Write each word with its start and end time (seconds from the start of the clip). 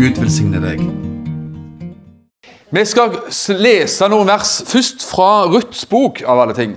Gud 0.00 0.18
velsigne 0.18 0.58
deg. 0.66 0.82
Vi 2.74 2.82
skal 2.82 3.22
lese 3.62 4.10
noen 4.10 4.26
vers 4.34 4.66
først 4.66 5.06
fra 5.06 5.46
Ruths 5.46 5.86
bok, 5.86 6.26
av 6.26 6.42
alle 6.42 6.58
ting. 6.58 6.74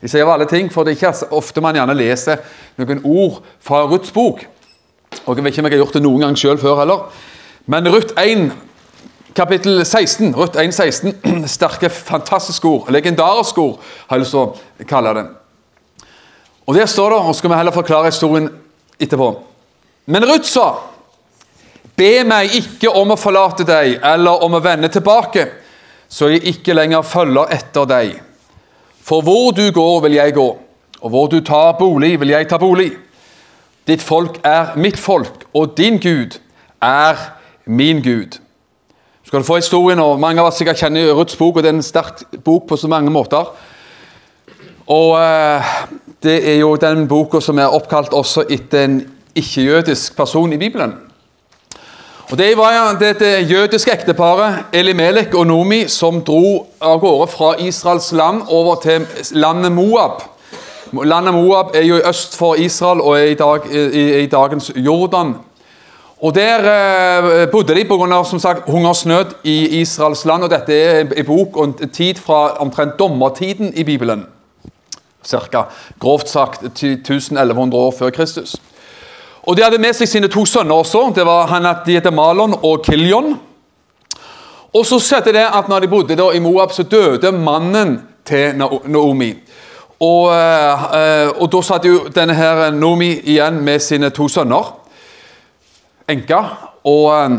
Jeg 0.00 0.08
sier 0.08 0.24
av 0.24 0.32
alle 0.38 0.48
ting, 0.48 0.72
for 0.72 0.88
det 0.88 0.96
er 0.96 1.00
ikke 1.02 1.28
ofte 1.36 1.60
man 1.60 1.76
gjerne 1.76 2.00
leser 2.00 2.40
noen 2.80 3.04
ord 3.04 3.44
fra 3.60 3.84
Ruths 3.84 4.08
bok. 4.16 4.55
Og 5.24 5.36
Jeg 5.36 5.44
vet 5.44 5.52
ikke 5.52 5.62
om 5.62 5.66
jeg 5.70 5.78
har 5.78 5.84
gjort 5.84 5.96
det 5.96 6.02
noen 6.04 6.24
gang 6.26 6.38
sjøl 6.38 6.58
før 6.60 6.80
heller. 6.82 7.08
Men 7.66 7.88
Ruth 7.90 8.14
1, 8.20 8.52
kapittel 9.34 9.80
16, 9.84 10.34
Ruth 10.36 10.58
1, 10.60 10.74
16, 10.74 11.16
sterke, 11.56 11.90
fantastiske 11.90 12.68
ord, 12.68 12.90
legendariske 12.90 13.60
ord, 13.60 13.80
har 14.06 14.16
jeg 14.16 14.26
lyst 14.26 14.36
til 14.36 14.44
å 14.44 14.88
kalle 14.88 15.14
det. 15.16 15.26
Og 16.66 16.74
Der 16.74 16.86
står 16.86 17.10
det, 17.10 17.18
og 17.18 17.34
skal 17.34 17.50
vi 17.50 17.56
heller 17.56 17.72
forklare 17.72 18.10
historien 18.10 18.48
etterpå. 19.00 19.30
Men 20.06 20.24
Ruth 20.26 20.48
sa, 20.50 20.66
be 21.96 22.24
meg 22.26 22.54
ikke 22.54 22.90
om 22.90 23.14
å 23.14 23.18
forlate 23.18 23.64
deg 23.66 24.00
eller 24.04 24.42
om 24.44 24.54
å 24.54 24.62
vende 24.62 24.90
tilbake, 24.92 25.46
så 26.08 26.30
jeg 26.30 26.44
ikke 26.46 26.74
lenger 26.74 27.06
følger 27.06 27.50
etter 27.54 27.88
deg. 27.90 28.14
For 29.06 29.22
hvor 29.22 29.52
du 29.54 29.64
går, 29.74 30.00
vil 30.06 30.18
jeg 30.18 30.34
gå, 30.34 30.46
og 31.00 31.10
hvor 31.10 31.28
du 31.30 31.40
tar 31.40 31.76
bolig, 31.78 32.16
vil 32.20 32.34
jeg 32.34 32.48
ta 32.50 32.58
bolig. 32.58 32.90
Ditt 33.86 34.02
folk 34.02 34.40
er 34.44 34.74
mitt 34.76 34.98
folk, 34.98 35.44
og 35.54 35.76
din 35.78 36.00
Gud 36.02 36.38
er 36.82 37.16
min 37.66 38.02
Gud. 38.02 38.38
Så 39.22 39.30
skal 39.30 39.38
du 39.38 39.44
få 39.44 39.56
historien, 39.56 39.98
og 39.98 40.20
Mange 40.20 40.40
av 40.40 40.46
oss 40.50 40.58
sikkert 40.58 40.78
kjenner 40.78 41.12
Ruths 41.14 41.36
bok, 41.36 41.56
og 41.56 41.62
det 41.62 41.70
er 41.70 41.78
en 41.78 41.82
sterk 41.82 42.24
bok 42.44 42.66
på 42.68 42.76
så 42.76 42.88
mange 42.88 43.10
måter. 43.10 43.46
Og 44.86 45.18
eh, 45.18 45.62
Det 46.22 46.50
er 46.50 46.60
jo 46.60 46.76
den 46.76 47.08
boka 47.08 47.40
som 47.40 47.58
er 47.58 47.74
oppkalt 47.74 48.14
også 48.14 48.46
etter 48.50 48.84
en 48.84 49.00
ikke-jødisk 49.34 50.16
person 50.16 50.52
i 50.52 50.56
Bibelen. 50.56 50.94
Og 52.30 52.38
Det 52.38 52.56
var 52.56 52.96
det 52.98 53.50
jødiske 53.50 53.92
ekteparet 53.92 54.64
Elimelek 54.72 55.34
og 55.34 55.46
Nomi 55.46 55.84
som 55.88 56.22
dro 56.24 56.66
av 56.80 56.98
gårde 57.00 57.26
fra 57.30 57.54
Israels 57.58 58.12
land 58.12 58.42
over 58.48 58.74
til 58.82 59.06
landet 59.30 59.72
Moab. 59.72 60.22
Landet 60.92 61.34
Moab 61.34 61.74
er 61.74 61.82
jo 61.82 61.96
i 61.96 62.08
øst 62.08 62.36
for 62.36 62.54
Israel 62.54 63.00
og 63.00 63.18
er 63.20 63.24
i, 63.24 63.34
dag, 63.34 63.60
i, 63.72 64.22
i 64.22 64.26
dagens 64.26 64.72
Jordan. 64.76 65.34
Og 66.22 66.34
Der 66.34 66.58
eh, 66.58 67.48
bodde 67.50 67.74
de 67.74 67.84
pga. 67.84 68.62
hungersnød 68.66 69.24
i 69.44 69.80
Israels 69.80 70.24
land. 70.24 70.42
og 70.42 70.50
Dette 70.50 70.74
er 70.74 71.04
en 71.16 71.26
bok 71.26 71.56
og 71.56 71.64
en 71.64 71.88
tid 71.88 72.14
fra 72.14 72.56
omtrent 72.56 72.98
dommertiden 72.98 73.72
i 73.74 73.84
Bibelen. 73.84 74.26
Cirka, 75.24 75.62
grovt 76.00 76.28
sagt 76.28 76.62
1100 76.62 77.74
år 77.74 77.94
før 77.98 78.10
Kristus. 78.10 78.56
Og 79.42 79.56
De 79.56 79.62
hadde 79.62 79.78
med 79.78 79.92
seg 79.92 80.08
sine 80.08 80.28
to 80.28 80.44
sønner 80.46 80.74
også. 80.74 81.12
Det 81.14 81.26
var 81.26 81.46
han 81.46 81.66
at 81.66 81.76
De 81.86 81.92
heter 81.92 82.10
Malon 82.10 82.54
og 82.62 82.82
Kiljon. 82.84 83.36
Og 84.74 84.86
så 84.86 84.98
skjedde 84.98 85.32
det 85.32 85.46
at 85.54 85.68
når 85.68 85.80
de 85.80 85.88
bodde 85.88 86.16
i 86.34 86.38
Moab, 86.38 86.72
så 86.72 86.82
døde 86.82 87.32
mannen 87.32 88.02
til 88.24 88.56
Naomi. 88.86 89.34
Og, 90.00 90.28
eh, 90.28 91.28
og, 91.40 91.52
Da 91.52 91.62
satt 91.64 91.84
jo 91.88 92.08
denne 92.12 92.34
her 92.36 92.70
Nomi 92.70 93.14
igjen 93.24 93.62
med 93.64 93.80
sine 93.80 94.10
to 94.10 94.28
sønner, 94.28 94.74
enka. 96.08 96.40
og 96.84 97.12
eh, 97.14 97.38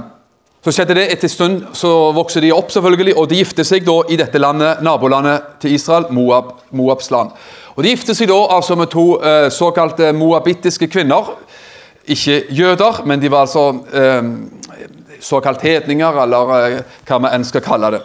Så 0.66 0.72
skjedde 0.74 0.96
det 0.96 1.12
etter 1.12 1.30
en 1.30 1.30
stund, 1.30 1.62
så 1.74 2.12
vokste 2.12 2.42
de 2.42 2.52
opp, 2.52 2.72
selvfølgelig, 2.72 3.14
og 3.18 3.30
de 3.30 3.38
gifter 3.38 3.64
seg 3.64 3.86
da 3.86 4.02
i 4.10 4.18
dette 4.18 4.38
landet, 4.38 4.82
nabolandet 4.84 5.42
til 5.62 5.74
Israel, 5.74 6.10
Moab, 6.12 6.58
Moabs 6.72 7.12
land. 7.12 7.30
Og 7.76 7.84
De 7.84 7.90
gifter 7.94 8.14
seg 8.14 8.28
da 8.28 8.40
altså 8.52 8.76
med 8.76 8.90
to 8.92 9.22
eh, 9.22 9.50
såkalte 9.50 10.12
moabittiske 10.14 10.88
kvinner. 10.88 11.38
Ikke 12.08 12.44
jøder, 12.50 13.04
men 13.06 13.22
de 13.22 13.32
var 13.32 13.46
altså 13.46 13.70
eh, 13.94 14.24
såkalt 15.22 15.62
hedninger, 15.62 16.24
eller 16.24 16.52
hva 17.06 17.20
vi 17.22 17.32
enn 17.32 17.46
skal 17.46 17.62
kalle 17.62 17.92
det. 17.96 18.04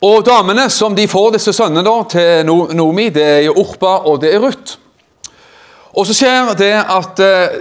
Og 0.00 0.22
damene 0.22 0.68
som 0.70 0.94
de 0.94 1.08
får 1.10 1.32
disse 1.34 1.52
sønnene 1.56 1.82
da, 1.82 1.96
til 2.06 2.46
Nomi, 2.78 3.08
det 3.10 3.24
er 3.24 3.40
jo 3.48 3.56
Orpa 3.64 3.96
og 4.06 4.20
det 4.22 4.30
er 4.34 4.44
Ruth. 4.44 4.76
Og 5.98 6.06
så 6.06 6.14
skjer 6.14 6.52
det 6.58 6.74
at 6.78 7.22
eh, 7.24 7.56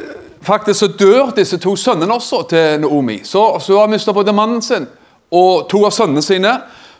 faktisk 0.45 0.79
så 0.79 0.89
dør 0.99 1.31
disse 1.37 1.57
to 1.57 1.73
sønnene 1.75 2.13
også 2.13 2.43
til 2.51 2.81
Naomi. 2.83 3.21
Så, 3.25 3.41
så 3.59 3.79
har 3.79 3.89
mista 3.89 4.13
både 4.13 4.35
mannen 4.37 4.61
sin 4.61 4.85
og 5.33 5.65
to 5.71 5.81
av 5.87 5.95
sønnene 5.95 6.21
sine. 6.21 6.51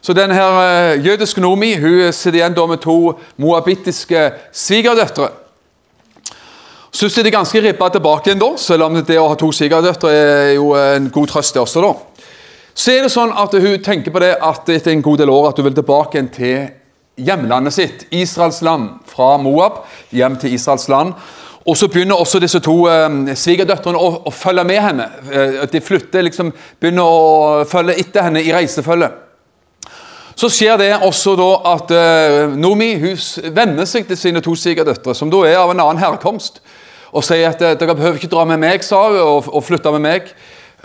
Så 0.01 0.15
denne 0.17 0.33
her 0.33 0.57
eh, 0.63 1.05
jødiske 1.05 1.41
Nomi 1.43 1.75
hun 1.77 1.99
sitter 2.09 2.39
igjen 2.41 2.57
da 2.57 2.65
med 2.65 2.81
to 2.81 2.97
moabittiske 3.37 4.31
svigerdøtre. 4.49 5.29
Syns 6.97 7.13
de 7.13 7.27
er 7.27 7.35
ganske 7.35 7.61
ribba 7.61 7.91
tilbake 7.93 8.31
igjen, 8.31 8.41
da, 8.41 8.55
selv 8.57 8.87
om 8.87 8.97
det 9.05 9.19
å 9.21 9.27
ha 9.29 9.37
to 9.37 9.51
svigerdøtre 9.53 10.09
er 10.17 10.53
jo 10.55 10.71
en 10.79 11.11
god 11.13 11.29
trøst, 11.29 11.53
det 11.53 11.61
også. 11.61 11.83
da. 11.83 12.16
Så 12.77 12.93
er 12.93 13.07
det 13.07 13.09
sånn 13.09 13.31
at 13.33 13.55
hun 13.57 13.79
tenker 13.81 14.13
på 14.13 14.21
det 14.21 14.35
at 14.37 14.67
etter 14.69 14.93
en 14.93 15.01
god 15.01 15.23
del 15.23 15.31
år 15.33 15.49
at 15.49 15.57
hun 15.57 15.65
vil 15.65 15.77
tilbake 15.79 16.21
til 16.35 16.67
hjemlandet 17.17 17.73
sitt, 17.73 18.03
Israels 18.13 18.59
land, 18.61 18.99
fra 19.09 19.31
Moab 19.41 19.79
hjem 20.13 20.35
til 20.37 20.53
Israels 20.53 20.85
land. 20.93 21.15
Og 21.67 21.75
så 21.75 21.89
begynner 21.89 22.21
også 22.21 22.39
disse 22.39 22.61
to 22.63 22.75
eh, 22.87 23.33
svigerdøtrene 23.35 23.99
å, 23.99 24.11
å, 24.29 24.31
følge 24.31 24.63
med 24.69 24.77
henne. 24.79 25.07
Eh, 25.25 25.63
de 25.71 25.81
flytter, 25.81 26.23
liksom, 26.29 26.51
begynner 26.79 27.09
å 27.09 27.63
følge 27.67 27.97
etter 27.97 28.27
henne 28.29 28.43
i 28.45 28.53
reisefølge. 28.53 29.09
Så 30.37 30.51
skjer 30.53 30.77
det 30.77 30.91
også 31.01 31.33
da 31.39 31.47
at 31.73 31.91
eh, 31.97 32.53
Nomi 32.61 32.91
hun 33.01 33.17
venner 33.57 33.89
seg 33.89 34.05
til 34.05 34.19
sine 34.21 34.43
to 34.45 34.53
svigerdøtre, 34.53 35.17
som 35.17 35.33
da 35.33 35.41
er 35.49 35.57
av 35.57 35.73
en 35.73 35.81
annen 35.81 36.03
herkomst, 36.03 36.61
og 37.09 37.25
sier 37.25 37.49
at 37.49 37.65
eh, 37.65 37.73
dere 37.81 37.97
behøver 37.97 38.21
ikke 38.21 38.31
dra 38.31 38.45
med 38.45 38.61
meg 38.61 38.85
sa 38.85 39.01
hun, 39.09 39.17
og, 39.17 39.49
og 39.49 39.65
flytte 39.65 39.97
med 39.97 40.05
meg. 40.05 40.29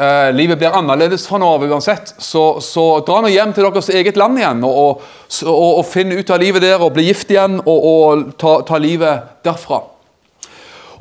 Uh, 0.03 0.33
livet 0.35 0.59
blir 0.59 0.75
annerledes 0.75 1.29
fra 1.29 1.39
av 1.47 1.63
uansett. 1.63 2.15
Så, 2.19 2.59
så, 2.65 2.85
dra 3.07 3.21
nå 3.23 3.29
hjem 3.31 3.53
til 3.55 3.67
deres 3.69 3.91
eget 3.93 4.17
land 4.19 4.41
igjen 4.41 4.63
og, 4.67 5.03
og, 5.45 5.67
og 5.79 5.85
finn 5.87 6.15
ut 6.17 6.31
av 6.33 6.41
livet 6.43 6.65
der 6.65 6.83
og 6.83 6.95
bli 6.97 7.05
gift 7.07 7.31
igjen 7.31 7.61
og, 7.61 7.85
og 7.91 8.23
ta, 8.41 8.57
ta, 8.67 8.81
livet 8.83 9.45
derfra. 9.47 9.83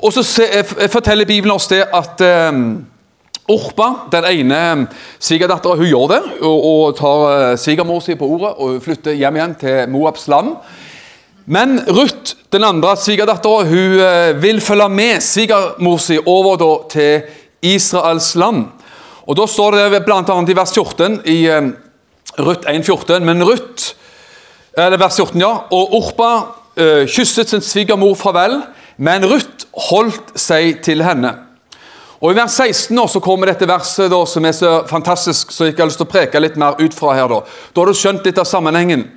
Og 0.01 0.13
så 0.13 0.25
se, 0.27 0.45
eh, 0.59 0.73
forteller 0.91 1.29
Bibelen 1.29 1.55
oss 1.55 1.69
det 1.71 1.85
at 1.87 2.21
eh, 2.25 2.59
Orpa, 3.49 3.87
den 4.13 4.27
ene 4.29 4.59
svigerdattera, 5.19 5.79
hun 5.79 5.89
gjør 5.89 6.11
det. 6.11 6.19
Og, 6.45 6.67
og 6.67 6.99
tar 6.99 7.23
uh, 7.25 7.55
svigermor 7.59 8.03
si 8.05 8.13
på 8.19 8.27
ordet 8.35 8.51
og 8.61 8.77
flytter 8.85 9.17
hjem 9.17 9.39
igjen 9.39 9.55
til 9.63 9.79
Moabs 9.91 10.27
land. 10.31 10.53
Men 11.51 11.79
Ruth, 11.89 12.35
den 12.53 12.67
andre 12.67 12.93
svigerdattera, 13.01 13.65
hun 13.65 13.97
uh, 13.97 14.43
vil 14.43 14.61
følge 14.61 14.87
med 14.93 15.25
svigermor 15.25 15.97
si 16.03 16.19
over 16.21 16.61
da, 16.61 16.71
til 16.93 17.41
Israels 17.73 18.35
land. 18.39 18.69
Og 19.31 19.37
Da 19.39 19.45
står 19.47 19.77
det 19.77 20.01
bl.a. 20.03 20.21
i 20.27 20.55
vers 20.57 20.73
14 20.75 21.21
i 21.31 21.37
uh, 21.47 21.69
Ruth 22.43 22.67
1,14. 22.67 23.23
Men 23.23 23.43
Ruth, 23.47 23.93
eller 24.75 24.99
vers 24.99 25.15
14, 25.15 25.39
ja, 25.39 25.51
og 25.71 25.93
Orpa 25.95 26.31
uh, 26.75 27.05
kysset 27.07 27.53
sin 27.53 27.63
svigermor 27.63 28.17
farvel, 28.19 28.57
men 28.99 29.23
Ruth 29.23 29.69
holdt 29.87 30.33
seg 30.35 30.81
til 30.83 31.03
henne. 31.05 31.31
Og 32.19 32.33
I 32.33 32.37
vers 32.41 32.57
16 32.59 32.91
nå, 32.93 33.07
så 33.07 33.21
kommer 33.23 33.49
dette 33.49 33.69
verset 33.69 34.11
da, 34.11 34.19
som 34.27 34.45
er 34.45 34.53
så 34.53 34.73
fantastisk, 34.89 35.55
så 35.55 35.69
jeg 35.69 35.77
har 35.79 35.87
lyst 35.87 36.01
til 36.03 36.09
å 36.09 36.11
preke 36.11 36.41
litt 36.43 36.59
mer 36.59 36.75
ut 36.81 36.93
fra 36.93 37.15
her. 37.15 37.31
Da 37.31 37.39
Da 37.71 37.81
har 37.81 37.87
du 37.87 37.97
skjønt 37.97 38.27
litt 38.27 38.41
av 38.41 38.49
sammenhengen. 38.49 39.07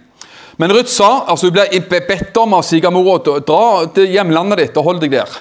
Men 0.62 0.72
Ruth 0.72 0.94
sa, 0.94 1.24
altså 1.26 1.50
hun 1.50 1.58
ble 1.58 2.00
bedt 2.06 2.38
om 2.38 2.54
av 2.54 2.62
svigermora 2.62 3.40
dra 3.42 3.64
til 3.90 4.14
hjemlandet 4.14 4.62
ditt 4.62 4.78
og 4.78 4.86
hold 4.92 5.02
deg 5.02 5.18
der. 5.18 5.40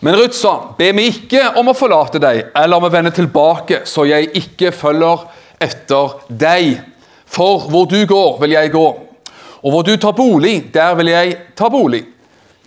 Men 0.00 0.16
Ruth 0.16 0.36
sa, 0.36 0.54
be 0.78 0.92
meg 0.96 1.10
ikke 1.12 1.42
om 1.60 1.68
å 1.68 1.76
forlate 1.76 2.20
deg 2.22 2.54
eller 2.56 2.78
om 2.78 2.86
å 2.88 2.92
vende 2.92 3.12
tilbake, 3.12 3.82
så 3.84 4.06
jeg 4.08 4.30
ikke 4.40 4.72
følger 4.72 5.26
etter 5.60 6.16
deg. 6.28 6.78
For 7.30 7.68
hvor 7.70 7.84
du 7.90 7.98
går, 8.08 8.38
vil 8.40 8.56
jeg 8.56 8.72
gå, 8.72 8.86
og 9.60 9.74
hvor 9.74 9.84
du 9.86 9.92
tar 10.00 10.16
bolig, 10.16 10.70
der 10.74 10.96
vil 10.98 11.12
jeg 11.12 11.36
ta 11.58 11.68
bolig. 11.70 12.02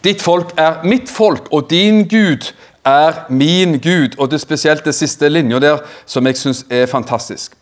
Ditt 0.04 0.22
folk 0.22 0.54
er 0.60 0.84
mitt 0.88 1.10
folk, 1.10 1.50
og 1.52 1.70
din 1.72 2.04
Gud 2.08 2.52
er 2.86 3.26
min 3.30 3.80
Gud. 3.82 4.20
Og 4.20 4.30
det 4.30 4.38
er 4.38 4.46
spesielt 4.46 4.86
det 4.86 4.96
siste 4.96 5.30
linja 5.32 5.60
der 5.64 5.84
som 6.06 6.28
jeg 6.28 6.38
syns 6.38 6.64
er 6.70 6.86
fantastisk. 6.92 7.56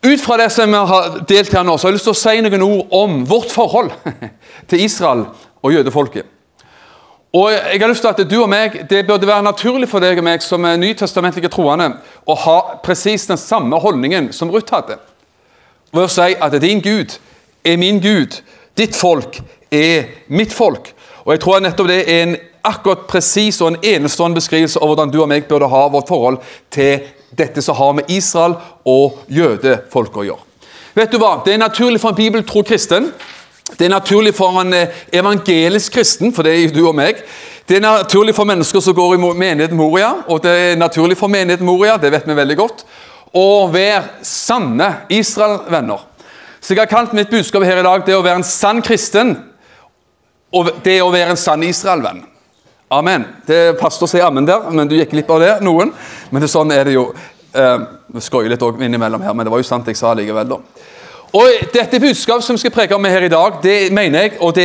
Ut 0.00 0.20
fra 0.20 0.38
det 0.40 0.48
som 0.52 0.70
vi 0.70 0.80
har 0.92 1.16
delt 1.28 1.52
her 1.52 1.64
nå, 1.66 1.76
så 1.76 1.88
har 1.88 1.92
jeg 1.92 1.98
lyst 1.98 2.08
til 2.08 2.16
å 2.16 2.20
si 2.20 2.40
noen 2.44 2.62
ord 2.64 2.94
om 3.02 3.22
vårt 3.28 3.52
forhold 3.52 3.90
til 4.70 4.84
Israel 4.84 5.26
og 5.60 5.74
jødefolket. 5.74 6.39
Og 7.32 7.52
jeg 7.52 7.78
har 7.80 7.88
lyst 7.88 8.02
til 8.02 8.10
at 8.10 8.30
du 8.30 8.40
og 8.42 8.48
meg, 8.50 8.86
Det 8.90 9.06
burde 9.06 9.26
være 9.26 9.42
naturlig 9.42 9.88
for 9.88 10.02
deg 10.02 10.18
og 10.18 10.24
meg 10.24 10.42
som 10.42 10.64
er 10.64 10.76
nytestamentlige 10.76 11.48
troende 11.48 11.92
å 12.26 12.34
ha 12.34 12.58
presis 12.82 13.26
den 13.26 13.38
samme 13.38 13.78
holdningen 13.78 14.32
som 14.32 14.50
Ruth 14.50 14.74
hadde. 14.74 14.98
Ved 15.92 16.04
å 16.04 16.10
si 16.10 16.34
at 16.34 16.60
din 16.60 16.82
Gud 16.82 17.18
er 17.64 17.76
min 17.76 18.00
Gud, 18.00 18.42
ditt 18.76 18.96
folk 18.96 19.40
er 19.70 20.10
mitt 20.28 20.52
folk. 20.52 20.92
Og 21.24 21.32
jeg 21.34 21.40
tror 21.40 21.60
nettopp 21.62 21.88
det 21.88 22.02
er 22.02 22.22
en 22.24 22.36
akkurat 22.66 23.06
presis 23.08 23.60
og 23.60 23.72
en 23.72 23.80
enestående 23.94 24.40
beskrivelse 24.40 24.80
av 24.80 24.90
hvordan 24.90 25.10
du 25.12 25.20
og 25.22 25.28
meg 25.30 25.46
burde 25.48 25.68
ha 25.70 25.86
vårt 25.88 26.08
forhold 26.08 26.40
til 26.70 27.06
dette 27.36 27.62
som 27.62 27.76
har 27.78 27.92
med 27.94 28.10
Israel 28.10 28.56
og 28.84 29.20
jødefolket 29.28 30.22
å 30.22 30.26
gjøre. 30.26 30.46
Vet 30.94 31.12
du 31.12 31.20
hva? 31.22 31.36
Det 31.44 31.54
er 31.54 31.62
naturlig 31.62 32.00
for 32.02 32.10
en 32.10 32.18
bibeltro 32.18 32.64
kristen. 32.66 33.12
Det 33.78 33.86
er 33.86 33.92
naturlig 33.92 34.34
for 34.36 34.60
en 34.60 34.74
eh, 34.76 34.98
evangelisk 35.12 35.98
kristen, 35.98 36.34
for 36.34 36.46
det 36.46 36.56
er 36.56 36.74
du 36.74 36.82
og 36.86 36.96
meg. 36.98 37.22
Det 37.68 37.78
er 37.78 37.84
naturlig 37.84 38.34
for 38.34 38.48
mennesker 38.48 38.82
som 38.82 38.96
går 38.96 39.14
i 39.14 39.20
menigheten 39.20 39.78
Moria, 39.78 40.10
og 40.26 40.42
det 40.42 40.50
er 40.50 40.80
naturlig 40.80 41.18
for 41.18 41.30
menigheten 41.30 41.66
Moria, 41.66 41.96
det 42.00 42.10
vet 42.12 42.26
vi 42.26 42.34
veldig 42.34 42.56
godt, 42.58 42.82
å 43.36 43.68
være 43.70 44.24
sanne 44.26 44.88
Israel-venner. 45.14 46.02
Så 46.60 46.74
jeg 46.74 46.82
har 46.82 46.90
kalt 46.90 47.14
mitt 47.16 47.30
budskap 47.30 47.64
her 47.64 47.78
i 47.80 47.86
dag 47.86 48.02
det 48.04 48.16
å 48.18 48.24
være 48.24 48.42
en 48.42 48.46
sann 48.46 48.82
kristen, 48.84 49.36
og 50.50 50.72
det 50.84 50.98
å 51.00 51.12
være 51.14 51.36
en 51.36 51.40
sann 51.40 51.62
Israel-venn. 51.62 52.24
Amen. 52.90 53.24
Det 53.46 53.78
passet 53.78 54.02
å 54.02 54.08
si 54.10 54.20
ammen 54.20 54.48
der, 54.48 54.66
men 54.74 54.88
du 54.90 54.96
gikk 54.98 55.12
glipp 55.14 55.30
av 55.30 55.44
det, 55.44 55.52
noen. 55.62 55.92
Men 56.34 56.42
det, 56.42 56.50
sånn 56.50 56.74
er 56.74 56.88
det 56.88 56.96
jo. 56.96 57.12
Eh, 57.54 57.84
skoier 58.22 58.50
litt 58.50 58.62
innimellom 58.62 59.22
her, 59.22 59.34
men 59.34 59.46
det 59.46 59.52
var 59.54 59.62
jo 59.62 59.66
sant 59.66 59.86
jeg 59.90 59.98
sa 59.98 60.10
likevel, 60.14 60.50
da. 60.50 60.58
Og 61.30 61.46
Dette 61.70 62.00
budskapet 62.02 62.42
som 62.42 62.56
skal 62.58 62.72
preke 62.74 62.96
om 62.96 63.04
her 63.06 63.22
i 63.22 63.30
dag, 63.30 63.60
det 63.62 63.92
mener 63.94 64.24
jeg, 64.24 64.32
og 64.42 64.50
det, 64.56 64.64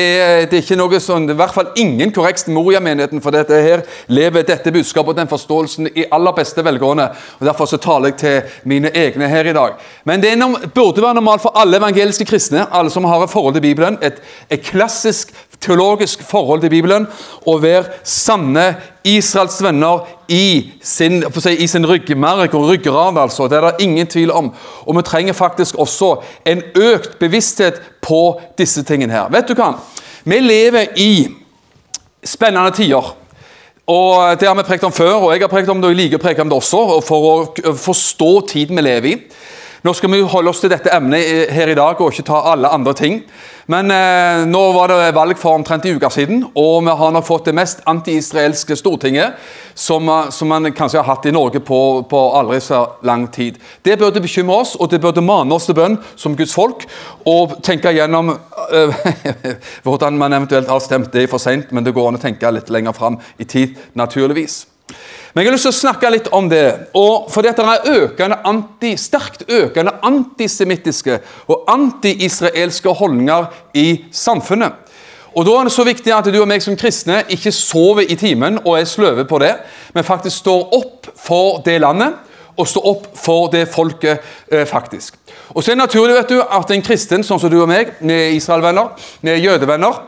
det 0.50 0.58
er 0.58 0.64
ikke 0.64 0.78
noe 0.80 0.98
sånn, 1.04 1.28
i 1.30 1.36
hvert 1.38 1.54
fall 1.54 1.68
ingen 1.78 2.10
korrekt 2.14 2.48
Moria-menigheten, 2.50 3.22
for 3.22 3.36
dette 3.36 3.60
her 3.62 3.84
lever 4.10 4.48
dette 4.48 4.74
budskapet 4.74 5.14
og 5.14 5.20
den 5.20 5.30
forståelsen 5.30 5.92
i 5.94 6.08
aller 6.16 6.34
beste 6.34 6.66
velgående. 6.66 7.06
og 7.38 7.46
Derfor 7.46 7.70
så 7.70 7.78
taler 7.82 8.10
jeg 8.10 8.18
til 8.24 8.66
mine 8.72 8.90
egne 8.98 9.30
her 9.30 9.46
i 9.46 9.54
dag. 9.54 9.78
Men 10.10 10.26
det 10.26 10.34
burde 10.74 11.06
være 11.06 11.20
normalt 11.20 11.46
for 11.46 11.54
alle 11.54 11.78
evangeliske 11.78 12.26
kristne, 12.26 12.66
alle 12.74 12.90
som 12.90 13.06
har 13.06 13.28
et 13.28 13.34
forhold 13.34 13.54
til 13.60 13.66
Bibelen, 13.68 14.02
et, 14.02 14.18
et 14.50 14.66
klassisk 14.66 15.36
teologisk 15.66 16.24
forhold 16.24 16.62
til 16.62 16.70
Bibelen, 16.70 17.08
og 17.46 17.64
være 17.64 17.84
sanne 18.04 18.76
Israels 19.06 19.58
venner 19.64 20.06
i 20.28 20.72
sin, 20.84 21.24
si, 21.38 21.56
i 21.56 21.68
sin 21.68 21.86
ryggmerg 21.90 22.54
og 22.54 22.70
ryggrad. 22.70 23.18
altså. 23.22 23.48
Det 23.48 23.58
er 23.58 23.70
det 23.70 23.86
ingen 23.86 24.08
tvil 24.08 24.32
om. 24.32 24.54
Og 24.86 24.98
vi 24.98 25.02
trenger 25.02 25.34
faktisk 25.34 25.76
også 25.76 26.16
en 26.46 26.64
økt 26.76 27.20
bevissthet 27.20 27.82
på 28.02 28.42
disse 28.58 28.84
tingene 28.84 29.14
her. 29.14 29.30
Vet 29.32 29.50
du 29.50 29.54
hva? 29.58 29.74
Vi 30.26 30.40
lever 30.40 30.98
i 30.98 31.28
spennende 32.24 32.72
tider. 32.72 33.16
Og 33.86 34.40
Det 34.40 34.48
har 34.48 34.56
vi 34.56 34.64
prekt 34.64 34.84
om 34.84 34.92
før, 34.92 35.14
og 35.14 35.34
jeg 35.34 35.42
har 35.42 35.48
prekt 35.48 35.70
om 35.70 35.82
det, 35.82 35.86
og 35.86 35.94
jeg 35.94 36.06
liker 36.06 36.18
å 36.18 36.24
preke 36.24 36.42
om 36.42 36.50
det 36.50 36.58
også, 36.58 37.02
for 37.06 37.28
å 37.30 37.74
forstå 37.78 38.32
tiden 38.50 38.80
vi 38.80 38.82
lever 38.82 39.12
i. 39.12 39.18
Nå 39.86 39.94
skal 39.94 40.10
vi 40.10 40.24
holde 40.26 40.50
oss 40.50 40.64
til 40.64 40.72
dette 40.72 40.90
emnet 40.90 41.52
her 41.54 41.70
i 41.70 41.76
dag 41.78 42.00
og 42.02 42.10
ikke 42.10 42.24
ta 42.26 42.40
alle 42.50 42.72
andre 42.74 42.94
ting. 42.98 43.20
Men 43.70 43.92
eh, 43.94 44.40
nå 44.50 44.62
var 44.74 44.90
det 44.90 45.12
valg 45.14 45.38
for 45.38 45.60
omtrent 45.60 45.86
en 45.86 46.00
uke 46.00 46.10
siden, 46.10 46.42
og 46.58 46.88
vi 46.88 46.96
har 46.98 47.14
nok 47.14 47.28
fått 47.28 47.52
det 47.52 47.54
mest 47.58 47.84
anti-israelske 47.86 48.78
stortinget 48.82 49.38
som, 49.78 50.10
eh, 50.10 50.32
som, 50.34 50.50
man 50.50 50.72
kanskje 50.74 51.04
har 51.04 51.10
hatt 51.12 51.30
i 51.30 51.36
Norge 51.36 51.62
på, 51.62 51.80
på, 52.10 52.24
aldri 52.40 52.58
så 52.66 52.82
lang 53.06 53.28
tid. 53.30 53.62
Det 53.86 54.00
burde 54.02 54.26
bekymre 54.26 54.58
oss, 54.66 54.74
og 54.74 54.90
det 54.90 55.04
burde 55.06 55.22
mane 55.22 55.54
oss 55.54 55.70
til 55.70 55.78
bønn 55.78 56.02
som 56.18 56.34
Guds 56.38 56.58
folk. 56.58 56.90
Og 57.30 57.60
tenke 57.66 57.94
gjennom 57.94 58.34
øh, 58.34 59.10
hvordan 59.86 60.18
man 60.18 60.34
eventuelt 60.34 60.70
har 60.70 60.82
stemt. 60.82 61.14
Det 61.14 61.28
er 61.28 61.30
for 61.30 61.42
seint, 61.42 61.70
men 61.70 61.86
det 61.86 61.94
går 61.94 62.10
an 62.10 62.18
å 62.18 62.26
tenke 62.26 62.58
litt 62.58 62.74
lenger 62.74 62.98
fram 62.98 63.22
i 63.38 63.46
tid, 63.46 63.78
naturligvis. 63.94 64.64
Men 65.34 65.44
jeg 65.44 65.50
har 65.50 65.56
lyst 65.58 65.68
til 65.68 65.74
å 65.74 65.78
snakke 65.82 66.10
litt 66.14 66.28
om 66.32 66.48
det. 66.48 66.92
og 66.96 67.28
For 67.34 67.44
dette 67.44 67.64
er 67.66 67.90
økende 67.92 68.38
anti, 68.48 68.94
sterkt 68.96 69.44
økende 69.52 69.98
antisemittiske 70.08 71.18
og 71.52 71.66
anti-israelske 71.74 72.94
holdninger 72.96 73.50
i 73.76 74.06
samfunnet. 74.16 74.86
Og 75.36 75.46
Da 75.46 75.52
er 75.60 75.68
det 75.68 75.74
så 75.76 75.84
viktig 75.84 76.14
at 76.16 76.30
du 76.32 76.38
og 76.40 76.48
meg 76.48 76.64
som 76.64 76.78
kristne 76.80 77.26
ikke 77.28 77.52
sover 77.52 78.08
i 78.08 78.16
timen 78.16 78.62
og 78.64 78.80
er 78.80 78.88
sløve 78.88 79.26
på 79.28 79.40
det, 79.44 79.52
men 79.94 80.08
faktisk 80.08 80.38
står 80.38 80.72
opp 80.78 81.10
for 81.20 81.60
det 81.66 81.82
landet 81.84 82.16
og 82.56 82.68
står 82.68 82.88
opp 82.88 83.10
for 83.20 83.52
det 83.52 83.66
folket 83.68 84.24
eh, 84.48 84.64
faktisk. 84.64 85.18
Og 85.50 85.64
så 85.64 85.72
er 85.72 85.76
det 85.76 85.84
naturlig 85.84 86.16
vet 86.16 86.32
du, 86.32 86.40
at 86.40 86.72
en 86.72 86.86
kristen 86.86 87.24
sånn 87.28 87.42
som 87.44 87.52
du 87.52 87.60
og 87.60 87.68
meg, 87.68 87.98
vi 88.00 88.14
er 88.16 88.36
Israel-venner, 88.38 88.96
vi 89.20 89.34
er 89.34 89.44
jødevenner, 89.44 90.00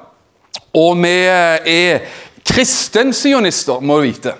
og 0.72 0.98
vi 1.04 1.16
er 1.28 2.00
kristensionister, 2.48 3.84
må 3.84 4.00
du 4.00 4.08
vite. 4.08 4.38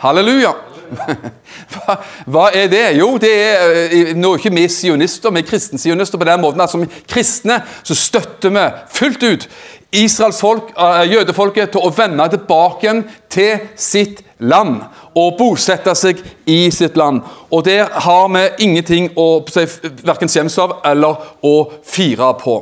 Halleluja! 0.00 0.54
Hva, 1.70 1.94
hva, 2.26 2.48
er 2.50 2.66
det? 2.66 2.96
Jo, 2.98 3.12
det 3.22 3.30
er 3.30 4.08
nå 4.18 4.32
er 4.32 4.40
ikke 4.40 4.50
vi 4.56 4.64
sionister, 4.72 5.30
vi 5.30 5.38
er 5.38 5.46
kristensionister 5.46 6.18
på 6.18 6.26
den 6.26 6.40
måten 6.42 6.64
at 6.64 6.72
som 6.72 6.82
kristne 7.06 7.60
så 7.86 7.94
støtter 7.94 8.50
vi 8.50 8.64
fullt 8.90 9.22
ut 9.22 9.46
Israels 9.94 10.40
folk, 10.42 10.72
eh, 10.74 11.04
jødefolket 11.12 11.70
til 11.74 11.86
å 11.86 11.92
vende 11.94 12.26
tilbake 12.32 12.86
igjen 12.86 13.04
til 13.30 13.68
sitt 13.78 14.24
land 14.38 14.80
og 15.14 15.38
bosette 15.38 15.94
seg 15.98 16.20
i 16.46 16.58
sitt 16.74 16.98
land. 16.98 17.22
Og 17.50 17.64
der 17.66 17.90
har 17.90 18.28
vi 18.34 18.44
ingenting 18.66 19.10
å 19.18 19.42
verken 20.02 20.30
skjemmes 20.30 20.58
av 20.62 20.78
eller 20.90 21.22
å 21.42 21.56
fire 21.86 22.34
på. 22.42 22.60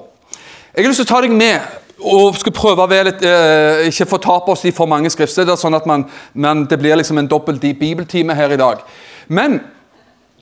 Jeg 0.74 0.84
har 0.84 0.92
lyst 0.92 1.04
til 1.04 1.08
å 1.08 1.14
ta 1.14 1.20
deg 1.24 1.36
med 1.36 1.60
og 1.98 2.36
skal 2.38 2.54
prøve 2.54 2.84
å 2.84 3.04
litt, 3.04 3.22
eh, 3.22 3.88
ikke 3.88 4.06
fortape 4.06 4.52
oss 4.52 4.64
i 4.64 4.70
for 4.74 4.86
mange 4.86 5.10
skriftsteder, 5.10 5.56
sånn 5.58 5.74
at 5.74 5.86
man, 5.86 6.04
man, 6.34 6.64
det 6.66 6.78
blir 6.78 6.96
liksom 6.96 7.18
en 7.18 7.28
dobbel 7.28 7.58
bibeltime 7.58 8.34
her 8.34 8.54
i 8.54 8.60
dag. 8.60 8.84
Men 9.28 9.60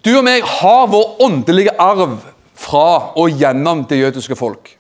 du 0.05 0.17
og 0.19 0.25
meg 0.25 0.45
har 0.45 0.87
vår 0.93 1.23
åndelige 1.25 1.75
arv 1.81 2.19
fra 2.57 3.13
og 3.17 3.31
gjennom 3.41 3.87
det 3.89 3.99
jødiske 3.99 4.37
folk. 4.37 4.77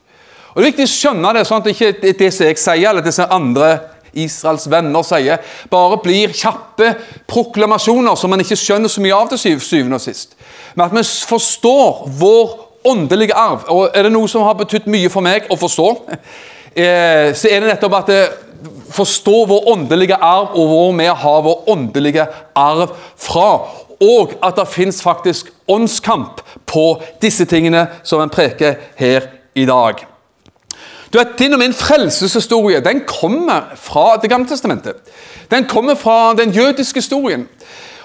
Og 0.54 0.62
Det 0.62 0.64
er 0.64 0.70
viktig 0.70 0.84
å 0.88 0.92
skjønne 0.92 1.32
det, 1.36 1.46
sånn 1.46 1.58
at 1.58 1.64
det 1.64 1.74
ikke 1.74 2.18
det 2.18 2.32
som 2.32 2.46
jeg 2.46 2.58
sier, 2.60 2.88
eller 2.88 3.04
det 3.04 3.12
som 3.14 3.32
andre 3.32 3.70
Israels 4.16 4.64
venner 4.72 5.04
sier, 5.04 5.42
bare 5.68 5.98
blir 6.00 6.32
kjappe 6.32 6.94
proklamasjoner 7.28 8.16
som 8.16 8.32
man 8.32 8.40
ikke 8.40 8.56
skjønner 8.56 8.88
så 8.88 9.02
mye 9.04 9.16
av 9.16 9.32
til 9.32 9.60
syvende 9.60 9.98
og 9.98 10.04
sist. 10.04 10.32
Men 10.74 10.86
at 10.86 10.96
vi 10.96 11.04
forstår 11.28 12.06
vår 12.16 12.54
åndelige 12.86 13.36
arv. 13.36 13.66
Og 13.68 13.90
er 13.92 14.06
det 14.06 14.12
noe 14.14 14.28
som 14.30 14.46
har 14.46 14.56
betydd 14.56 14.88
mye 14.90 15.10
for 15.12 15.24
meg 15.24 15.50
å 15.50 15.58
forstå, 15.60 15.90
eh, 16.76 17.32
så 17.34 17.48
er 17.50 17.60
det 17.60 17.70
nettopp 17.72 17.96
at 18.02 18.12
det, 18.12 18.24
forstå 18.96 19.44
vår 19.50 19.68
åndelige 19.72 20.14
arv, 20.14 20.54
og 20.54 20.68
hvor 20.70 20.92
vi 20.96 21.04
har 21.04 21.42
vår 21.42 21.70
åndelige 21.70 22.26
arv 22.54 22.94
fra. 23.16 23.50
Og 24.00 24.34
at 24.44 24.58
det 24.58 24.68
fins 24.68 25.02
faktisk 25.02 25.52
åndskamp 25.68 26.42
på 26.66 27.00
disse 27.22 27.44
tingene 27.48 27.86
som 28.04 28.20
en 28.20 28.32
preker 28.32 28.76
her 28.96 29.30
i 29.54 29.64
dag. 29.64 30.04
Du 31.12 31.18
vet, 31.18 31.38
Din 31.38 31.54
og 31.54 31.58
min 31.62 31.72
frelseshistorie 31.72 32.82
den 32.84 33.00
kommer 33.06 33.72
fra 33.74 34.16
Det 34.22 34.30
gamle 34.30 34.48
testamentet. 34.48 34.96
Den 35.50 35.64
kommer 35.64 35.94
fra 35.94 36.34
den 36.34 36.50
jødiske 36.50 36.98
historien. 36.98 37.48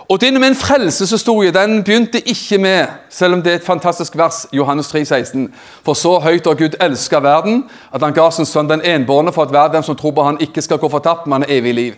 Og 0.09 0.21
denne 0.21 0.39
min 0.39 0.55
frelseshistorie 0.55 1.51
den 1.51 1.83
begynte 1.83 2.19
ikke 2.29 2.57
med, 2.57 2.87
selv 3.09 3.33
om 3.33 3.41
det 3.41 3.51
er 3.51 3.55
et 3.55 3.65
fantastisk 3.65 4.17
vers, 4.17 4.45
Johannes 4.53 4.87
3, 4.87 5.05
16. 5.05 5.53
For 5.85 5.93
så 5.93 6.19
høyt 6.19 6.45
har 6.45 6.53
Gud 6.53 6.77
elska 6.81 7.19
verden, 7.19 7.63
at 7.93 8.01
han 8.01 8.13
ga 8.13 8.29
sin 8.31 8.45
sønn 8.45 8.69
den 8.69 8.81
enbårne 8.85 9.33
for 9.33 9.43
at 9.43 9.53
hver 9.53 9.71
den 9.71 9.83
som 9.83 9.95
tror 9.95 10.11
på 10.11 10.23
han 10.23 10.41
ikke 10.41 10.61
skal 10.61 10.81
gå 10.81 10.89
fortapt, 10.89 11.27
men 11.27 11.45
har 11.45 11.53
evig 11.57 11.73
liv. 11.73 11.93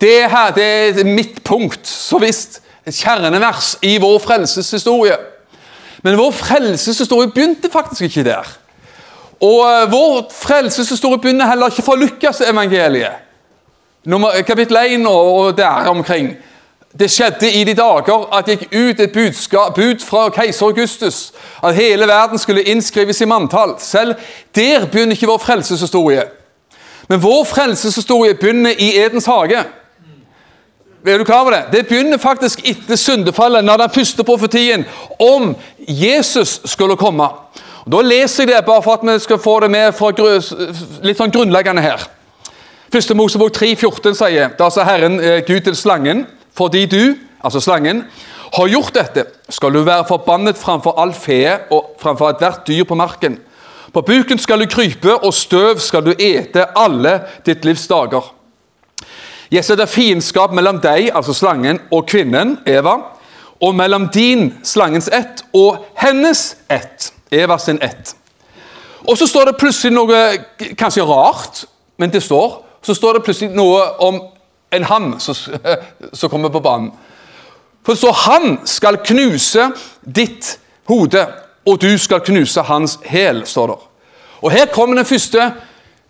Det 0.00 0.30
her 0.30 0.50
det 0.54 1.00
er 1.00 1.04
mitt 1.04 1.44
punkt, 1.44 1.86
så 1.86 2.18
visst. 2.18 2.62
Et 2.86 2.94
kjernevers 2.94 3.78
i 3.82 3.96
vår 3.98 4.18
frelseshistorie. 4.22 5.16
Men 6.02 6.18
vår 6.18 6.30
frelseshistorie 6.30 7.32
begynte 7.34 7.70
faktisk 7.72 8.02
ikke 8.02 8.24
der. 8.24 8.46
Og 9.40 9.58
uh, 9.66 9.92
vår 9.92 10.28
frelseshistorie 10.32 11.18
begynner 11.18 11.48
heller 11.50 11.66
ikke 11.66 11.82
fra 11.82 11.96
Lukas-evangeliet. 11.96 13.22
Kapittel 14.46 14.76
1 14.76 15.06
og, 15.06 15.34
og 15.34 15.56
der 15.56 15.90
omkring. 15.90 16.36
Det 16.98 17.10
skjedde 17.10 17.52
i 17.52 17.64
de 17.64 17.74
dager 17.74 18.28
at 18.32 18.46
det 18.46 18.58
gikk 18.58 18.72
ut 18.72 19.00
et 19.00 19.12
budskap, 19.12 19.74
bud 19.74 20.00
fra 20.00 20.28
keiser 20.32 20.66
Augustus 20.66 21.32
at 21.64 21.74
hele 21.74 22.06
verden 22.08 22.38
skulle 22.38 22.62
innskrives 22.62 23.20
i 23.20 23.28
manntall. 23.28 23.74
Selv 23.78 24.14
der 24.54 24.86
begynner 24.86 25.12
ikke 25.12 25.26
vår 25.26 25.38
frelseshistorie. 25.38 26.22
Men 27.08 27.22
vår 27.22 27.44
frelseshistorie 27.44 28.34
begynner 28.34 28.70
i 28.78 28.96
Edens 28.98 29.26
hage. 29.26 29.64
Er 31.06 31.18
du 31.18 31.24
klar 31.24 31.40
over 31.40 31.50
det? 31.50 31.64
Det 31.72 31.86
begynner 31.86 32.18
faktisk 32.18 32.60
etter 32.64 32.96
syndefallet, 32.96 33.64
når 33.64 33.76
den 33.76 33.90
første 33.90 34.24
profetien 34.24 34.84
om 35.18 35.56
Jesus 35.78 36.60
skulle 36.64 36.96
komme. 36.96 37.28
Og 37.84 37.92
da 37.92 38.00
leser 38.02 38.44
jeg 38.44 38.56
det 38.56 38.64
bare 38.66 38.82
for 38.82 38.92
at 38.92 39.04
vi 39.04 39.18
skal 39.18 39.38
få 39.38 39.60
det 39.60 39.70
med 39.70 39.92
fra 39.94 40.10
litt 41.02 41.18
sånn 41.18 41.30
grunnleggende 41.30 41.82
her. 41.82 42.08
Første 42.92 43.14
Mosebok 43.14 43.54
3,14 43.54 44.16
sier 44.16 44.56
da 44.58 44.70
sa 44.70 44.86
Herren 44.86 45.20
eh, 45.20 45.44
Gud 45.46 45.60
til 45.60 45.76
slangen 45.76 46.24
fordi 46.56 46.86
du, 46.86 47.16
altså 47.44 47.60
slangen, 47.60 48.04
har 48.56 48.68
gjort 48.68 48.94
dette, 48.94 49.24
skal 49.50 49.74
du 49.74 49.82
være 49.84 50.06
forbannet 50.08 50.58
framfor 50.58 50.96
all 51.00 51.12
fe 51.14 51.42
og 51.70 51.96
framfor 52.00 52.32
ethvert 52.32 52.66
dyr 52.68 52.84
på 52.88 52.94
marken. 52.94 53.38
På 53.92 54.02
buken 54.02 54.38
skal 54.38 54.60
du 54.60 54.66
krype, 54.70 55.14
og 55.14 55.34
støv 55.34 55.78
skal 55.80 56.04
du 56.04 56.12
ete 56.18 56.66
alle 56.76 57.20
ditt 57.46 57.64
livs 57.64 57.86
dager. 57.88 58.32
Jeg 59.50 59.64
setter 59.64 59.86
fiendskap 59.86 60.52
mellom 60.52 60.80
deg, 60.82 61.10
altså 61.14 61.34
slangen, 61.34 61.80
og 61.90 62.06
kvinnen, 62.10 62.58
Eva, 62.66 62.96
og 63.62 63.74
mellom 63.74 64.08
din, 64.12 64.50
slangens 64.64 65.08
ett, 65.08 65.44
og 65.54 65.84
hennes 66.02 66.56
ett, 66.70 67.12
Eva 67.32 67.58
sin 67.58 67.78
ett. 67.82 68.16
Og 69.06 69.18
så 69.18 69.26
står 69.26 69.50
det 69.50 69.58
plutselig 69.60 69.94
noe 69.94 70.20
kanskje 70.78 71.06
rart, 71.06 71.64
men 71.96 72.10
det 72.12 72.24
står 72.26 72.66
så 72.86 72.94
står 72.94 73.16
det 73.16 73.24
plutselig 73.26 73.50
noe 73.56 73.82
om 74.04 74.20
en 74.72 74.84
han 74.84 75.14
som 76.12 76.30
kommer 76.30 76.48
på 76.48 76.60
banen. 76.60 76.92
For 77.86 77.94
så 77.94 78.10
han 78.10 78.58
skal 78.66 78.98
knuse 79.04 79.70
ditt 80.02 80.58
hode, 80.88 81.26
og 81.66 81.82
du 81.82 81.98
skal 81.98 82.20
knuse 82.20 82.62
hans 82.62 82.98
hæl, 83.04 83.46
står 83.46 83.66
det. 83.66 83.76
Og 84.42 84.50
her 84.50 84.66
kommer 84.66 84.96
den 84.96 85.06
første 85.06 85.52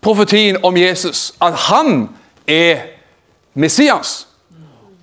profetien 0.01 0.65
om 0.65 0.77
Jesus, 0.77 1.35
at 1.43 1.53
han 1.53 2.09
er 2.49 2.77
Messias. 3.55 4.27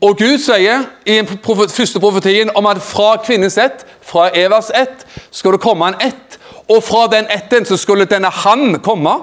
Og 0.01 0.17
Gud 0.17 0.37
sier 0.37 0.83
i 1.05 1.15
den 1.21 1.27
første 1.69 1.99
profetien 1.99 2.51
om 2.55 2.65
at 2.67 2.81
fra 2.83 3.15
kvinnens 3.23 3.57
ett, 3.57 3.85
fra 4.01 4.29
Evas 4.35 4.71
ett, 4.75 5.05
skal 5.31 5.55
det 5.55 5.61
komme 5.63 5.87
en 5.87 6.01
ett. 6.01 6.39
Og 6.67 6.83
fra 6.83 7.07
den 7.11 7.29
etten 7.31 7.65
så 7.65 7.77
skulle 7.77 8.05
denne 8.05 8.27
han 8.27 8.79
komme, 8.83 9.15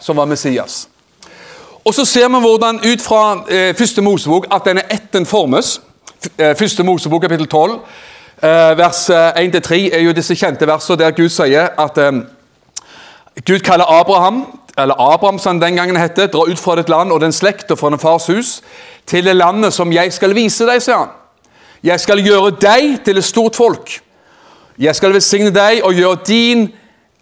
som 0.00 0.16
var 0.16 0.26
Messias. 0.26 0.88
Og 1.84 1.94
så 1.94 2.04
ser 2.04 2.28
vi 2.28 2.40
hvordan 2.40 2.80
ut 2.92 3.02
fra 3.02 3.44
eh, 3.48 3.74
første 3.76 4.02
Mosebok 4.02 4.46
at 4.52 4.62
denne 4.64 4.82
etten 4.90 5.26
formes. 5.26 5.80
Eh, 6.38 6.56
første 6.56 6.82
Mosebok 6.82 7.20
kapittel 7.20 7.46
12, 7.46 7.72
eh, 8.42 8.78
vers 8.78 9.10
1-3 9.10 9.74
eh, 9.74 9.90
er 9.92 10.00
jo 10.00 10.12
disse 10.16 10.34
kjente 10.34 10.66
versene 10.66 10.96
der 11.02 11.10
Gud 11.10 11.28
sier 11.28 11.74
at 11.78 11.98
eh, 12.00 12.22
Gud 13.44 13.60
kaller 13.60 13.84
Abraham, 14.00 14.46
eller 14.78 14.94
Abraham 15.12 15.38
som 15.38 15.60
den 15.60 15.76
gangen 15.76 15.96
het, 15.96 16.16
dra 16.16 16.46
ut 16.48 16.58
fra 16.58 16.76
ditt 16.76 16.88
land 16.88 17.12
og 17.12 17.20
den 17.20 17.32
slekt 17.32 17.70
og 17.70 17.78
fra 17.78 17.90
din 17.90 18.00
fars 18.00 18.26
hus, 18.26 18.62
til 19.06 19.24
det 19.24 19.36
landet 19.36 19.74
som 19.74 19.92
jeg 19.92 20.12
skal 20.12 20.34
vise 20.34 20.64
deg, 20.64 20.80
sier 20.82 21.02
han. 21.02 21.12
Jeg 21.84 22.00
skal 22.00 22.24
gjøre 22.24 22.54
deg 22.62 23.02
til 23.04 23.20
et 23.20 23.24
stort 23.24 23.56
folk. 23.56 23.98
Jeg 24.78 24.96
skal 24.96 25.12
velsigne 25.12 25.52
deg 25.52 25.84
og 25.84 25.92
gjøre 25.94 26.24
din, 26.26 26.64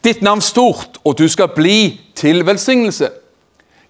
ditt 0.05 0.23
navn 0.23 0.41
stort, 0.41 1.01
og 1.05 1.19
du 1.19 1.27
skal 1.29 1.51
bli 1.51 1.99
til 2.15 2.47
velsignelse. 2.47 3.11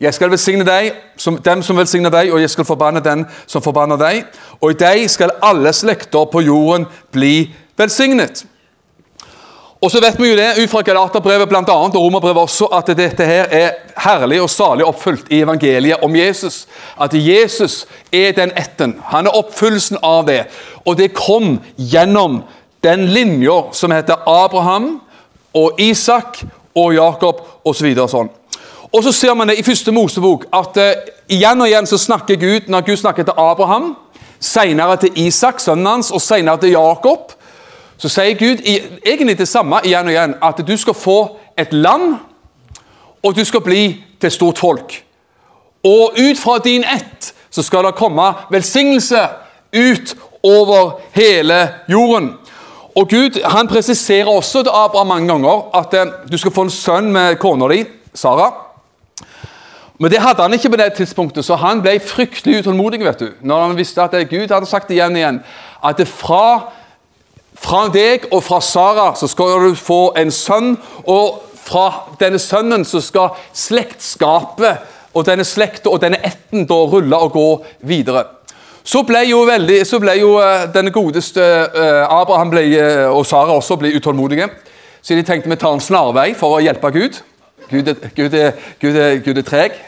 Jeg 0.03 0.15
skal 0.15 0.33
velsigne 0.33 0.65
deg, 0.67 0.97
som, 1.17 1.37
dem 1.39 1.61
som 1.63 1.79
velsigner 1.79 2.11
deg, 2.11 2.33
og 2.35 2.41
jeg 2.43 2.51
skal 2.51 2.67
forbanne 2.67 3.03
den 3.05 3.23
som 3.47 3.63
forbanner 3.63 4.01
deg. 4.01 4.25
Og 4.59 4.73
i 4.73 4.79
deg 4.81 5.05
skal 5.11 5.37
alle 5.43 5.71
slekter 5.73 6.27
på 6.33 6.43
jorden 6.43 6.89
bli 7.15 7.53
velsignet. 7.79 8.43
Og 9.83 9.91
så 9.91 10.01
vet 10.03 10.19
vi 10.19 10.29
jo 10.31 10.39
det 10.39 10.63
ut 10.63 10.71
fra 10.71 10.83
Galaterbrevet 10.87 11.49
blant 11.51 11.71
annet, 11.71 11.97
og 11.99 12.05
Romerbrevet 12.05 12.43
også, 12.43 12.69
at 12.75 12.91
dette 12.99 13.27
her 13.27 13.47
er 13.51 13.71
herlig 13.99 14.41
og 14.43 14.51
salig 14.51 14.87
oppfylt 14.87 15.31
i 15.31 15.41
evangeliet 15.43 16.03
om 16.03 16.17
Jesus. 16.17 16.67
At 16.99 17.15
Jesus 17.15 17.85
er 18.13 18.35
den 18.35 18.55
etten. 18.59 18.97
Han 19.11 19.27
er 19.27 19.39
oppfyllelsen 19.39 19.99
av 20.03 20.27
det. 20.27 20.45
Og 20.87 20.99
det 20.99 21.13
kom 21.15 21.61
gjennom 21.79 22.43
den 22.83 23.07
linja 23.11 23.73
som 23.75 23.95
heter 23.95 24.23
Abraham 24.27 25.01
og 25.55 25.81
Isak 25.83 26.43
og 26.75 26.95
Jakob 26.95 27.43
osv. 27.65 27.91
Så 27.95 28.11
sånn. 28.15 28.31
Og 28.93 29.03
så 29.03 29.13
ser 29.13 29.35
man 29.35 29.49
det 29.49 29.59
i 29.59 29.63
første 29.63 29.93
Mosebok 29.93 30.47
at 30.53 30.77
uh, 30.77 31.13
igjen 31.29 31.61
og 31.61 31.69
igjen 31.69 31.87
så 31.89 31.99
snakker 31.99 32.37
Gud 32.37 32.69
når 32.69 32.81
Gud 32.87 32.97
snakker 32.97 33.23
til 33.23 33.39
Abraham, 33.41 33.95
senere 34.41 34.97
til 34.97 35.27
Isak, 35.27 35.61
sønnen 35.61 35.87
hans, 35.87 36.11
og 36.11 36.21
senere 36.21 36.61
til 36.61 36.75
Jakob. 36.75 37.33
Så 37.97 38.11
sier 38.11 38.37
Gud 38.39 38.61
egentlig 39.07 39.39
det 39.39 39.49
samme 39.49 39.81
igjen 39.85 40.11
og 40.11 40.13
igjen, 40.13 40.35
at 40.43 40.61
du 40.67 40.77
skal 40.77 40.95
få 40.95 41.19
et 41.59 41.73
land, 41.73 42.17
og 43.23 43.37
du 43.37 43.45
skal 43.45 43.63
bli 43.63 44.03
til 44.21 44.31
stort 44.31 44.59
folk. 44.59 45.05
Og 45.85 46.19
ut 46.19 46.39
fra 46.39 46.59
din 46.59 46.85
ett 46.85 47.35
så 47.51 47.63
skal 47.63 47.85
det 47.85 47.95
komme 47.95 48.33
velsignelse 48.51 49.29
ut 49.73 50.15
over 50.43 51.01
hele 51.13 51.69
jorden. 51.89 52.33
Og 52.97 53.09
Gud 53.09 53.41
han 53.45 53.69
presiserer 53.69 54.29
også 54.29 54.63
til 54.63 54.73
Abraham 54.75 55.07
mange 55.07 55.29
ganger 55.29 55.77
at 55.77 55.95
eh, 55.95 56.13
du 56.33 56.39
skal 56.39 56.53
få 56.53 56.67
en 56.67 56.71
sønn 56.71 57.13
med 57.13 57.37
kona 57.37 57.69
di, 57.69 57.85
Sara. 58.15 58.72
Men 60.03 60.11
det 60.11 60.19
hadde 60.19 60.43
han 60.43 60.55
ikke 60.57 60.73
på 60.73 60.79
det 60.81 60.89
tidspunktet, 60.97 61.45
så 61.47 61.55
han 61.63 61.79
ble 61.83 61.93
fryktelig 62.03 62.65
utålmodig. 62.65 63.05
vet 63.05 63.21
du, 63.21 63.29
Når 63.41 63.67
han 63.67 63.77
visste 63.77 64.03
at 64.03 64.29
Gud 64.31 64.51
hadde 64.51 64.67
sagt 64.67 64.89
det 64.89 64.97
igjen 64.97 65.15
og 65.15 65.21
igjen, 65.21 65.39
at 65.85 66.09
fra, 66.09 66.73
fra 67.55 67.85
deg 67.95 68.27
og 68.33 68.43
fra 68.43 68.61
Sara 68.61 69.13
så 69.15 69.29
skal 69.31 69.69
du 69.69 69.75
få 69.79 70.13
en 70.19 70.31
sønn, 70.31 70.75
og 71.07 71.43
fra 71.55 71.87
denne 72.19 72.39
sønnen 72.43 72.85
så 72.85 73.01
skal 73.01 73.39
slektskapet 73.55 74.83
og 75.15 75.27
denne 75.27 75.45
slekta 75.47 75.93
og 75.93 76.03
denne 76.03 76.19
ætten 76.27 76.67
da 76.67 76.83
rulle 76.83 77.17
og 77.17 77.33
gå 77.33 77.49
videre. 77.87 78.25
Så 78.83 79.05
ble 79.07 79.23
jo, 79.29 79.45
veldig, 79.47 79.85
så 79.87 80.01
ble 80.03 80.17
jo 80.19 80.35
uh, 80.43 80.67
denne 80.75 80.91
godeste 80.91 81.43
uh, 81.43 82.11
Abraham 82.11 82.51
ble, 82.51 82.65
uh, 82.75 83.15
og 83.15 83.27
Sara 83.27 83.55
også 83.55 83.79
ble 83.79 83.95
utålmodige. 83.95 84.51
Så 85.03 85.15
de 85.15 85.23
tenkte 85.23 85.51
vi 85.51 85.57
tar 85.57 85.77
en 85.77 85.83
snarvei 85.83 86.33
for 86.35 86.57
å 86.57 86.63
hjelpe 86.63 86.91
Gud. 86.91 87.23
Gud 87.73 87.89
er, 87.89 87.95
Gud 88.17 88.35
er, 88.35 88.53
Gud 88.81 88.97
er, 88.97 89.19
Gud 89.25 89.39
er 89.39 89.47
treg. 89.47 89.79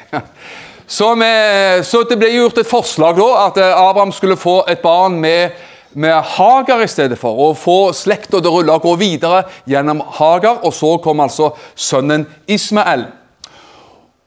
Så, 0.87 1.14
med, 1.14 1.85
så, 1.85 2.03
det 2.09 2.17
ble 2.21 2.29
gjort 2.33 2.59
et 2.61 2.69
forslag 2.69 3.17
da, 3.17 3.29
at 3.47 3.61
eh, 3.61 3.76
Abraham 3.88 4.12
skulle 4.12 4.37
få 4.37 4.59
et 4.69 4.83
barn 4.85 5.17
med, 5.21 5.57
med 5.93 6.12
Hagar 6.37 6.83
i 6.85 6.88
stedet 6.88 7.19
for. 7.19 7.37
Og 7.41 7.57
få 7.57 7.79
slekta 7.97 8.41
til 8.41 8.50
å 8.50 8.59
rulle 8.59 8.76
og 8.76 8.85
gå 8.85 8.95
videre 9.00 9.47
gjennom 9.69 10.03
Hagar. 10.19 10.61
Og 10.64 10.75
så 10.76 10.97
kom 11.05 11.25
altså 11.25 11.55
sønnen 11.76 12.26
Ismael. 12.49 13.07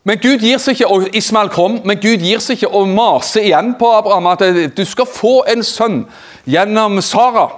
Men 0.08 0.22
Gud 0.24 0.42
gir 0.42 0.62
seg 0.62 0.78
ikke, 0.78 0.88
og 0.88 1.18
Ismael 1.18 1.50
kom, 1.54 1.82
men 1.86 2.00
Gud 2.02 2.24
gir 2.24 2.42
seg 2.42 2.58
ikke 2.58 2.72
og 2.80 2.88
maser 2.90 3.44
igjen 3.44 3.74
på 3.78 3.90
Abraham 3.98 4.30
at 4.34 4.46
eh, 4.48 4.64
du 4.74 4.86
skal 4.86 5.10
få 5.10 5.42
en 5.52 5.66
sønn 5.66 6.06
gjennom 6.48 7.02
Sara. 7.06 7.50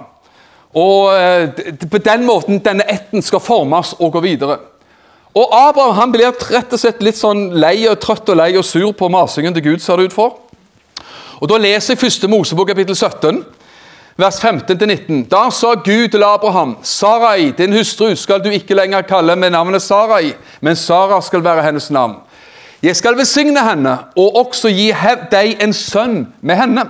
Og 0.76 1.14
eh, 1.14 1.72
på 1.88 2.02
den 2.04 2.26
måten 2.28 2.60
denne 2.64 2.84
ætten 2.90 3.24
skal 3.24 3.40
formes 3.44 3.94
og 3.98 4.12
gå 4.18 4.24
videre. 4.28 4.60
Og 5.34 5.52
Abraham 5.54 5.94
han 5.94 6.12
blir 6.12 6.32
rett 6.50 6.72
og 6.74 6.80
slett 6.80 7.02
litt 7.06 7.18
sånn 7.18 7.52
lei 7.54 7.84
og 7.86 8.00
trøtt 8.02 8.32
og 8.32 8.38
lei 8.40 8.50
og 8.58 8.66
sur 8.66 8.90
på 8.92 9.08
masingen 9.12 9.54
til 9.54 9.62
Gud. 9.62 9.82
ser 9.82 9.96
det 9.96 10.10
ut 10.10 10.12
for. 10.12 10.38
Og 11.40 11.48
Da 11.48 11.56
leser 11.56 11.94
jeg 11.94 12.00
første 12.00 12.28
Mosebok 12.28 12.68
kapittel 12.68 12.96
17, 12.96 13.44
vers 14.16 14.40
15-19. 14.40 15.28
Da 15.28 15.50
sa 15.50 15.74
Gud 15.74 16.08
til 16.08 16.22
Abraham, 16.22 16.76
Sarai, 16.82 17.50
din 17.50 17.72
hustru, 17.72 18.14
skal 18.14 18.44
du 18.44 18.50
ikke 18.50 18.74
lenger 18.74 19.02
kalle 19.02 19.36
med 19.36 19.50
navnet 19.50 19.82
Sarai, 19.82 20.34
men 20.60 20.76
Sara 20.76 21.20
skal 21.22 21.44
være 21.44 21.62
hennes 21.62 21.90
navn. 21.90 22.16
Jeg 22.82 22.96
skal 22.96 23.16
velsigne 23.16 23.60
henne 23.60 23.98
og 24.16 24.36
også 24.36 24.68
gi 24.68 24.92
deg 25.30 25.62
en 25.62 25.72
sønn 25.72 26.26
med 26.40 26.56
henne. 26.56 26.84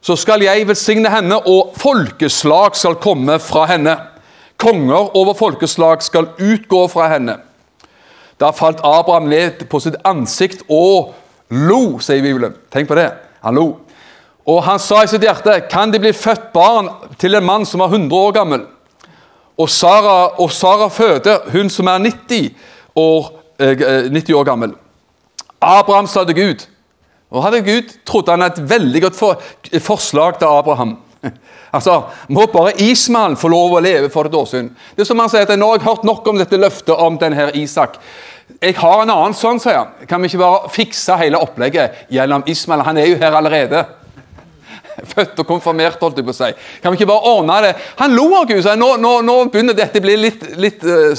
Så 0.00 0.16
skal 0.16 0.42
jeg 0.42 0.68
velsigne 0.68 1.10
henne, 1.10 1.36
og 1.46 1.74
folkeslag 1.76 2.76
skal 2.76 2.94
komme 2.94 3.38
fra 3.38 3.66
henne. 3.66 3.96
Konger 4.58 5.16
over 5.16 5.36
folkeslag 5.38 6.02
skal 6.02 6.32
utgå 6.38 6.86
fra 6.90 7.08
henne. 7.12 7.36
Da 8.38 8.50
falt 8.54 8.80
Abraham 8.86 9.28
ned 9.30 9.64
på 9.70 9.80
sitt 9.82 9.98
ansikt 10.06 10.64
og 10.68 11.14
lo, 11.50 11.98
sier 12.02 12.22
Bibelen. 12.22 12.56
Tenk 12.70 12.90
på 12.90 12.98
det. 12.98 13.10
Han 13.42 13.58
lo. 13.58 13.68
Og 14.48 14.62
han 14.64 14.80
sa 14.80 15.02
i 15.04 15.10
sitt 15.10 15.22
hjerte, 15.26 15.60
kan 15.70 15.92
det 15.92 16.00
bli 16.02 16.14
født 16.16 16.50
barn 16.54 16.88
til 17.20 17.36
en 17.36 17.46
mann 17.46 17.66
som 17.68 17.82
er 17.84 17.92
100 17.92 18.16
år 18.16 18.34
gammel? 18.38 18.64
Og 19.58 19.68
Sara, 19.70 20.38
og 20.40 20.52
Sara 20.54 20.88
føder 20.88 21.50
hun 21.52 21.70
som 21.70 21.90
er 21.90 21.98
90 22.06 22.54
år, 22.96 23.32
eh, 23.58 24.10
90 24.10 24.34
år 24.34 24.44
gammel. 24.44 24.74
Abraham 25.60 26.06
sa 26.06 26.24
til 26.24 26.34
Gud. 26.34 26.66
Og 27.30 27.42
hadde 27.44 27.62
Gud 27.62 27.92
trodde 28.06 28.30
han 28.30 28.42
et 28.42 28.70
veldig 28.70 29.02
godt 29.02 29.16
for, 29.16 29.42
forslag 29.80 30.38
til 30.38 30.46
Abraham. 30.46 30.98
Altså, 31.72 32.02
Må 32.28 32.46
bare 32.52 32.76
Ismael 32.80 33.36
få 33.36 33.50
lov 33.52 33.76
å 33.76 33.84
leve 33.84 34.10
for 34.12 34.28
et 34.28 34.34
åsyn? 34.34 34.70
Det 34.96 35.04
er 35.04 35.08
som 35.08 35.20
han 35.20 35.30
sier 35.32 35.44
at 35.44 35.58
Nå 35.58 35.68
har 35.72 35.78
jeg 35.78 35.88
hørt 35.88 36.08
nok 36.08 36.26
om 36.28 36.40
dette 36.40 36.60
løftet 36.60 36.94
om 36.96 37.18
denne 37.20 37.50
Isak. 37.58 37.98
Jeg 38.62 38.74
har 38.78 39.02
en 39.02 39.12
annen 39.12 39.36
sønn, 39.36 39.60
sier 39.60 39.76
han. 39.82 40.06
Kan 40.08 40.22
vi 40.22 40.30
ikke 40.30 40.40
bare 40.40 40.72
fikse 40.72 41.16
hele 41.20 41.40
opplegget 41.42 42.08
gjennom 42.12 42.46
Ismael? 42.48 42.86
Han 42.86 42.98
er 42.98 43.10
jo 43.10 43.18
her 43.20 43.36
allerede. 43.36 43.84
Født 45.12 45.38
og 45.38 45.46
konfirmert, 45.46 46.00
holdt 46.00 46.18
jeg 46.18 46.26
på 46.26 46.32
å 46.32 46.38
si. 46.38 46.48
Kan 46.82 46.94
vi 46.94 46.98
ikke 46.98 47.10
bare 47.12 47.32
ordne 47.36 47.60
det? 47.66 47.72
Han 48.00 48.16
lo 48.16 48.26
av 48.40 48.48
Gud. 48.48 48.64
Nå, 48.80 48.90
nå, 49.02 49.12
nå, 49.26 49.38
begynner 49.52 49.76
dette 49.76 50.00
å 50.00 50.04
bli 50.04 50.16
litt, 50.18 50.44
litt 50.58 50.84
uh, 50.88 51.12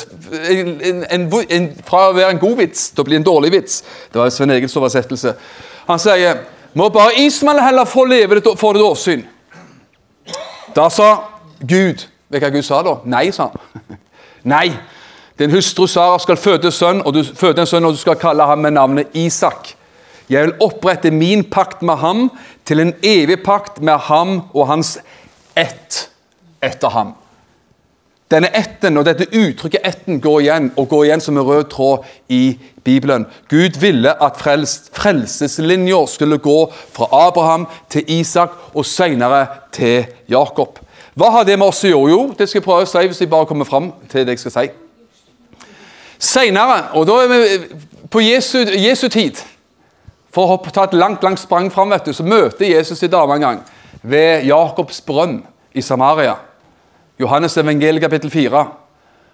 en, 0.52 0.74
en, 0.82 1.30
en, 1.30 1.68
Fra 1.88 2.10
å 2.10 2.16
være 2.18 2.34
en 2.34 2.42
god 2.42 2.58
vits 2.64 2.90
til 2.92 3.06
å 3.06 3.08
bli 3.08 3.20
en 3.20 3.28
dårlig 3.28 3.54
vits. 3.56 3.82
Det 4.12 4.20
var 4.20 4.34
Svein 4.34 4.58
Egils 4.58 4.76
oversettelse. 4.80 5.36
Han 5.88 6.02
sier 6.02 6.42
må 6.78 6.90
bare 6.94 7.18
Ismael 7.24 7.62
heller 7.64 7.88
få 7.90 8.04
leve 8.06 8.42
for 8.58 8.78
et 8.78 8.86
åsyn. 8.86 9.24
Da 10.80 10.88
sa 10.90 11.10
Gud 11.60 12.08
Vet 12.30 12.40
du 12.40 12.46
hva 12.46 12.54
Gud 12.54 12.64
sa 12.64 12.80
da? 12.86 12.92
Nei, 13.10 13.32
sa 13.34 13.50
han. 13.50 13.98
Nei. 14.54 14.68
Din 15.40 15.52
hustru 15.52 15.88
Sara 15.90 16.20
skal 16.22 16.38
føde, 16.38 16.70
sønn, 16.72 17.02
og 17.02 17.16
du, 17.16 17.24
føde 17.26 17.64
en 17.64 17.68
sønn, 17.68 17.88
og 17.88 17.96
du 17.96 18.00
skal 18.00 18.20
kalle 18.22 18.46
ham 18.46 18.62
med 18.62 18.76
navnet 18.76 19.16
Isak. 19.18 19.72
Jeg 20.30 20.46
vil 20.46 20.54
opprette 20.62 21.10
min 21.12 21.42
pakt 21.50 21.82
med 21.82 21.98
ham 21.98 22.28
til 22.70 22.84
en 22.84 22.94
evig 23.02 23.40
pakt 23.42 23.82
med 23.82 23.98
ham 24.06 24.36
og 24.54 24.68
hans 24.70 25.00
ett 25.58 26.04
etter 26.62 26.94
ham. 26.94 27.16
Denne 28.30 28.52
etten 28.54 28.98
og 28.98 29.08
dette 29.08 29.26
uttrykket 29.34 29.82
'etten' 29.86 30.20
går 30.22 30.40
igjen 30.40 30.72
og 30.78 30.90
går 30.90 31.04
igjen 31.04 31.22
som 31.22 31.38
en 31.38 31.44
rød 31.44 31.64
tråd 31.70 32.06
i 32.30 32.60
Bibelen. 32.84 33.26
Gud 33.50 33.80
ville 33.80 34.24
at 34.24 34.38
frels, 34.38 34.92
frelseslinja 34.94 36.06
skulle 36.06 36.38
gå 36.38 36.72
fra 36.94 37.08
Abraham 37.28 37.68
til 37.90 38.04
Isak 38.08 38.50
og 38.74 38.86
senere 38.86 39.48
til 39.72 40.06
Jakob. 40.30 40.80
Hva 41.16 41.30
har 41.30 41.44
det 41.44 41.58
med 41.58 41.68
oss 41.68 41.84
å 41.84 41.88
gjøre? 41.88 42.10
Jo, 42.10 42.34
det 42.38 42.50
skal 42.50 42.60
jeg 42.60 42.66
prøve 42.66 42.86
å 42.86 42.90
si 42.90 43.08
hvis 43.08 43.22
jeg 43.22 43.30
bare 43.30 43.46
kommer 43.46 43.66
fram 43.66 43.94
til 44.10 44.26
det 44.26 44.38
jeg 44.38 44.40
skal 44.40 44.52
si. 44.52 44.70
Senere, 46.20 46.84
og 46.94 47.08
da 47.08 47.16
er 47.24 47.28
vi 47.28 47.58
på 48.12 48.22
Jesu, 48.22 48.60
Jesu 48.78 49.08
tid 49.10 49.40
For 50.30 50.52
å 50.54 50.58
ta 50.70 50.84
et 50.84 50.94
langt 50.94 51.24
langt 51.24 51.40
sprang 51.40 51.72
fram, 51.74 51.90
vet 51.90 52.06
du, 52.06 52.14
så 52.14 52.24
møter 52.24 52.70
Jesus 52.70 53.02
en 53.04 53.10
dame 53.10 53.34
en 53.34 53.42
gang 53.42 53.64
ved 54.04 54.46
Jakobs 54.46 55.02
brønn 55.02 55.40
i 55.74 55.82
Samaria. 55.82 56.36
Johannes 57.20 57.58
evangeliet 57.58 58.02
kapittel 58.02 58.32
4. 58.32 58.68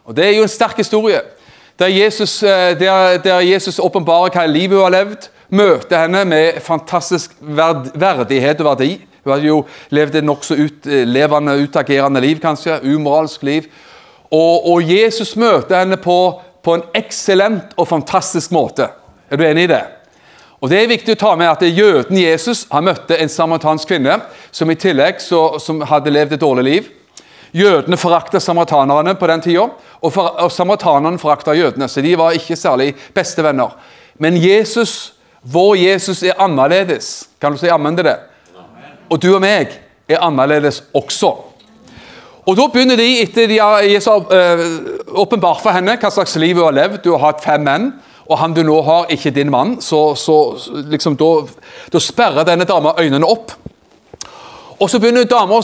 Og 0.05 0.15
Det 0.15 0.25
er 0.25 0.37
jo 0.37 0.41
en 0.41 0.49
sterk 0.49 0.77
historie. 0.77 1.21
Der 1.79 1.87
Jesus, 1.87 2.43
eh, 2.43 2.79
der, 2.79 3.17
der 3.17 3.39
Jesus 3.39 3.79
åpenbarer 3.79 4.29
hva 4.33 4.45
livet 4.45 4.77
hun 4.77 4.83
har 4.83 4.89
levd, 5.03 5.27
møter 5.49 6.01
henne 6.01 6.25
med 6.25 6.61
fantastisk 6.61 7.35
verd, 7.39 7.91
verdighet 7.93 8.61
og 8.61 8.65
verdi. 8.65 9.05
Hun 9.23 9.33
hadde 9.33 9.47
jo 9.47 9.65
levd 9.89 10.15
et 10.15 10.23
nokså 10.23 10.55
ut, 10.55 10.87
eh, 10.87 11.63
utagerende 11.63 12.21
liv, 12.21 12.39
kanskje. 12.39 12.79
Umoralsk 12.83 13.43
liv. 13.43 13.63
Og, 14.31 14.71
og 14.71 14.89
Jesus 14.89 15.35
møter 15.35 15.79
henne 15.79 15.97
på, 15.97 16.41
på 16.63 16.73
en 16.73 16.83
eksellent 16.95 17.75
og 17.77 17.87
fantastisk 17.87 18.51
måte. 18.51 18.89
Er 19.29 19.37
du 19.37 19.43
enig 19.43 19.63
i 19.63 19.73
det? 19.73 19.83
Og 20.61 20.69
Det 20.69 20.83
er 20.83 20.87
viktig 20.87 21.13
å 21.13 21.19
ta 21.19 21.35
med 21.35 21.47
at 21.47 21.61
jøden 21.61 22.17
Jesus 22.17 22.65
han 22.71 22.83
møtte 22.83 23.17
en 23.17 23.29
samaritansk 23.29 23.87
kvinne 23.87 24.21
som 24.51 24.71
i 24.71 24.75
tillegg 24.75 25.19
så, 25.21 25.59
som 25.59 25.81
hadde 25.81 26.09
levd 26.09 26.33
et 26.33 26.41
dårlig 26.41 26.63
liv. 26.63 26.87
Jødene 27.55 27.97
forakta 27.97 28.39
samaritanerne 28.43 29.15
på 29.15 29.27
den 29.31 29.41
tida, 29.41 29.69
og, 30.01 30.11
for, 30.11 30.35
og 30.43 30.51
samaritanerne 30.51 31.19
forakta 31.19 31.55
jødene. 31.55 31.87
Så 31.87 32.03
de 32.03 32.17
var 32.19 32.35
ikke 32.35 32.57
særlig 32.59 32.91
bestevenner. 33.15 33.77
Men 34.19 34.35
Jesus, 34.35 35.13
vår 35.41 35.75
Jesus, 35.75 36.23
er 36.23 36.39
annerledes. 36.39 37.29
Kan 37.41 37.55
du 37.55 37.61
si 37.61 37.71
ammen 37.71 37.95
til 37.95 38.09
det? 38.09 38.17
Og 39.09 39.21
du 39.21 39.29
og 39.35 39.41
meg 39.43 39.71
er 40.09 40.23
annerledes 40.25 40.83
også. 40.93 41.31
Og 42.45 42.57
Da 42.57 42.67
begynner 42.69 42.97
de, 42.99 43.21
etter 43.23 43.47
de 43.47 43.57
har 43.57 43.81
har 43.81 44.65
åpenbart 45.17 45.63
for 45.63 45.73
henne 45.73 45.97
hva 45.97 46.11
slags 46.11 46.35
liv 46.35 46.57
hun 46.57 46.67
har 46.67 46.75
levd 46.77 47.03
Du 47.03 47.11
har 47.15 47.31
hatt 47.31 47.43
fem 47.43 47.63
menn, 47.65 47.93
og 48.29 48.37
han 48.37 48.53
du 48.53 48.61
nå 48.63 48.81
har, 48.81 49.05
ikke 49.09 49.31
din 49.31 49.49
mann. 49.49 49.81
Så, 49.81 50.15
så 50.15 50.57
liksom, 50.89 51.15
da, 51.17 51.45
da 51.91 51.99
sperrer 51.99 52.45
denne 52.45 52.65
dama 52.65 52.93
øynene 52.99 53.25
opp. 53.25 53.51
Og 54.79 54.89
Så 54.89 54.99
begynner 54.99 55.23
damer, 55.23 55.63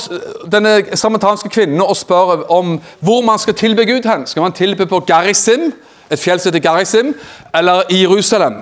denne 0.51 0.95
samaritanske 0.95 1.49
kvinnen 1.51 1.81
å 1.83 1.93
spørre 1.95 2.45
om 2.49 2.77
hvor 2.99 3.23
man 3.25 3.39
skal 3.39 3.53
tilbe 3.53 3.85
Gud. 3.85 4.05
hen. 4.07 4.27
Skal 4.27 4.41
man 4.41 4.51
tilbe 4.51 4.85
på 4.85 4.99
Garisim, 4.99 5.73
et 6.09 6.19
fjell 6.19 6.39
som 6.39 6.51
heter 6.51 6.69
Garisim, 6.69 7.15
eller 7.53 7.83
i 7.89 8.01
Jerusalem? 8.01 8.61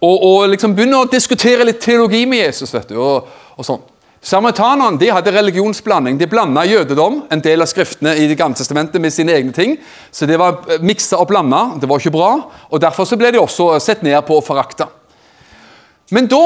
Og, 0.00 0.22
og 0.22 0.48
liksom 0.48 0.76
begynner 0.76 1.02
å 1.02 1.10
diskutere 1.10 1.64
litt 1.64 1.80
teologi 1.80 2.26
med 2.26 2.38
Jesus. 2.38 2.74
vet 2.74 2.88
du, 2.88 3.00
og, 3.00 3.28
og 3.56 3.66
sånn. 3.66 3.82
Samaritanerne 4.24 4.96
de 5.00 5.10
hadde 5.12 5.32
religionsblanding. 5.34 6.16
De 6.20 6.26
blanda 6.26 6.62
jødedom, 6.64 7.22
en 7.30 7.42
del 7.44 7.60
av 7.60 7.68
skriftene 7.68 8.14
i 8.16 8.28
Det 8.28 8.38
gamle 8.38 8.56
testamentet, 8.56 9.00
med 9.00 9.12
sine 9.12 9.34
egne 9.36 9.52
ting. 9.52 9.76
Så 10.10 10.26
det 10.26 10.38
var 10.40 10.62
miksa 10.80 11.18
og 11.20 11.28
blanda. 11.28 11.74
Det 11.80 11.88
var 11.88 12.00
ikke 12.00 12.14
bra. 12.14 12.30
og 12.70 12.80
Derfor 12.80 13.04
så 13.04 13.18
ble 13.20 13.34
de 13.34 13.42
også 13.42 13.74
sett 13.84 14.02
ned 14.02 14.16
på 14.24 14.38
og 14.38 14.46
forakta. 14.46 14.88
Men 16.10 16.28
da, 16.28 16.40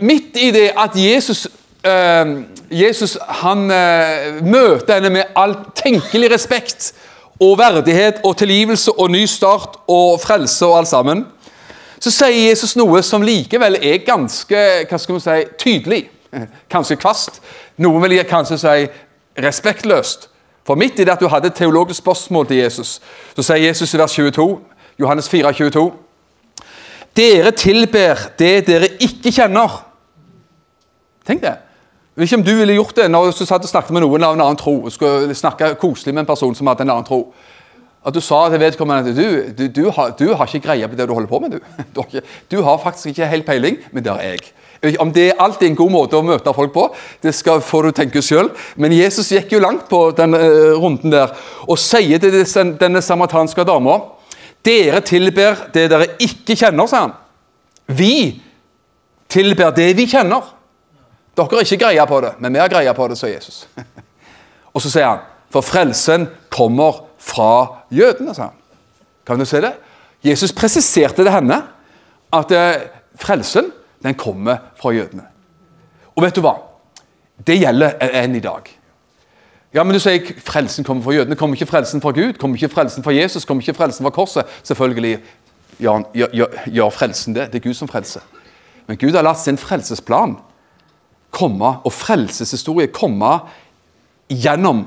midt 0.00 0.38
i 0.38 0.50
det 0.54 0.72
at 0.78 0.96
Jesus 0.98 1.46
eh, 1.46 1.59
Jesus 1.84 3.16
han 3.40 3.70
eh, 3.72 4.40
møter 4.44 4.98
henne 4.98 5.10
med 5.14 5.30
all 5.38 5.54
tenkelig 5.74 6.28
respekt 6.34 6.90
og 7.40 7.56
verdighet 7.58 8.20
og 8.24 8.36
tilgivelse 8.36 8.92
og 8.92 9.10
ny 9.10 9.24
start 9.24 9.78
og 9.88 10.20
frelse 10.20 10.66
og 10.66 10.78
alt 10.78 10.90
sammen, 10.90 11.22
så 12.00 12.12
sier 12.12 12.50
Jesus 12.50 12.76
noe 12.76 13.00
som 13.04 13.24
likevel 13.24 13.78
er 13.80 14.04
ganske 14.04 14.60
hva 14.88 14.98
skal 15.00 15.16
man 15.16 15.24
si, 15.24 15.38
tydelig. 15.60 16.02
Kanskje 16.72 16.98
kvast. 17.00 17.40
Noen 17.80 18.04
vil 18.04 18.20
kanskje 18.28 18.58
si 18.60 18.76
respektløst. 19.40 20.28
For 20.68 20.76
midt 20.76 21.00
i 21.00 21.04
det 21.04 21.14
at 21.16 21.20
du 21.20 21.28
hadde 21.32 21.48
et 21.48 21.56
teologisk 21.56 22.02
spørsmål 22.02 22.46
til 22.46 22.60
Jesus, 22.60 23.00
så 23.34 23.42
sier 23.42 23.64
Jesus 23.70 23.94
i 23.94 23.98
vers 23.98 24.12
22, 24.12 24.46
Johannes 25.00 25.28
4, 25.28 25.52
22, 25.56 25.86
Dere 27.16 27.50
tilber 27.56 28.20
det 28.38 28.66
dere 28.68 28.92
ikke 29.02 29.32
kjenner. 29.34 29.80
Tenk 31.26 31.42
det. 31.42 31.56
Jeg 32.10 32.24
vet 32.24 32.26
ikke 32.26 32.40
om 32.40 32.46
du 32.46 32.56
ville 32.58 32.74
gjort 32.74 32.96
det 32.98 33.06
når 33.10 33.30
du 33.30 33.44
satt 33.46 33.62
og 33.62 33.70
snakket 33.70 33.94
med 33.94 34.02
noen 34.02 34.24
av 34.26 34.34
en 34.34 34.42
annen 34.42 34.58
tro. 34.58 34.90
skulle 34.90 35.34
snakke 35.34 35.76
koselig 35.78 36.14
med 36.14 36.24
en 36.24 36.30
person 36.32 36.54
som 36.58 36.66
hadde 36.66 36.82
en 36.82 36.90
annen 36.96 37.06
tro. 37.06 37.20
At 38.04 38.14
du 38.16 38.20
sa 38.24 38.48
til 38.50 38.58
vedkommende 38.60 39.12
at 39.12 39.16
du, 39.16 39.52
du, 39.54 39.66
du, 39.68 39.90
har, 39.94 40.10
du 40.18 40.32
har 40.34 40.48
ikke 40.48 40.66
greie 40.66 40.88
på 40.88 40.96
det 40.96 41.06
du 41.06 41.12
holder 41.14 41.28
på 41.30 41.38
med. 41.38 41.54
Du. 41.54 41.60
Har, 42.00 42.24
du 42.50 42.62
har 42.62 42.78
faktisk 42.82 43.12
ikke 43.12 43.28
helt 43.28 43.46
peiling, 43.46 43.76
men 43.92 44.04
det 44.04 44.12
har 44.12 44.22
jeg. 44.22 44.96
Om 44.98 45.12
det 45.12 45.26
er 45.28 45.38
alltid 45.38 45.68
en 45.68 45.76
god 45.76 45.90
måte 45.92 46.16
å 46.16 46.24
møte 46.24 46.54
folk 46.56 46.72
på, 46.72 46.86
det 47.22 47.34
skal, 47.36 47.60
får 47.60 47.86
du 47.86 47.90
tenke 47.98 48.22
sjøl. 48.24 48.48
Men 48.80 48.96
Jesus 48.96 49.28
gikk 49.30 49.52
jo 49.52 49.60
langt 49.60 49.84
på 49.90 50.06
den 50.16 50.34
uh, 50.34 50.72
runden 50.80 51.12
der 51.12 51.34
og 51.68 51.78
sier 51.78 52.18
til 52.18 52.40
denne 52.80 53.04
samaritanske 53.04 53.66
dama 53.68 54.00
Dere 54.64 55.00
tilber 55.00 55.56
det 55.72 55.86
dere 55.88 56.06
ikke 56.20 56.52
kjenner, 56.52 56.84
sa 56.84 57.06
han. 57.06 57.12
Vi 57.96 58.42
tilber 59.32 59.70
det 59.72 59.86
vi 59.96 60.04
kjenner. 60.10 60.50
Dere 61.48 61.60
har 61.60 61.66
ikke 61.66 61.84
greie 61.84 62.06
på 62.06 62.20
det, 62.24 62.32
men 62.38 62.54
vi 62.54 62.60
har 62.60 62.70
greie 62.72 62.94
på 62.94 63.08
det, 63.08 63.18
sa 63.18 63.28
Jesus. 63.30 63.64
og 64.74 64.82
så 64.82 64.92
sier 64.92 65.08
han, 65.08 65.22
for 65.50 65.66
frelsen 65.66 66.28
kommer 66.52 67.04
fra 67.20 67.84
jødene, 67.90 68.34
sa 68.34 68.50
han. 68.50 68.58
Kan 69.26 69.40
du 69.40 69.46
se 69.48 69.60
det? 69.62 69.72
Jesus 70.26 70.52
presiserte 70.52 71.24
det 71.24 71.32
henne, 71.32 71.62
at 72.32 72.52
eh, 72.54 72.82
frelsen 73.18 73.70
den 74.04 74.14
kommer 74.18 74.60
fra 74.80 74.92
jødene. 74.94 75.24
Og 76.16 76.24
vet 76.24 76.36
du 76.36 76.42
hva? 76.44 76.56
Det 77.46 77.56
gjelder 77.56 77.96
enn 78.20 78.36
i 78.36 78.44
dag. 78.44 78.68
Ja, 79.74 79.84
men 79.84 79.94
du 79.94 80.00
sier 80.02 80.26
frelsen 80.44 80.84
kommer 80.84 81.04
fra 81.04 81.14
jødene. 81.14 81.38
Kommer 81.38 81.56
ikke 81.56 81.70
frelsen 81.70 82.02
fra 82.02 82.12
Gud? 82.14 82.34
Kommer 82.40 82.58
ikke 82.58 82.72
frelsen 82.74 83.06
fra 83.06 83.14
Jesus? 83.14 83.46
Kommer 83.46 83.62
ikke 83.62 83.78
frelsen 83.78 84.04
fra 84.06 84.12
korset? 84.14 84.58
Selvfølgelig 84.66 85.20
gjør, 85.78 86.02
ja, 86.14 86.26
ja, 86.34 86.48
ja, 86.66 86.88
frelsen 86.92 87.36
det. 87.36 87.52
Det 87.52 87.60
er 87.60 87.68
Gud 87.68 87.78
som 87.78 87.88
frelser. 87.88 88.24
Men 88.88 88.98
Gud 88.98 89.14
har 89.14 89.22
latt 89.22 89.40
sin 89.40 89.58
frelsesplan 89.58 90.36
komme, 91.40 91.74
og 91.84 91.94
frelseshistorie 91.94 92.92
komme 92.94 93.38
gjennom 94.30 94.84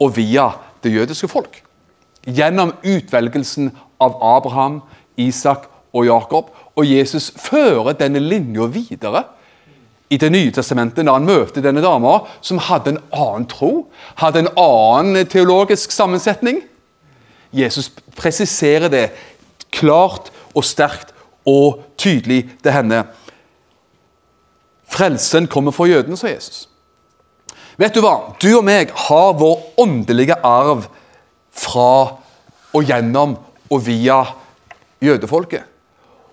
og 0.00 0.16
via 0.16 0.50
det 0.84 0.92
jødiske 0.92 1.28
folk. 1.28 1.62
Gjennom 2.26 2.74
utvelgelsen 2.84 3.70
av 4.02 4.18
Abraham, 4.22 4.80
Isak 5.16 5.70
og 5.94 6.06
Jakob. 6.06 6.52
Og 6.76 6.86
Jesus 6.86 7.30
fører 7.40 7.96
denne 7.96 8.20
linja 8.20 8.68
videre 8.68 9.24
i 10.08 10.16
Det 10.22 10.28
nye 10.30 10.52
testamentet 10.54 11.02
når 11.02 11.16
han 11.18 11.26
møter 11.26 11.64
denne 11.64 11.82
dama 11.82 12.20
som 12.44 12.60
hadde 12.62 12.92
en 12.92 13.00
annen 13.10 13.46
tro, 13.50 13.88
hadde 14.14 14.44
en 14.44 14.52
annen 14.54 15.26
teologisk 15.26 15.90
sammensetning. 15.90 16.60
Jesus 17.50 17.88
presiserer 18.14 18.86
det 18.92 19.08
klart 19.74 20.30
og 20.54 20.62
sterkt 20.64 21.10
og 21.46 21.82
tydelig 21.98 22.44
til 22.62 22.70
henne. 22.70 23.02
Frelsen 24.96 25.46
kommer 25.52 25.74
fra 25.76 25.88
jødene, 25.90 26.16
sa 26.16 26.30
Jesus. 26.30 26.66
Vet 27.76 27.92
du 27.92 28.00
hva? 28.00 28.32
Du 28.40 28.48
og 28.56 28.64
meg 28.64 28.92
har 29.06 29.34
vår 29.36 29.80
åndelige 29.82 30.38
arv 30.46 30.86
fra 31.52 31.90
og 32.76 32.84
gjennom 32.88 33.36
og 33.72 33.82
via 33.84 34.22
jødefolket. 35.04 35.66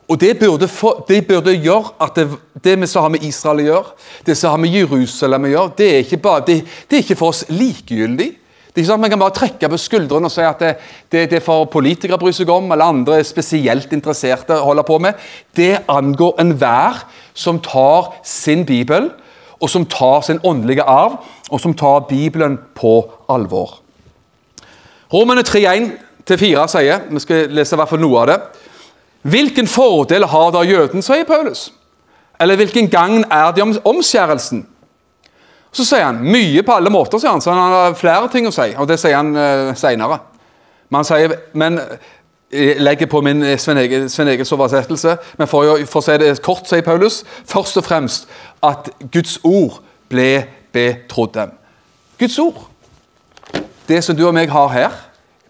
Og 0.08 0.20
det 0.20 0.36
burde, 0.40 0.68
for, 0.68 1.04
det 1.08 1.22
burde 1.28 1.56
gjøre 1.56 1.94
at 2.04 2.16
det, 2.16 2.28
det 2.64 2.76
vi 2.80 2.88
som 2.92 3.06
har 3.06 3.12
med 3.14 3.24
Israel 3.24 3.62
å 3.64 3.68
gjøre, 3.68 3.92
det 4.28 4.36
som 4.38 4.52
har 4.52 4.62
med 4.62 4.76
Jerusalem 4.76 5.48
å 5.48 5.52
gjøre, 5.54 5.74
det 5.80 5.90
er 5.90 6.02
ikke, 6.04 6.20
bare, 6.24 6.44
det, 6.48 6.58
det 6.90 6.98
er 6.98 7.06
ikke 7.06 7.20
for 7.20 7.34
oss 7.34 7.46
likegyldig. 7.50 8.30
Det 8.74 8.82
er 8.82 8.84
ikke 8.84 8.90
sånn 8.90 9.00
at 9.00 9.04
Man 9.06 9.14
kan 9.14 9.22
bare 9.22 9.36
trekke 9.38 9.70
på 9.70 9.80
skuldrene 9.80 10.30
og 10.30 10.34
si 10.34 10.44
at 10.44 10.62
det, 10.64 10.72
det, 11.14 11.24
det 11.32 11.42
for 11.46 11.68
politikere 11.72 12.20
bry 12.20 12.34
seg 12.36 12.52
om, 12.52 12.72
eller 12.74 12.90
andre 12.90 13.20
spesielt 13.28 13.92
interesserte 13.96 14.58
å 14.58 14.72
holde 14.72 14.86
på 14.88 14.98
med. 15.04 15.20
Det 15.56 15.86
angår 15.92 16.40
enhver 16.42 17.04
som 17.34 17.60
tar 17.60 18.14
sin 18.24 18.66
bibel, 18.66 19.10
og 19.60 19.70
som 19.70 19.86
tar 19.86 20.22
sin 20.22 20.40
åndelige 20.44 20.84
arv, 20.84 21.18
og 21.50 21.60
som 21.62 21.74
tar 21.74 22.00
Bibelen 22.10 22.60
på 22.76 23.12
alvor. 23.30 23.80
Romerne 25.14 25.42
3.1-4 25.42 26.68
sier, 26.68 27.08
vi 27.10 27.20
skal 27.20 27.50
lese 27.54 27.76
i 27.76 27.80
hvert 27.80 27.90
fall 27.90 28.02
noe 28.02 28.22
av 28.24 28.30
det 28.32 28.38
Hvilken 29.24 29.68
fordel 29.72 30.26
har 30.28 30.50
da 30.52 30.66
jøden, 30.68 31.02
sier 31.02 31.24
Paulus? 31.24 31.70
Eller 32.42 32.60
hvilken 32.60 32.90
gagn 32.92 33.24
er 33.32 33.54
det 33.56 33.64
om 33.64 33.72
omskjærelsen? 33.86 34.66
Så 35.72 35.86
sier 35.88 36.10
han 36.10 36.20
mye 36.28 36.64
på 36.66 36.76
alle 36.76 36.92
måter, 36.92 37.22
sier 37.22 37.32
han, 37.32 37.42
så 37.42 37.54
han 37.54 37.72
har 37.72 37.96
flere 37.96 38.28
ting 38.34 38.50
å 38.50 38.52
si. 38.52 38.74
og 38.76 38.88
Det 38.90 39.00
sier 39.00 39.16
han 39.16 39.32
uh, 39.32 39.72
seinere. 39.80 40.20
Men 40.92 41.80
jeg 42.54 42.82
legger 42.82 43.10
på 43.10 43.22
min 43.22 43.42
Sven 43.58 43.78
Egils 44.28 44.52
oversettelse, 44.52 45.18
men 45.38 45.50
for 45.50 45.66
å, 45.66 45.78
for 45.90 46.02
å 46.02 46.06
si 46.06 46.18
det 46.22 46.36
kort, 46.46 46.68
sier 46.70 46.86
Paulus, 46.86 47.24
først 47.50 47.80
og 47.82 47.88
fremst 47.88 48.30
at 48.64 48.92
Guds 49.12 49.40
ord 49.44 49.80
ble 50.12 50.46
betrodd 50.74 51.34
dem. 51.38 51.56
Guds 52.20 52.38
ord, 52.40 52.62
det 53.90 54.04
som 54.06 54.18
du 54.18 54.26
og 54.28 54.36
meg 54.38 54.54
har 54.54 54.70
her, 54.74 55.00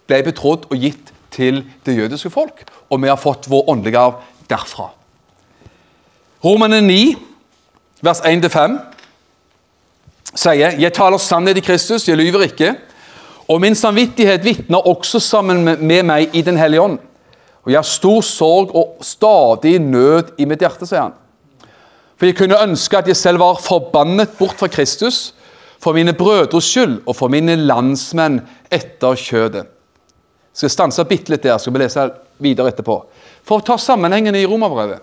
ble 0.08 0.22
betrodd 0.26 0.66
og 0.70 0.80
gitt 0.80 1.12
til 1.34 1.64
det 1.86 1.96
jødiske 1.98 2.30
folk, 2.30 2.64
og 2.90 3.02
vi 3.02 3.10
har 3.10 3.20
fått 3.20 3.48
vår 3.50 3.68
åndelige 3.70 4.00
arv 4.00 4.22
derfra. 4.50 4.90
Romerne 6.44 6.80
9, 6.84 7.14
vers 8.04 8.20
1-5 8.20 8.80
sier 10.34 10.76
Jeg 10.80 10.92
taler 10.92 11.22
sannhet 11.22 11.58
i 11.58 11.64
Kristus, 11.64 12.08
jeg 12.08 12.18
lyver 12.18 12.48
ikke. 12.48 12.74
Og 13.48 13.60
min 13.60 13.76
samvittighet 13.76 14.44
vitner 14.44 14.86
også 14.88 15.20
sammen 15.20 15.64
med 15.64 16.06
meg 16.06 16.32
i 16.32 16.42
Den 16.42 16.56
hellige 16.56 16.80
ånd. 16.80 16.98
Og 17.64 17.72
jeg 17.72 17.78
har 17.78 17.88
stor 17.88 18.20
sorg 18.24 18.74
og 18.76 19.04
stadig 19.04 19.78
nød 19.80 20.34
i 20.38 20.46
mitt 20.48 20.60
hjerte, 20.60 20.86
sier 20.88 21.06
han. 21.06 21.14
For 22.16 22.28
jeg 22.28 22.36
kunne 22.38 22.60
ønske 22.60 22.98
at 22.98 23.08
jeg 23.08 23.16
selv 23.18 23.40
var 23.40 23.60
forbannet 23.60 24.36
bort 24.38 24.60
fra 24.60 24.68
Kristus, 24.68 25.32
for 25.80 25.92
mine 25.92 26.14
brødres 26.16 26.64
skyld 26.64 27.00
og 27.04 27.16
for 27.16 27.32
mine 27.32 27.56
landsmenn 27.60 28.38
etter 28.72 29.16
kjødet. 29.20 29.64
Jeg 30.54 30.62
skal 30.62 30.72
stanse 30.72 31.04
bitte 31.08 31.32
litt 31.32 31.42
der, 31.44 31.58
skal 31.58 31.74
vi 31.74 31.82
lese 31.82 32.06
videre 32.40 32.70
etterpå. 32.72 33.00
For 33.44 33.60
å 33.60 33.66
ta 33.66 33.76
sammenhengene 33.80 34.40
i 34.40 34.46
Romerbrevet. 34.48 35.02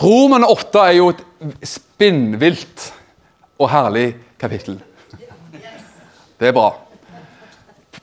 Romerne 0.00 0.48
8 0.50 0.86
er 0.86 0.96
jo 0.96 1.10
et 1.12 1.68
spinnvilt 1.68 2.88
og 3.60 3.68
herlig 3.70 4.06
kapittel. 4.40 4.78
Det 6.38 6.50
er 6.50 6.56
bra. 6.56 6.70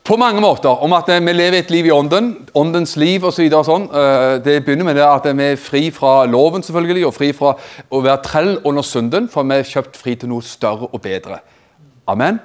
På 0.04 0.16
mange 0.16 0.40
måter. 0.40 0.68
Om 0.68 0.92
at 0.92 1.06
vi 1.08 1.32
lever 1.32 1.58
et 1.58 1.70
liv 1.70 1.86
i 1.86 1.90
ånden. 1.90 2.48
Åndens 2.54 2.96
liv 2.96 3.24
osv. 3.24 3.46
Så 3.50 3.62
sånn. 3.66 3.84
Eh, 3.86 4.38
det 4.42 4.64
begynner 4.64 4.88
med 4.88 4.98
det 4.98 5.06
at 5.06 5.28
vi 5.30 5.50
er 5.52 5.60
fri 5.60 5.82
fra 5.94 6.24
loven 6.26 6.62
selvfølgelig, 6.62 7.06
og 7.06 7.14
fri 7.14 7.30
fra 7.36 7.54
å 7.90 8.00
være 8.02 8.22
trell 8.26 8.56
under 8.66 8.82
synden, 8.82 9.28
for 9.30 9.46
vi 9.46 9.60
er 9.60 9.68
kjøpt 9.68 9.96
fri 9.96 10.16
til 10.18 10.32
noe 10.32 10.42
større 10.42 10.90
og 10.90 11.02
bedre. 11.02 11.38
Amen. 12.10 12.40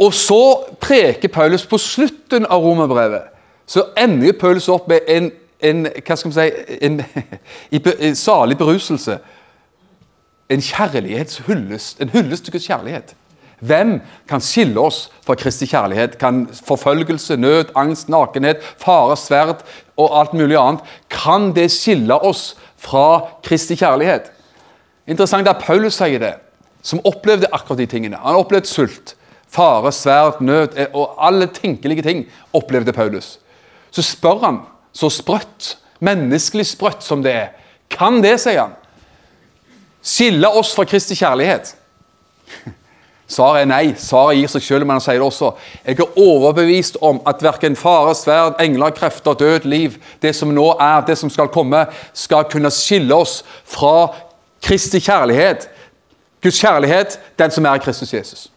Og 0.00 0.14
så 0.14 0.40
preker 0.80 1.28
Paulus 1.32 1.66
på 1.66 1.78
slutten 1.78 2.48
av 2.48 2.64
romerbrevet. 2.64 3.28
Så 3.66 3.84
ender 3.98 4.32
Paulus 4.40 4.68
opp 4.68 4.88
med 4.88 5.04
en, 5.08 5.30
en 5.60 5.86
hva 6.00 6.16
skal 6.16 6.32
vi 6.32 6.36
si, 6.36 6.76
en, 6.80 7.00
en 8.08 8.16
salig 8.16 8.56
beruselse. 8.56 9.18
En 10.48 10.62
kjærlighetshyllest. 10.62 12.00
En 12.00 12.12
hyllest 12.12 12.44
til 12.44 12.56
Guds 12.56 12.68
kjærlighet. 12.68 13.16
Hvem 13.64 14.00
kan 14.28 14.42
skille 14.44 14.80
oss 14.80 15.06
fra 15.24 15.34
Kristi 15.38 15.66
kjærlighet? 15.70 16.18
Kan 16.20 16.44
forfølgelse, 16.66 17.36
nød, 17.40 17.72
angst, 17.76 18.10
nakenhet, 18.12 18.60
fare, 18.82 19.16
sverd 19.16 19.64
og 19.96 20.12
alt 20.20 20.34
mulig 20.36 20.58
annet 20.60 20.84
Kan 21.10 21.52
det 21.56 21.70
skille 21.72 22.14
oss 22.14 22.54
fra 22.76 23.22
Kristi 23.46 23.78
kjærlighet? 23.80 24.28
Interessant 25.06 25.48
at 25.48 25.62
Paulus 25.62 25.96
sier 25.96 26.20
det, 26.20 26.34
som 26.82 27.00
opplevde 27.06 27.48
akkurat 27.54 27.78
de 27.78 27.86
tingene. 27.86 28.18
Han 28.20 28.36
opplevde 28.36 28.68
sult, 28.68 29.14
fare, 29.48 29.92
sverd, 29.94 30.42
nød 30.44 30.76
eh, 30.76 30.90
og 30.92 31.14
alle 31.22 31.46
tenkelige 31.46 32.02
ting 32.02 32.24
opplevde 32.52 32.92
Paulus. 32.92 33.38
Så 33.90 34.02
spør 34.02 34.42
han, 34.44 34.60
så 34.92 35.08
sprøtt, 35.12 35.76
menneskelig 36.04 36.66
sprøtt 36.74 37.06
som 37.06 37.22
det 37.24 37.32
er, 37.32 37.54
kan 37.88 38.18
det, 38.20 38.34
sier 38.42 38.66
han, 38.66 38.74
skille 40.02 40.50
oss 40.50 40.74
fra 40.76 40.84
Kristi 40.84 41.16
kjærlighet? 41.16 41.72
Svaret 43.28 43.64
er 43.64 43.70
nei. 43.70 43.94
Svaret 43.98 44.38
gir 44.38 44.50
seg 44.50 44.62
selv, 44.62 44.86
men 44.86 44.96
han 44.96 45.02
sier 45.02 45.18
det 45.18 45.26
også. 45.26 45.50
Jeg 45.82 45.98
er 45.98 46.18
overbevist 46.22 46.98
om 47.04 47.18
at 47.26 47.42
verken 47.42 47.76
fare, 47.78 48.14
sverd, 48.14 48.60
engler, 48.62 48.94
krefter, 48.94 49.34
død, 49.34 49.66
liv, 49.66 49.96
det 50.22 50.34
som 50.36 50.52
nå 50.54 50.68
er, 50.78 51.02
det 51.08 51.18
som 51.18 51.32
skal 51.32 51.50
komme, 51.50 51.84
skal 52.14 52.46
kunne 52.52 52.70
skille 52.70 53.14
oss 53.14 53.40
fra 53.66 54.12
Kristi 54.62 55.00
kjærlighet. 55.02 55.68
Guds 56.42 56.60
kjærlighet, 56.62 57.18
den 57.38 57.50
som 57.50 57.66
er 57.66 57.80
i 57.80 57.82
Kristus 57.82 58.14
Jesus. 58.14 58.48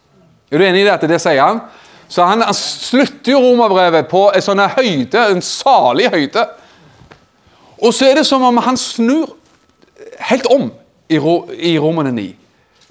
Er 0.51 0.57
du 0.57 0.65
enig 0.65 0.83
i 0.83 0.89
dette? 0.89 1.09
Det 1.09 1.21
sier 1.21 1.41
han. 1.41 1.63
Så 2.09 2.25
han, 2.25 2.41
han 2.41 2.57
slutter 2.57 3.35
jo 3.35 3.41
romerbrevet 3.41 4.09
på 4.09 4.27
en 4.33 4.43
sånn 4.43 4.61
høyde, 4.77 5.25
en 5.29 5.41
salig 5.45 6.09
høyde. 6.13 6.45
Og 7.79 7.93
så 7.93 8.09
er 8.09 8.19
det 8.19 8.25
som 8.27 8.43
om 8.45 8.57
han 8.65 8.77
snur 8.77 9.35
helt 10.29 10.45
om 10.49 10.69
i, 11.09 11.17
i 11.17 11.77
Romerne 11.81 12.13
9. 12.13 12.27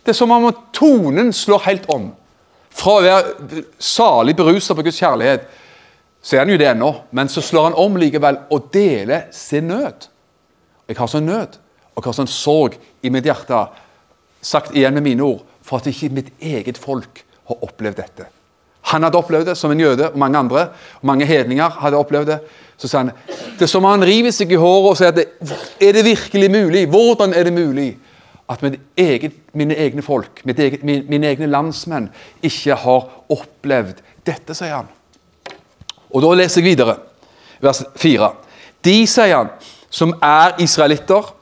Det 0.08 0.14
er 0.14 0.16
som 0.22 0.30
om 0.32 0.46
tonen 0.72 1.34
slår 1.36 1.66
helt 1.66 1.88
om. 1.92 2.06
Fra 2.72 2.94
å 2.96 3.00
være 3.04 3.64
salig 3.76 4.32
berusa 4.38 4.72
på 4.72 4.80
Guds 4.86 5.02
kjærlighet, 5.02 5.42
så 6.24 6.38
er 6.38 6.46
han 6.46 6.52
jo 6.54 6.56
det 6.56 6.70
ennå, 6.70 6.88
men 7.12 7.28
så 7.28 7.42
slår 7.44 7.66
han 7.66 7.76
om 7.76 7.98
likevel 8.00 8.38
og 8.48 8.70
deler 8.72 9.26
sin 9.36 9.68
nød. 9.68 10.06
Jeg 10.88 10.96
har 10.96 11.12
sånn 11.12 11.28
nød 11.28 11.60
og 11.92 12.00
jeg 12.00 12.08
har 12.08 12.16
sånn 12.22 12.30
sorg 12.30 12.80
i 13.04 13.12
mitt 13.12 13.28
hjerte, 13.28 13.60
sagt 14.40 14.72
igjen 14.72 14.96
med 14.96 15.04
mine 15.10 15.28
ord, 15.28 15.44
for 15.60 15.82
at 15.82 15.92
ikke 15.92 16.12
mitt 16.14 16.32
eget 16.40 16.80
folk 16.80 17.20
har 17.50 17.68
opplevd 17.68 18.00
dette. 18.00 18.30
Han 18.88 19.04
hadde 19.04 19.20
opplevd 19.20 19.50
det 19.50 19.60
som 19.60 19.76
en 19.76 19.84
jøde, 19.84 20.08
og 20.08 20.20
mange 20.24 20.40
andre, 20.40 20.68
og 21.02 21.08
mange 21.10 21.28
hedninger 21.28 21.80
hadde 21.82 22.00
opplevd 22.00 22.32
det. 22.32 22.40
Så 22.80 22.88
sa 22.88 23.02
han 23.02 23.12
det 23.58 23.66
er 23.66 23.76
som 23.76 23.84
om 23.84 23.92
han 23.92 24.08
river 24.08 24.32
seg 24.32 24.56
i 24.56 24.60
håret 24.62 24.92
og 24.94 25.00
sier 25.02 25.12
at 25.12 25.82
er 25.84 25.98
det 26.00 26.06
virkelig 26.06 26.48
mulig? 26.54 26.88
Hvordan 26.88 27.36
er 27.36 27.50
det 27.50 27.58
mulig? 27.60 27.90
At 28.48 28.62
eget, 28.96 29.32
mine 29.52 29.76
egne 29.76 30.02
folk, 30.02 30.42
eget, 30.46 30.82
mine, 30.84 31.04
mine, 31.08 31.26
egne 31.26 31.46
landsmenn, 31.46 32.08
ikke 32.42 32.74
har 32.74 33.08
opplevd 33.28 34.00
dette, 34.26 34.54
sier 34.56 34.78
han. 34.80 34.88
Og 36.08 36.22
Da 36.22 36.34
leser 36.34 36.62
jeg 36.62 36.70
videre, 36.70 36.96
vers 37.60 37.82
4. 37.96 38.30
De, 38.84 38.94
sier 39.06 39.36
han, 39.36 39.50
som 39.90 40.14
er 40.22 40.56
israelitter 40.62 41.34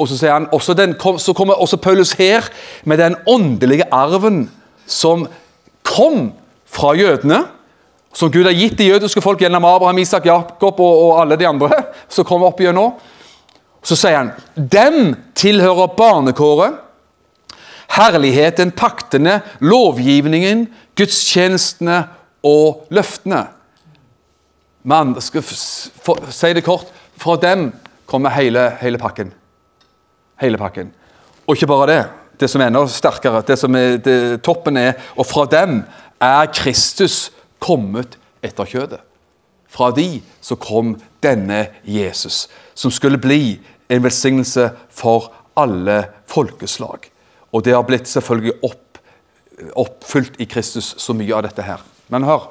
og 0.00 0.08
Så 0.08 0.16
sier 0.16 0.32
han, 0.32 0.48
også 0.48 0.72
den, 0.72 0.94
så 1.20 1.34
kommer 1.36 1.60
også 1.60 1.76
Paulus 1.76 2.14
her 2.16 2.46
med 2.88 2.98
den 2.98 3.16
åndelige 3.28 3.84
arven 3.92 4.46
som 4.86 5.26
kom 5.84 6.32
fra 6.64 6.94
jødene. 6.96 7.42
Som 8.14 8.32
Gud 8.32 8.48
har 8.48 8.56
gitt 8.56 8.78
de 8.78 8.88
jødiske 8.88 9.20
folk 9.20 9.38
gjennom 9.38 9.64
Abraham, 9.64 9.98
Isak, 9.98 10.24
Jakob 10.26 10.80
og, 10.80 11.02
og 11.04 11.20
alle 11.20 11.36
de 11.36 11.46
andre 11.46 11.68
som 12.08 12.24
kommer 12.24 12.48
opp 12.48 12.60
igjennom. 12.60 12.96
Så 13.82 13.96
sier 13.96 14.18
han 14.18 14.32
dem 14.54 15.14
tilhører 15.38 15.94
barnekåret, 15.96 16.78
herligheten, 17.90 18.70
paktene, 18.76 19.40
lovgivningen, 19.64 20.68
gudstjenestene 20.98 22.04
og 22.46 22.86
løftene. 22.94 23.46
Men 24.86 25.16
skal 25.20 25.44
si 25.44 26.52
det 26.56 26.64
kort 26.64 26.92
fra 27.20 27.36
dem 27.40 27.70
kommer 28.08 28.32
hele, 28.36 28.70
hele 28.80 29.00
pakken. 29.00 29.32
Hele 30.40 30.60
pakken. 30.60 30.92
Og 31.46 31.56
ikke 31.56 31.68
bare 31.70 31.90
det. 31.90 32.00
Det 32.40 32.48
som 32.48 32.62
er 32.62 32.70
enda 32.70 32.86
sterkere, 32.88 33.42
det 33.44 33.58
som 33.60 33.74
er 33.76 33.98
det, 34.00 34.40
toppen 34.40 34.78
er 34.80 34.94
Og 35.16 35.26
fra 35.28 35.44
dem 35.44 35.82
er 36.20 36.48
Kristus 36.54 37.28
kommet 37.60 38.16
etter 38.42 38.64
kjødet. 38.64 39.00
Fra 39.70 39.90
de 39.94 40.20
så 40.42 40.56
kom 40.58 40.96
denne 41.22 41.66
Jesus, 41.84 42.48
som 42.74 42.90
skulle 42.90 43.20
bli 43.22 43.60
en 43.90 44.02
velsignelse 44.02 44.70
for 44.90 45.30
alle 45.58 46.04
folkeslag. 46.26 47.10
Og 47.52 47.64
det 47.64 47.74
har 47.74 47.86
blitt 47.86 48.08
selvfølgelig 48.08 48.56
opp, 48.66 48.98
oppfylt 49.76 50.40
i 50.40 50.46
Kristus, 50.50 50.94
så 50.98 51.14
mye 51.14 51.34
av 51.36 51.44
dette 51.46 51.62
her. 51.62 51.82
Men 52.10 52.26
hør. 52.26 52.48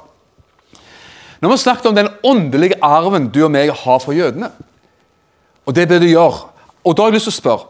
Nå 1.40 1.48
har 1.48 1.56
vi 1.56 1.62
snakket 1.62 1.86
om 1.90 1.96
den 1.96 2.10
åndelige 2.24 2.80
arven 2.84 3.30
du 3.32 3.44
og 3.46 3.52
meg 3.52 3.72
har 3.72 4.00
for 4.04 4.16
jødene. 4.16 4.52
Og 5.66 5.76
det 5.76 5.88
bør 5.88 6.00
du 6.04 6.10
gjøre. 6.10 6.50
Og 6.84 6.96
da 6.96 7.04
har 7.04 7.12
jeg 7.12 7.20
lyst 7.20 7.30
til 7.30 7.36
å 7.36 7.42
spørre 7.42 7.68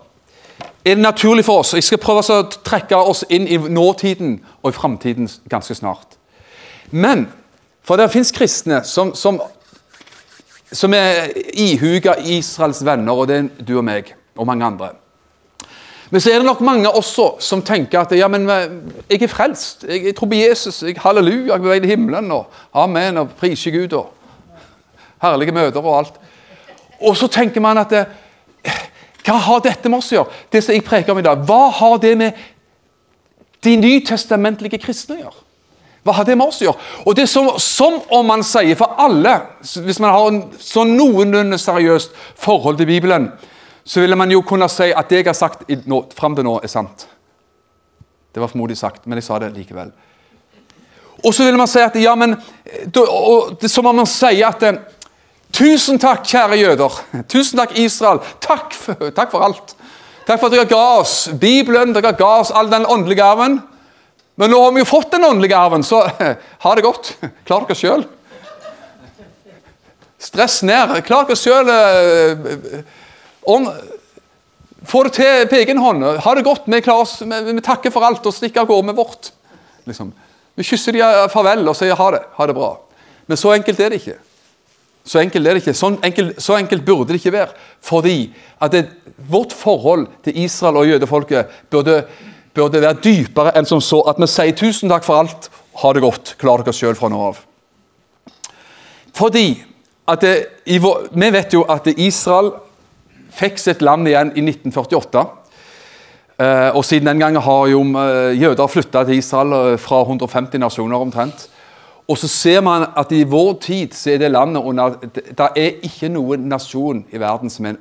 Er 0.86 0.96
det 0.96 1.02
naturlig 1.02 1.44
for 1.46 1.64
oss 1.64 1.74
Jeg 1.74 1.84
skal 1.84 1.98
prøve 1.98 2.22
å 2.22 2.44
trekke 2.46 2.96
oss 2.96 3.24
inn 3.30 3.48
i 3.50 3.58
nåtiden 3.58 4.38
og 4.62 4.70
i 4.70 4.78
framtiden 4.78 5.30
ganske 5.50 5.76
snart. 5.76 6.18
Men 6.92 7.28
for 7.84 7.98
det 7.98 8.12
fins 8.12 8.32
kristne 8.36 8.84
som, 8.86 9.16
som 9.16 9.40
som 10.72 10.94
er 10.94 11.32
ihuga 11.58 12.16
Israels 12.30 12.82
venner, 12.86 13.14
og 13.14 13.30
det 13.30 13.38
er 13.38 13.66
du 13.66 13.78
og 13.80 13.86
meg 13.86 14.14
og 14.38 14.48
mange 14.48 14.66
andre. 14.66 14.92
Men 16.10 16.22
så 16.22 16.32
er 16.32 16.42
det 16.42 16.48
nok 16.48 16.62
mange 16.66 16.90
også 16.90 17.36
som 17.44 17.62
tenker 17.66 18.02
at 18.02 18.14
ja, 18.18 18.28
men 18.32 18.48
jeg 18.50 19.22
er 19.22 19.30
frelst. 19.30 19.86
Jeg, 19.86 20.06
jeg 20.06 20.16
tror 20.18 20.30
på 20.30 20.40
Jesus. 20.40 20.82
Jeg, 20.84 20.98
halleluja, 21.04 21.52
jeg 21.52 21.58
er 21.58 21.66
på 21.66 21.70
vei 21.70 21.80
til 21.84 21.92
himmelen. 21.92 22.32
og 22.34 22.50
Amen, 22.74 23.18
og 23.22 23.36
priser 23.38 23.72
Gud. 23.72 23.94
og 23.94 24.10
Herlige 25.22 25.54
møter 25.54 25.86
og 25.86 25.98
alt. 25.98 26.18
Og 27.02 27.18
så 27.18 27.28
tenker 27.28 27.62
man 27.62 27.78
at 27.78 27.94
Hva 29.26 29.36
har 29.38 29.60
dette 29.62 29.90
med 29.90 30.00
oss 30.00 30.10
å 30.10 30.16
gjøre? 30.16 30.40
Det 30.50 30.64
som 30.64 30.74
jeg 30.74 30.86
preker 30.86 31.14
om 31.14 31.20
i 31.22 31.26
dag, 31.26 31.46
Hva 31.46 31.70
har 31.78 31.98
det 32.02 32.16
med 32.18 32.32
de 33.64 33.76
nytestamentlige 33.78 34.80
kristne 34.82 35.20
å 35.20 35.22
gjøre? 35.22 35.46
Hva 36.04 36.16
har 36.16 36.28
det 36.28 36.38
med 36.40 36.48
oss 36.48 36.62
å 36.62 36.70
gjøre? 36.70 36.90
Og 37.06 37.16
det 37.16 37.26
er 37.26 37.32
som, 37.32 37.50
som 37.60 38.00
om 38.16 38.28
man 38.28 38.44
sier 38.48 38.78
for 38.80 38.96
alle 39.04 39.34
Hvis 39.60 40.00
man 40.00 40.14
har 40.14 40.28
en 40.30 40.42
sånn 40.64 40.94
noenlunde 40.96 41.60
seriøst 41.60 42.14
forhold 42.40 42.80
til 42.80 42.88
Bibelen, 42.88 43.30
så 43.84 44.04
ville 44.04 44.16
man 44.16 44.32
jo 44.32 44.44
kunne 44.48 44.70
si 44.72 44.92
at 44.94 45.10
det 45.10 45.24
jeg 45.24 45.28
har 45.32 45.38
sagt 45.38 45.66
nå, 45.90 46.04
fram 46.16 46.38
til 46.38 46.46
nå, 46.46 46.60
er 46.64 46.72
sant. 46.72 47.08
Det 48.32 48.42
var 48.42 48.52
formodig 48.52 48.78
sagt, 48.78 49.08
men 49.08 49.18
jeg 49.18 49.26
sa 49.26 49.40
det 49.42 49.50
likevel. 49.56 49.92
Og 51.26 51.34
så 51.34 51.44
ville 51.44 51.60
man 51.60 51.68
si 51.68 51.82
at 51.84 51.98
ja, 52.00 52.14
men 52.16 52.38
som 53.68 53.90
om 53.90 54.02
man 54.02 54.08
sier 54.08 54.48
at 54.48 54.64
Tusen 55.56 55.98
takk, 55.98 56.28
kjære 56.30 56.60
jøder. 56.60 56.98
Tusen 57.32 57.58
takk, 57.58 57.74
Israel. 57.82 58.22
Takk 58.44 58.76
for, 58.78 59.10
takk 59.16 59.32
for 59.34 59.46
alt. 59.48 59.74
Takk 60.28 60.38
for 60.38 60.46
at 60.46 60.54
dere 60.54 60.70
ga 60.70 60.84
oss 61.00 61.16
Bibelen, 61.42 61.90
dere 61.96 62.14
ga 62.14 62.36
oss 62.44 62.52
all 62.54 62.70
den 62.70 62.86
åndelige 62.86 63.26
arven. 63.26 63.58
Men 64.40 64.54
nå 64.54 64.60
har 64.64 64.72
vi 64.72 64.80
jo 64.80 64.88
fått 64.88 65.12
den 65.12 65.26
åndelige 65.28 65.58
arven, 65.58 65.84
så 65.84 66.06
ha 66.64 66.76
det 66.76 66.86
godt. 66.86 67.12
Klar 67.44 67.66
dere 67.68 67.76
sjøl. 67.76 68.06
Stress 70.20 70.62
ned. 70.64 70.94
Klar 71.08 71.28
dere 71.28 71.36
sjøl. 71.36 71.68
Eh, 71.68 72.38
få 74.88 75.04
det 75.04 75.12
til 75.18 75.44
på 75.52 75.60
egen 75.60 75.82
hånd. 75.84 76.08
Ha 76.24 76.36
det 76.38 76.46
godt. 76.48 76.72
Vi, 76.72 76.80
oss, 76.94 77.18
vi, 77.20 77.58
takker 77.66 77.92
for 77.92 78.08
alt 78.08 78.24
og 78.32 78.36
stikker 78.36 78.64
av 78.64 78.72
gårde 78.72 78.88
med 78.88 78.96
vårt. 79.02 79.34
Liksom. 79.90 80.14
Vi 80.56 80.68
kysser 80.72 80.96
de 80.96 81.04
farvel 81.36 81.68
og 81.68 81.76
sier 81.76 82.00
ha 82.00 82.10
det. 82.16 82.24
Ha 82.40 82.48
det 82.48 82.56
bra. 82.56 82.72
Men 83.28 83.44
så 83.44 83.52
enkelt 83.58 83.84
er 83.84 83.92
det 83.92 84.00
ikke. 84.00 84.18
Så 85.04 85.20
enkelt 85.20 85.48
er 85.48 85.58
det 85.58 85.66
ikke. 85.66 85.76
Sånn 85.76 86.00
enkelt, 86.06 86.40
så 86.40 86.56
enkelt 86.56 86.88
burde 86.88 87.12
det 87.12 87.20
ikke 87.20 87.36
være. 87.36 87.52
Fordi 87.84 88.18
at 88.64 88.72
det, 88.72 88.86
vårt 89.28 89.52
forhold 89.52 90.08
til 90.24 90.38
Israel 90.46 90.80
og 90.80 90.88
jødefolket 90.88 91.60
burde, 91.72 92.04
burde 92.54 92.82
være 92.82 93.00
dypere 93.04 93.54
enn 93.58 93.68
som 93.68 93.82
så 93.84 94.02
at 94.10 94.20
vi 94.20 94.28
sier 94.30 94.56
tusen 94.58 94.90
takk 94.92 95.06
for 95.06 95.22
alt, 95.22 95.50
ha 95.82 95.94
det 95.94 96.04
godt, 96.04 96.36
klar 96.42 96.64
dere 96.64 96.76
sjøl 96.76 96.98
fra 96.98 97.10
nå 97.12 97.20
av. 97.30 97.42
Fordi 99.16 99.48
at 100.10 100.24
det, 100.24 100.36
vår, 100.82 101.10
Vi 101.14 101.30
vet 101.32 101.54
jo 101.54 101.66
at 101.70 101.88
Israel 101.98 102.54
fikk 103.30 103.60
sitt 103.62 103.82
land 103.82 104.08
igjen 104.08 104.32
i 104.36 104.42
1948. 104.42 105.26
Eh, 106.40 106.70
og 106.76 106.86
Siden 106.86 107.08
den 107.08 107.20
gangen 107.20 107.42
har 107.42 107.68
jo 107.68 107.84
eh, 108.00 108.42
jøder 108.42 108.68
flytta 108.68 109.04
til 109.06 109.20
Israel 109.20 109.54
eh, 109.74 109.80
fra 109.80 110.02
150 110.02 110.60
nasjoner 110.60 110.98
omtrent. 110.98 111.50
Og 112.10 112.18
så 112.18 112.28
ser 112.28 112.62
man 112.66 112.88
at 112.98 113.12
i 113.12 113.24
vår 113.24 113.60
tid 113.62 113.94
så 113.94 114.16
er 114.16 114.18
det 114.18 114.32
landet 114.32 114.64
under 114.66 114.96
Det 115.14 115.50
er 115.56 115.84
ikke 115.86 116.10
noen 116.10 116.48
nasjon 116.50 117.04
i 117.12 117.20
verden 117.22 117.50
som 117.50 117.66
er, 117.66 117.78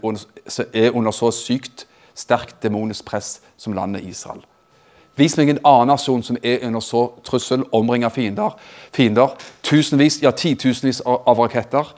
under 0.92 1.10
så 1.16 1.30
sykt 1.32 1.86
sterkt 2.14 2.58
demonisk 2.62 3.06
press 3.08 3.38
som 3.56 3.72
landet 3.72 4.04
Israel. 4.04 4.42
Vis 5.18 5.34
meg 5.38 5.50
en 5.50 5.60
annen 5.66 5.90
nasjon 5.90 6.22
som 6.22 6.38
er 6.46 6.62
under 6.68 6.82
så 6.84 7.08
trussel, 7.26 7.64
omringa 7.74 8.10
fiender. 8.14 8.54
fiender. 8.94 9.34
Tusenvis, 9.62 10.20
ja 10.22 10.30
titusenvis 10.30 11.00
av 11.06 11.38
raketter. 11.38 11.90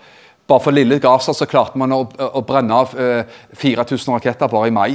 Bare 0.48 0.64
for 0.64 0.74
lille 0.74 0.98
Gaza 0.98 1.34
så 1.36 1.46
klarte 1.46 1.78
man 1.78 1.92
å, 1.92 2.00
å 2.08 2.40
brenne 2.42 2.74
av 2.74 2.96
eh, 2.98 3.28
4000 3.54 4.16
raketter 4.16 4.48
bare 4.50 4.70
i 4.70 4.74
mai. 4.74 4.90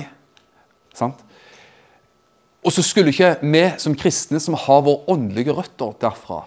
Sant? 0.95 1.21
Og 2.65 2.73
så 2.73 2.81
skulle 2.81 3.13
ikke 3.13 3.35
vi 3.45 3.63
som 3.77 3.95
kristne, 3.95 4.41
som 4.41 4.57
har 4.57 4.81
våre 4.83 5.05
åndelige 5.13 5.53
røtter 5.53 5.93
derfra, 6.01 6.41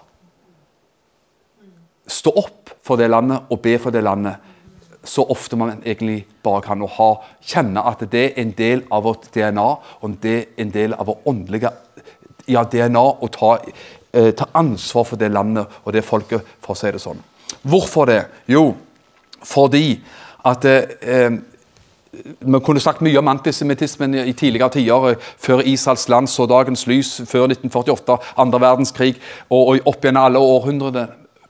stå 2.09 2.33
opp 2.41 2.73
for 2.83 2.99
det 2.99 3.11
landet 3.13 3.53
og 3.53 3.61
be 3.63 3.77
for 3.79 3.95
det 3.95 4.03
landet 4.03 4.41
så 5.05 5.25
ofte 5.31 5.57
man 5.57 5.79
egentlig 5.85 6.27
bare 6.43 6.63
kan. 6.63 6.83
Ha, 6.83 7.11
kjenne 7.45 7.85
at 7.87 8.03
det 8.13 8.25
er 8.31 8.41
en 8.43 8.55
del 8.59 8.85
av 8.91 9.05
vårt 9.07 9.29
DNA 9.35 9.69
og 10.01 10.17
det 10.23 10.37
er 10.39 10.65
en 10.65 10.73
del 10.75 10.97
av 10.97 11.09
vårt 11.11 11.29
åndelige 11.29 11.73
ja, 12.49 12.65
DNA 12.65 13.03
å 13.03 13.29
ta, 13.33 13.59
eh, 14.13 14.31
ta, 14.37 14.49
ansvar 14.57 15.05
for 15.09 15.21
det 15.21 15.31
landet 15.33 15.69
og 15.85 15.93
det 15.93 16.05
folket, 16.07 16.45
for 16.65 16.75
å 16.75 16.79
si 16.79 16.93
det 16.93 17.03
sånn. 17.03 17.21
Hvorfor 17.69 18.09
det? 18.09 18.23
Jo, 18.49 18.73
fordi 19.45 20.01
at 20.49 20.65
eh, 20.65 21.39
vi 22.41 22.61
kunne 22.65 22.81
sagt 22.81 23.03
mye 23.05 23.21
om 23.21 23.29
antisemittismen 23.29 24.17
i 24.23 24.33
tidligere 24.33 24.73
tider, 24.79 25.19
før 25.39 25.63
Israels 25.69 26.09
land 26.09 26.31
så 26.33 26.47
dagens 26.49 26.87
lys, 26.89 27.19
før 27.29 27.51
1948, 27.53 28.17
andre 28.41 28.61
verdenskrig 28.65 29.15
og, 29.51 29.75
og 29.75 29.91
opp 29.93 30.05
gjennom 30.05 30.25
alle 30.25 30.43
århundrene 30.43 31.07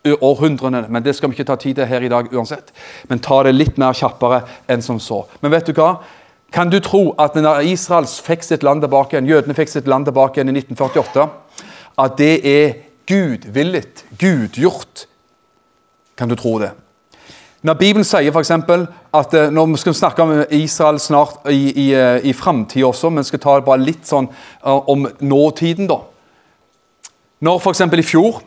århundrene, 0.07 0.85
men 0.89 1.03
det 1.03 1.17
skal 1.17 1.31
vi 1.31 1.37
ikke 1.37 1.49
ta 1.51 1.57
tid 1.59 1.75
til 1.75 1.89
her 1.91 2.05
i 2.05 2.11
dag 2.11 2.31
uansett. 2.33 2.73
Men 3.09 3.21
ta 3.25 3.43
det 3.43 3.55
litt 3.57 3.79
mer 3.79 3.97
kjappere 3.97 4.43
enn 4.71 4.83
som 4.85 5.01
så. 5.03 5.25
Men 5.43 5.53
vet 5.53 5.69
du 5.69 5.75
hva? 5.77 5.97
Kan 6.55 6.71
du 6.73 6.79
tro 6.81 7.11
at 7.21 7.37
når 7.37 7.67
Israel 7.69 8.07
fikk 8.07 8.47
sitt 8.47 8.65
land 8.65 8.81
tilbake 8.85 9.17
igjen, 9.17 9.29
jødene 9.29 9.57
fikk 9.59 9.73
sitt 9.73 9.89
land 9.91 10.09
tilbake 10.09 10.39
igjen 10.39 10.55
i 10.55 10.59
1948, 10.63 11.29
at 11.99 12.19
det 12.21 12.35
er 12.47 12.77
gudvillet, 13.09 14.05
gudgjort? 14.19 15.07
Kan 16.17 16.31
du 16.31 16.37
tro 16.39 16.57
det? 16.63 16.73
Når 17.67 17.75
Bibelen 17.75 18.07
sier 18.07 18.31
f.eks. 18.31 18.53
at 18.55 19.35
eh, 19.35 19.51
når 19.51 19.73
vi 19.73 19.81
skal 19.83 19.95
snakke 19.99 20.23
om 20.23 20.33
Israel 20.55 21.01
snart 21.03 21.49
i, 21.51 21.73
i, 21.73 21.87
eh, 21.95 22.21
i 22.31 22.33
framtida 22.33 22.87
også, 22.87 23.11
men 23.11 23.27
skal 23.27 23.43
ta 23.43 23.57
det 23.59 23.67
bare 23.67 23.83
litt 23.83 24.07
sånn 24.07 24.29
uh, 24.31 24.79
om 24.89 25.09
nåtiden, 25.21 25.89
da. 25.91 25.99
Når 27.43 27.59
f.eks. 27.59 27.83
i 27.83 28.07
fjor 28.07 28.39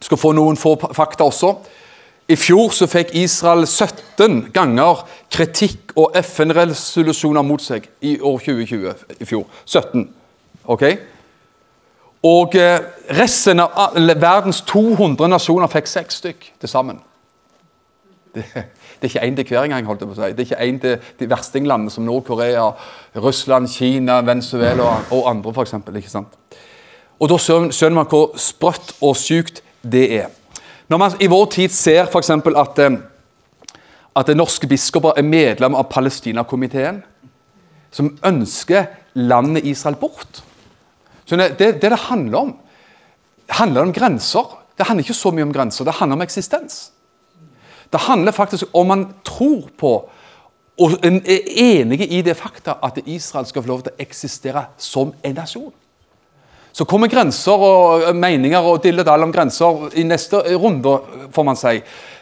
du 0.00 0.08
skal 0.08 0.18
få 0.20 0.32
noen 0.32 0.56
få 0.56 0.74
fakta 0.96 1.26
også. 1.28 1.54
I 2.30 2.36
fjor 2.38 2.70
så 2.72 2.86
fikk 2.86 3.10
Israel 3.18 3.66
17 3.66 4.52
ganger 4.54 5.02
kritikk 5.32 5.92
og 5.98 6.14
FN-resolusjoner 6.22 7.42
mot 7.42 7.62
seg 7.62 7.88
i 8.06 8.14
år 8.20 8.38
2020. 8.38 8.94
i 9.18 9.26
fjor. 9.26 9.46
17. 9.66 10.08
Ok? 10.70 10.84
Og 12.22 12.54
eh, 12.54 12.80
resten 13.16 13.60
av 13.64 13.96
verdens 14.20 14.60
200 14.68 15.28
nasjoner 15.32 15.70
fikk 15.72 15.88
seks 15.90 16.20
stykk 16.22 16.50
til 16.60 16.68
sammen. 16.68 17.00
Det, 18.30 18.44
det 18.54 19.08
er 19.08 19.08
ikke 19.08 19.26
én 19.26 19.36
til 19.36 19.46
hver 19.48 19.64
engang. 19.64 19.86
holdt 19.88 20.02
jeg 20.04 20.08
på 20.10 20.14
å 20.14 20.18
si. 20.20 20.34
Det 20.36 20.44
er 20.44 20.48
ikke 20.50 20.66
én 20.68 20.76
til 20.78 21.14
de 21.18 21.26
verstinglandene 21.30 21.90
som 21.90 22.04
Nord-Korea, 22.04 22.66
Russland, 23.16 23.66
Kina, 23.72 24.20
Venezuela 24.20 25.00
og 25.10 25.24
andre, 25.26 25.50
f.eks. 25.50 26.14
Og 27.18 27.32
da 27.32 27.38
skjønner 27.40 27.96
man 27.96 28.10
hvor 28.12 28.36
sprøtt 28.38 28.94
og 29.00 29.16
sykt 29.18 29.64
det 29.82 30.04
er. 30.20 30.28
Når 30.88 30.98
man 30.98 31.22
i 31.22 31.28
vår 31.30 31.46
tid 31.54 31.72
ser 31.74 32.08
f.eks. 32.10 32.30
at, 32.30 32.78
at 32.78 33.00
at 34.16 34.36
norske 34.36 34.66
biskoper 34.66 35.18
er 35.18 35.26
medlem 35.26 35.76
av 35.78 35.88
Palestinakomiteen, 35.90 37.02
som 37.90 38.12
ønsker 38.26 38.88
landet 39.14 39.66
Israel 39.66 39.96
bort 39.98 40.42
Så 41.26 41.36
det, 41.36 41.58
det, 41.58 41.82
det 41.82 41.98
handler 42.08 42.38
om, 42.38 42.56
handler 43.48 43.82
om 43.82 43.92
grenser. 43.92 44.46
Det 44.78 44.86
handler 44.86 45.04
ikke 45.04 45.14
så 45.14 45.30
mye 45.30 45.46
om 45.46 45.52
grenser, 45.52 45.84
det 45.84 45.94
handler 45.94 46.16
om 46.16 46.22
eksistens. 46.22 46.90
Det 47.92 48.00
handler 48.00 48.32
faktisk 48.32 48.66
om 48.74 48.86
man 48.86 49.04
tror 49.24 49.68
på 49.78 49.92
og 50.80 50.92
er 51.04 51.40
enige 51.60 52.06
i 52.06 52.22
det 52.22 52.36
fakta 52.36 52.78
at 52.82 52.98
Israel 53.06 53.46
skal 53.46 53.62
få 53.62 53.68
lov 53.68 53.82
til 53.84 53.92
å 53.92 54.02
eksistere 54.02 54.64
som 54.78 55.12
en 55.22 55.34
nasjon. 55.36 55.72
Så 56.72 56.86
kommer 56.88 57.10
grenser 57.10 57.58
og 57.58 58.04
eh, 58.06 58.14
meninger 58.16 58.62
og 58.62 58.82
dilledall 58.84 59.26
om 59.26 59.32
grenser 59.34 59.88
i 59.98 60.04
neste 60.06 60.42
runde, 60.60 60.96
får 61.34 61.46
man 61.46 61.58
si. 61.58 61.80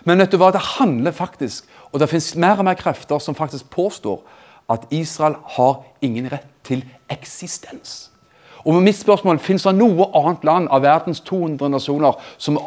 Men 0.09 0.23
vet 0.23 0.33
du 0.33 0.39
hva, 0.41 0.53
det 0.55 0.65
handler 0.79 1.13
faktisk 1.13 1.67
Og 1.89 2.01
det 2.01 2.11
finnes 2.11 2.35
mer 2.37 2.59
og 2.61 2.67
mer 2.69 2.77
krefter 2.77 3.17
som 3.19 3.35
faktisk 3.35 3.71
påstår 3.73 4.21
at 4.69 4.83
Israel 4.93 5.39
har 5.57 5.79
ingen 6.05 6.27
rett 6.29 6.45
til 6.69 6.83
eksistens. 7.09 8.11
Og 8.65 8.75
med 8.75 8.91
mitt 8.91 8.99
spørsmål, 8.99 9.39
Fins 9.41 9.65
det 9.65 9.73
noe 9.79 10.11
annet 10.13 10.45
land 10.45 10.69
av 10.69 10.83
verdens 10.85 11.23
200 11.25 11.71
nasjoner 11.73 12.19
som 12.37 12.59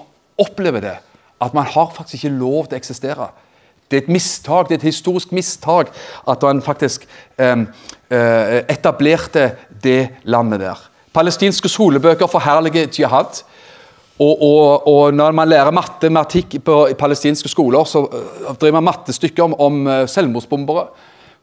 opplever 0.42 0.82
det? 0.82 0.96
At 1.42 1.54
man 1.54 1.70
har 1.70 1.94
faktisk 1.94 2.24
ikke 2.24 2.40
lov 2.40 2.66
til 2.66 2.80
å 2.80 2.82
eksistere. 2.82 3.30
Det 3.92 3.98
er 3.98 4.04
et 4.06 4.14
mistak, 4.14 4.70
det 4.70 4.78
er 4.78 4.82
et 4.82 4.90
historisk 4.90 5.34
mistak 5.36 5.92
at 6.28 6.44
man 6.48 6.62
faktisk 6.66 7.06
eh, 7.38 7.66
etablerte 8.72 9.52
det 9.84 10.10
landet 10.24 10.64
der. 10.64 10.91
Palestinske 11.14 11.70
skolebøker 11.70 12.28
forherliger 12.28 12.88
jihad. 13.00 13.44
Og, 14.20 14.42
og, 14.42 14.88
og, 14.88 15.14
når 15.14 15.32
man 15.32 15.50
lærer 15.50 15.72
matematikk 15.72 16.60
på 16.66 16.88
palestinske 17.00 17.50
skoler, 17.50 17.84
så 17.84 18.04
uh, 18.06 18.56
driver 18.56 18.80
man 18.80 18.84
mattestykker 18.84 19.44
om, 19.44 19.56
om 19.60 19.88
uh, 19.88 20.06
selvmordsbombere. 20.08 20.86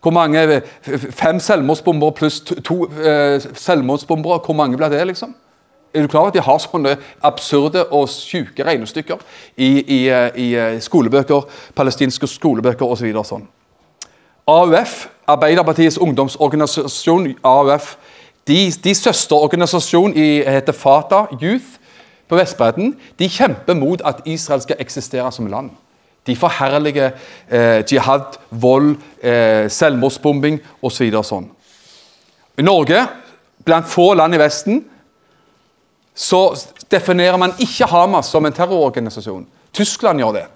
Hvor 0.03 0.11
mange, 0.15 0.63
Fem 1.11 1.41
selvmordsbombere 1.41 2.13
pluss 2.13 2.41
to, 2.41 2.55
to 2.55 2.85
eh, 3.03 3.43
selvmordsbombere, 3.55 4.39
hvor 4.47 4.55
mange 4.55 4.77
blir 4.77 4.89
det? 4.89 5.07
liksom? 5.07 5.35
Er 5.95 6.03
du 6.03 6.09
klar 6.09 6.21
over 6.21 6.29
at 6.29 6.35
de 6.35 6.41
har 6.41 6.59
sånne 6.63 6.93
absurde 7.23 7.83
og 7.91 8.09
syke 8.09 8.63
regnestykker 8.65 9.19
i, 9.57 9.83
i, 9.83 9.99
i 10.37 10.81
skolebøker, 10.81 11.49
palestinske 11.75 12.29
skolebøker 12.31 12.87
osv.? 12.87 13.11
Så 13.11 13.25
sånn. 13.33 13.49
AUF, 14.49 15.09
Arbeiderpartiets 15.27 15.99
ungdomsorganisasjon, 15.99 17.33
AUF, 17.43 17.97
de, 18.49 18.71
de 18.85 18.95
søsterorganisasjonen 18.95 20.17
heter 20.49 20.73
Fata 20.73 21.27
Youth 21.43 21.79
på 22.29 22.37
Vestbredden. 22.37 22.95
De 23.19 23.29
kjemper 23.29 23.77
mot 23.77 24.03
at 24.05 24.25
Israel 24.27 24.63
skal 24.65 24.81
eksistere 24.81 25.33
som 25.33 25.47
land. 25.47 25.71
De 26.27 26.37
forherliger 26.37 27.11
eh, 27.51 27.85
jihad, 27.93 28.37
vold, 28.51 28.97
eh, 29.23 29.69
selvmordsbombing 29.73 30.61
osv. 30.83 31.09
Så 31.13 31.23
sånn. 31.31 31.49
I 32.59 32.65
Norge, 32.67 33.07
blant 33.65 33.89
få 33.89 34.11
land 34.19 34.35
i 34.35 34.41
Vesten, 34.41 34.83
så 36.15 36.43
definerer 36.91 37.39
man 37.39 37.55
ikke 37.63 37.87
Hamas 37.89 38.33
som 38.33 38.45
en 38.45 38.53
terrororganisasjon. 38.53 39.47
Tyskland 39.73 40.21
gjør 40.21 40.41
det 40.41 40.47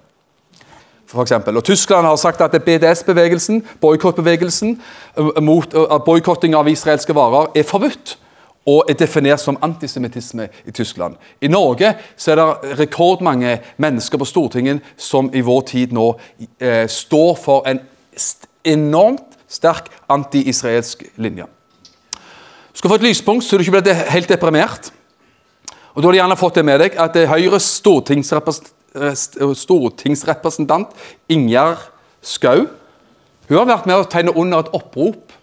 for 1.13 1.21
eksempel. 1.21 1.57
Og 1.57 1.63
Tyskland 1.63 2.05
har 2.05 2.15
sagt 2.15 2.41
at 2.41 2.63
BDS-bevegelsen, 2.63 3.63
boikottbevegelsen, 3.81 4.81
eh, 5.17 5.25
uh, 5.25 6.05
boikotting 6.05 6.55
av 6.55 6.67
israelske 6.67 7.15
varer, 7.15 7.51
er 7.55 7.63
forbudt. 7.63 8.17
Og 8.65 8.85
er 8.89 8.93
definert 8.93 9.39
som 9.39 9.57
antisemittisme 9.61 10.47
i 10.65 10.71
Tyskland. 10.71 11.15
I 11.41 11.47
Norge 11.47 11.93
så 12.17 12.31
er 12.31 12.35
det 12.35 12.79
rekordmange 12.79 13.59
mennesker 13.77 14.17
på 14.17 14.25
Stortinget 14.25 14.79
som 14.97 15.29
i 15.33 15.41
vår 15.41 15.61
tid 15.61 15.91
nå 15.91 16.13
eh, 16.59 16.87
står 16.87 17.35
for 17.43 17.67
en 17.67 17.81
enormt 18.63 19.35
sterk 19.49 19.89
anti-israelsk 20.09 21.03
linje. 21.15 21.45
Skal 22.73 22.89
få 22.89 22.95
et 22.95 23.01
lyspunkt, 23.01 23.43
så 23.43 23.57
du 23.57 23.61
ikke 23.61 23.81
blir 23.81 23.93
helt 23.93 24.29
deprimert. 24.29 24.93
Og 25.93 26.01
Da 26.01 26.07
har 26.07 26.11
de 26.11 26.17
gjerne 26.17 26.37
fått 26.37 26.55
det 26.55 26.65
med 26.65 26.79
deg 26.79 26.95
at 26.97 27.19
Høyres 27.27 27.67
stortingsrepresentant 27.81 28.73
stortingsrepresentant 28.93 30.93
Ingjerd 31.31 31.89
Skau. 32.23 32.67
Hun 33.49 33.57
har 33.57 33.67
vært 33.67 33.87
med 33.89 33.99
å 33.99 34.07
tegne 34.09 34.33
under 34.39 34.63
et 34.63 34.71
opprop 34.75 35.33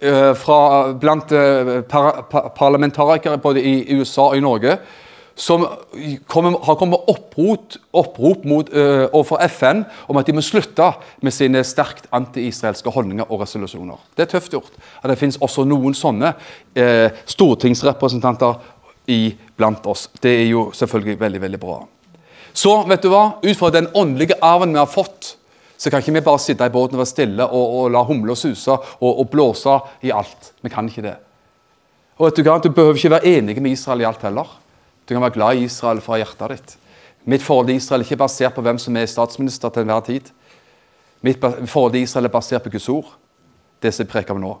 eh, 0.00 0.32
fra, 0.38 0.60
blant 0.96 1.32
eh, 1.36 1.82
par, 1.88 2.24
par, 2.30 2.48
parlamentarikere 2.56 3.40
både 3.42 3.62
i 3.62 3.98
USA 3.98 4.30
og 4.30 4.38
i 4.38 4.44
Norge 4.44 4.78
som 5.38 5.62
kommer, 6.26 6.56
har 6.66 6.74
kommet 6.80 6.96
med 6.96 7.10
opprop, 7.12 7.76
opprop 7.94 8.42
mot, 8.42 8.66
uh, 8.74 9.04
overfor 9.12 9.38
FN 9.46 9.84
om 10.10 10.18
at 10.18 10.26
de 10.26 10.34
må 10.34 10.42
slutte 10.42 10.88
med 11.22 11.30
sine 11.30 11.62
sterkt 11.62 12.08
anti-israelske 12.10 12.90
holdninger 12.90 13.30
og 13.30 13.44
resolusjoner. 13.44 14.00
Det 14.18 14.24
er 14.24 14.32
tøft 14.32 14.56
gjort. 14.56 14.74
At 14.98 15.12
det 15.12 15.14
finnes 15.20 15.38
også 15.38 15.62
noen 15.62 15.94
sånne 15.94 16.32
stortingsrepresentanter 17.22 18.58
blant 19.54 19.86
oss. 19.86 20.08
Det 20.18 20.34
er 20.40 20.50
jo 20.50 20.72
selvfølgelig 20.74 21.20
veldig, 21.22 21.44
veldig 21.46 21.62
bra. 21.62 21.78
Så 22.52 22.72
vet 22.88 23.02
du 23.02 23.10
hva? 23.12 23.38
ut 23.42 23.58
fra 23.58 23.70
den 23.70 23.88
åndelige 23.94 24.38
arven 24.42 24.72
vi 24.72 24.80
har 24.80 24.90
fått, 24.90 25.36
så 25.78 25.90
kan 25.90 26.02
ikke 26.02 26.16
vi 26.16 26.24
bare 26.26 26.42
sitte 26.42 26.66
i 26.66 26.74
båten 26.74 26.96
og 26.96 27.04
være 27.04 27.12
stille 27.12 27.44
og, 27.46 27.74
og 27.78 27.90
la 27.94 28.02
humla 28.02 28.34
suse 28.34 28.72
og, 28.72 29.10
og, 29.12 29.28
blåse 29.30 29.76
i 30.02 30.10
alt. 30.10 30.52
Vi 30.62 30.72
kan 30.72 30.88
ikke 30.90 31.04
det. 31.04 31.14
Og 32.18 32.26
vet 32.26 32.40
Du 32.40 32.48
hva? 32.48 32.58
Du 32.58 32.72
behøver 32.74 32.98
ikke 32.98 33.14
være 33.14 33.36
enig 33.38 33.60
med 33.62 33.76
Israel 33.76 34.02
i 34.02 34.08
alt 34.08 34.24
heller. 34.26 34.48
Du 35.06 35.14
kan 35.14 35.22
være 35.22 35.36
glad 35.36 35.56
i 35.56 35.68
Israel 35.68 36.00
fra 36.02 36.18
hjertet 36.18 36.50
ditt. 36.56 36.76
Mitt 37.24 37.42
forhold 37.42 37.68
til 37.68 37.76
Israel 37.76 38.02
er 38.02 38.08
ikke 38.08 38.24
basert 38.24 38.54
på 38.56 38.64
hvem 38.64 38.78
som 38.78 38.96
er 38.96 39.06
statsminister 39.06 39.70
til 39.70 39.86
enhver 39.86 40.00
tid. 40.00 40.32
Mitt 41.22 41.38
forhold 41.38 41.92
til 41.92 42.02
Israel 42.02 42.26
er 42.26 42.34
basert 42.34 42.62
på 42.62 42.72
Guds 42.74 42.88
ord. 42.88 43.14
Det 43.82 43.94
som 43.94 44.02
jeg 44.02 44.10
preker 44.10 44.34
om 44.34 44.42
nå. 44.42 44.56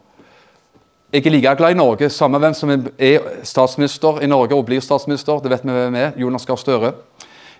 Jeg 1.12 1.26
er 1.26 1.30
like 1.30 1.56
glad 1.56 1.70
i 1.70 1.74
Norge, 1.74 2.10
samme 2.10 2.38
hvem 2.38 2.54
som 2.54 2.70
er 2.70 3.42
statsminister 3.42 4.20
i 4.20 4.26
Norge 4.26 4.54
og 4.54 4.66
blir 4.68 4.80
statsminister. 4.84 5.40
Det 5.40 5.50
vet 5.50 5.64
vi 5.64 5.72
hvem 5.72 5.94
er. 5.96 6.12
Jonas 6.20 6.46
Gahr 6.46 6.60
Støre. 6.60 6.92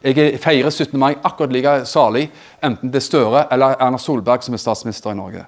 Jeg 0.02 0.38
feirer 0.40 0.70
17. 0.70 0.98
mai 0.98 1.14
akkurat 1.24 1.52
like 1.52 1.72
salig 1.86 2.28
enten 2.64 2.92
det 2.92 3.00
er 3.00 3.06
Støre 3.06 3.46
eller 3.52 3.74
Erna 3.80 3.98
Solberg 3.98 4.44
som 4.46 4.54
er 4.54 4.62
statsminister 4.62 5.10
i 5.10 5.18
Norge. 5.18 5.44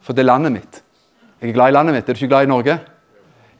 For 0.00 0.12
det 0.12 0.24
er 0.24 0.30
landet 0.32 0.52
mitt. 0.52 0.82
Jeg 1.42 1.50
er 1.50 1.54
glad 1.54 1.68
i 1.68 1.76
landet 1.76 1.94
mitt. 1.94 2.08
Er 2.08 2.14
du 2.14 2.18
ikke 2.18 2.28
glad 2.28 2.46
i 2.46 2.50
Norge? 2.50 2.78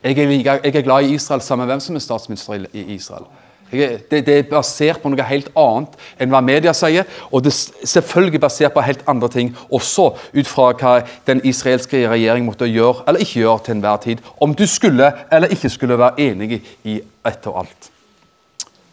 Jeg 0.02 0.18
er, 0.18 0.26
like, 0.26 0.60
jeg 0.64 0.76
er 0.76 0.82
glad 0.82 1.04
i 1.04 1.14
Israel 1.14 1.40
sammen 1.40 1.66
med 1.66 1.74
hvem 1.74 1.80
som 1.80 1.96
er 1.96 2.02
statsminister 2.02 2.64
i 2.72 2.94
Israel. 2.94 3.26
Jeg, 3.72 4.00
det, 4.10 4.26
det, 4.26 4.38
er 4.38 4.48
basert 4.50 5.00
på 5.00 5.08
noe 5.08 5.24
helt 5.24 5.48
annet 5.56 5.94
enn 6.20 6.32
hva 6.32 6.42
media 6.44 6.74
sier. 6.76 7.06
Og 7.30 7.44
det 7.44 7.52
er 7.52 7.86
selvfølgelig 7.88 8.40
basert 8.42 8.74
på 8.74 8.84
helt 8.84 9.04
andre 9.08 9.30
ting, 9.32 9.52
også 9.72 10.10
ut 10.34 10.50
fra 10.50 10.72
hva 10.76 10.94
den 11.28 11.40
israelske 11.48 12.02
regjeringen 12.10 12.50
måtte 12.50 12.68
gjøre 12.68 13.06
eller 13.06 13.24
ikke 13.24 13.40
gjøre 13.40 13.64
til 13.64 13.76
enhver 13.78 14.02
tid. 14.02 14.24
Om 14.40 14.56
du 14.58 14.66
skulle 14.68 15.12
eller 15.32 15.54
ikke 15.54 15.72
skulle 15.72 15.98
være 15.98 16.28
enig 16.28 16.60
i 16.84 16.98
ett 17.00 17.48
og 17.48 17.62
alt. 17.64 17.88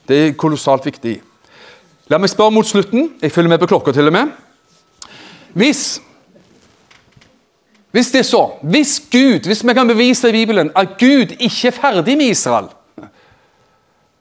Det 0.08 0.22
er 0.28 0.38
kolossalt 0.40 0.88
viktig. 0.88 1.20
La 2.10 2.18
meg 2.18 2.30
spørre 2.30 2.52
mot 2.52 2.66
slutten. 2.68 3.12
Jeg 3.22 3.32
følger 3.32 3.50
med 3.50 3.60
på 3.62 3.70
klokka 3.70 3.92
til 3.92 4.08
og 4.08 4.14
med. 4.14 4.32
Hvis 5.54 6.02
hvis 7.92 8.12
det 8.12 8.20
er 8.20 8.24
så, 8.24 8.50
hvis 8.62 9.04
Gud, 9.12 9.40
hvis 9.46 9.68
vi 9.68 9.74
kan 9.74 9.88
bevise 9.88 10.30
i 10.30 10.32
Bibelen 10.32 10.72
at 10.76 10.88
Gud 11.00 11.36
ikke 11.40 11.68
er 11.68 11.72
ferdig 11.72 12.18
med 12.18 12.26
Israel 12.26 12.66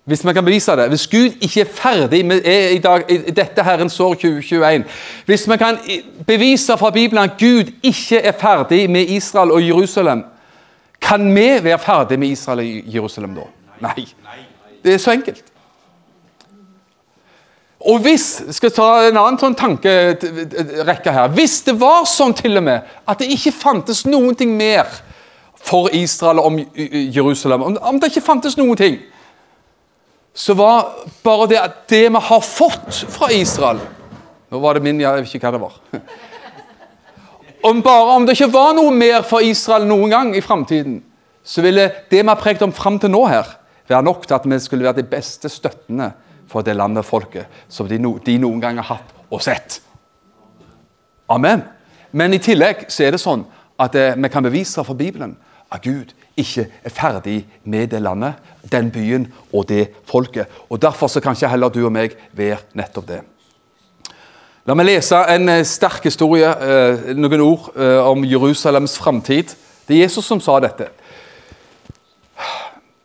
Hvis 0.05 0.27
vi 0.27 0.33
kan 0.33 0.45
bevise 0.45 0.73
det, 0.73 0.89
hvis 0.89 1.07
Gud 1.07 1.31
ikke 1.41 1.61
er 1.61 1.65
ferdig 1.65 2.27
med 2.27 2.41
er 2.45 2.69
i 2.69 2.79
dag, 2.79 3.05
i 3.09 3.31
dette 3.31 3.63
Herrens 3.63 4.01
år 4.01 4.15
2021 4.15 4.85
Hvis 5.27 5.51
vi 5.51 5.57
kan 5.57 5.79
bevise 6.27 6.79
fra 6.79 6.91
Bibelen 6.91 7.25
at 7.25 7.31
Gud 7.39 7.73
ikke 7.83 8.19
er 8.19 8.33
ferdig 8.33 8.91
med 8.91 9.03
Israel 9.09 9.51
og 9.51 9.67
Jerusalem, 9.67 10.25
kan 11.01 11.35
vi 11.35 11.65
være 11.65 11.79
ferdig 11.79 12.19
med 12.19 12.29
Israel 12.29 12.59
og 12.59 12.95
Jerusalem 12.95 13.35
da? 13.35 13.41
Nei. 13.81 14.09
Det 14.85 14.95
er 14.95 14.99
så 14.99 15.13
enkelt. 15.13 15.45
Og 17.79 18.01
hvis 18.03 18.27
skal 18.57 18.73
ta 18.75 18.87
en 19.07 19.19
annen 19.21 19.39
sånn 19.39 19.55
tankerekke 19.59 21.13
her, 21.15 21.29
hvis 21.35 21.61
det 21.69 21.77
var 21.79 22.09
sånn 22.11 22.35
til 22.35 22.59
og 22.59 22.65
med 22.67 22.89
at 23.07 23.21
det 23.23 23.31
ikke 23.37 23.55
fantes 23.55 24.03
noen 24.09 24.35
ting 24.39 24.57
mer 24.59 24.89
for 25.55 25.93
Israel 25.95 26.43
om 26.43 26.59
Jerusalem, 26.75 27.63
om 27.79 28.01
det 28.01 28.11
ikke 28.11 28.27
fantes 28.27 28.59
noen 28.59 28.79
ting, 28.79 28.99
så 30.35 30.55
var 30.59 30.91
bare 31.23 31.47
det 31.51 31.61
at 31.61 31.79
det 31.91 32.05
vi 32.11 32.25
har 32.29 32.43
fått 32.47 33.05
fra 33.11 33.31
Israel 33.35 33.81
Nå 34.49 34.63
var 34.63 34.79
det 34.79 34.81
min, 34.81 35.01
jeg 35.03 35.13
vet 35.13 35.35
ikke 35.37 35.45
hva 35.45 35.51
det 35.53 35.59
var. 35.61 35.75
Om 37.69 37.83
bare 37.85 38.15
om 38.17 38.25
det 38.25 38.33
ikke 38.33 38.55
var 38.55 38.71
noe 38.79 38.95
mer 38.95 39.27
for 39.29 39.45
Israel 39.45 39.85
noen 39.85 40.09
gang 40.09 40.31
i 40.33 40.41
framtiden, 40.41 41.03
så 41.45 41.61
ville 41.61 41.85
det 42.09 42.23
vi 42.23 42.31
har 42.31 42.39
prekt 42.41 42.63
om 42.65 42.73
fram 42.73 42.97
til 43.03 43.13
nå 43.13 43.21
her, 43.29 43.51
være 43.91 44.07
nok 44.07 44.25
til 44.25 44.37
at 44.39 44.47
vi 44.49 44.59
skulle 44.63 44.87
være 44.87 45.03
de 45.03 45.05
beste 45.11 45.51
støttende 45.53 46.13
for 46.49 46.65
det 46.67 46.77
landet 46.77 47.05
og 47.05 47.09
folket 47.09 47.61
som 47.69 47.89
de, 47.89 47.99
no, 48.01 48.17
de 48.25 48.39
noen 48.41 48.61
gang 48.63 48.81
har 48.81 48.97
hatt 48.97 49.15
og 49.29 49.43
sett. 49.45 49.81
Amen. 51.29 51.63
Men 52.13 52.33
i 52.33 52.41
tillegg 52.41 52.87
så 52.89 53.05
er 53.05 53.15
det 53.15 53.23
sånn 53.23 53.45
at 53.79 53.95
eh, 53.99 54.17
vi 54.17 54.33
kan 54.33 54.47
bevise 54.47 54.85
for 54.87 54.99
Bibelen 54.99 55.37
at 55.69 55.85
Gud 55.85 56.15
ikke 56.39 56.69
er 56.85 56.95
ferdig 56.95 57.43
med 57.65 57.91
det 57.93 58.01
landet, 58.01 58.39
den 58.73 58.91
byen 58.91 59.27
og 59.53 59.69
det 59.69 59.91
folket. 60.09 60.49
Og 60.71 60.81
Derfor 60.83 61.11
så 61.13 61.21
kan 61.21 61.37
ikke 61.37 61.51
heller 61.53 61.69
du 61.69 61.83
og 61.85 61.93
meg 61.93 62.17
være 62.33 62.63
nettopp 62.79 63.09
det. 63.09 63.21
La 64.69 64.75
meg 64.77 64.85
lese 64.91 65.17
en 65.33 65.49
eh, 65.49 65.65
sterk 65.65 66.05
historie, 66.05 66.49
eh, 66.49 67.13
noen 67.17 67.41
ord, 67.41 67.71
eh, 67.77 68.01
om 68.05 68.25
Jerusalems 68.29 68.99
framtid. 69.01 69.55
Det 69.89 69.97
er 69.97 70.03
Jesus 70.05 70.27
som 70.29 70.43
sa 70.45 70.59
dette. 70.61 70.91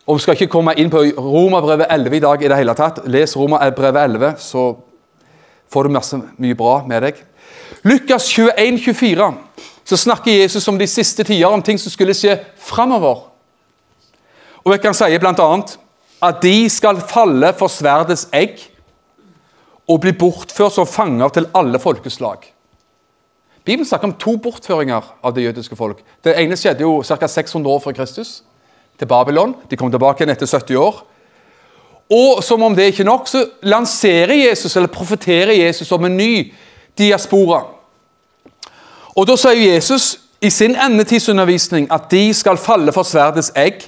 Og 0.08 0.18
Vi 0.18 0.22
skal 0.26 0.36
ikke 0.36 0.52
komme 0.52 0.74
inn 0.76 0.90
på 0.92 1.00
Romerbrevet 1.16 1.88
11 1.92 2.18
i 2.18 2.20
dag 2.20 2.42
i 2.44 2.48
det 2.52 2.58
hele 2.60 2.74
tatt. 2.76 3.00
Les 3.08 3.38
Romerbrevet 3.40 4.04
11, 4.04 4.34
så 4.38 4.74
får 5.72 5.88
du 5.88 5.94
masse, 5.96 6.20
mye 6.38 6.58
bra 6.60 6.82
med 6.88 7.06
deg. 7.06 7.22
Lukas 7.88 8.28
21, 8.28 8.82
24, 8.84 9.30
så 9.88 10.00
snakker 10.00 10.42
Jesus 10.42 10.68
om 10.68 10.78
de 10.80 10.88
siste 10.88 11.24
tider, 11.24 11.48
om 11.48 11.64
ting 11.64 11.80
som 11.80 11.92
skulle 11.92 12.16
skje 12.16 12.36
framover. 12.60 13.30
Og 14.64 14.76
jeg 14.76 14.84
kan 14.84 14.96
si 14.96 15.18
bl.a. 15.20 15.50
at 16.24 16.44
de 16.44 16.70
skal 16.72 17.00
falle 17.08 17.54
for 17.56 17.72
sverdets 17.72 18.28
egg 18.36 18.60
og 19.88 20.04
bli 20.04 20.12
bortført 20.16 20.76
som 20.76 20.88
fanger 20.88 21.32
til 21.36 21.52
alle 21.56 21.80
folkeslag. 21.80 22.44
Bibelen 23.64 23.88
snakker 23.88 24.12
om 24.12 24.20
to 24.20 24.36
bortføringer 24.36 25.14
av 25.24 25.36
det 25.36 25.48
jødiske 25.48 25.76
folk. 25.80 26.04
Det 26.24 26.36
ene 26.40 26.60
skjedde 26.60 26.84
jo 26.84 27.00
ca. 27.08 27.28
600 27.28 27.72
år 27.72 27.80
før 27.84 27.96
Kristus 28.04 28.42
til 29.00 29.10
Babylon. 29.10 29.56
De 29.70 29.78
kom 29.78 29.92
tilbake 29.92 30.22
igjen 30.24 30.34
etter 30.34 30.50
70 30.50 30.80
år. 30.80 31.04
Og 32.14 32.44
som 32.44 32.64
om 32.64 32.76
det 32.76 32.92
ikke 32.92 33.04
er 33.04 33.10
nok, 33.10 33.28
så 33.28 33.46
lanserer 33.66 34.36
Jesus, 34.50 34.76
eller 34.76 34.92
profeterer 34.92 35.54
Jesus 35.56 35.92
om 35.92 36.06
en 36.06 36.18
ny 36.18 36.54
diaspora. 36.98 37.64
Og 39.16 39.28
Da 39.28 39.38
sier 39.38 39.74
Jesus 39.74 40.18
i 40.42 40.50
sin 40.50 40.76
endetidsundervisning 40.76 41.88
at 41.94 42.10
de 42.12 42.34
skal 42.34 42.58
falle 42.58 42.92
for 42.92 43.08
sverdets 43.08 43.52
egg 43.56 43.86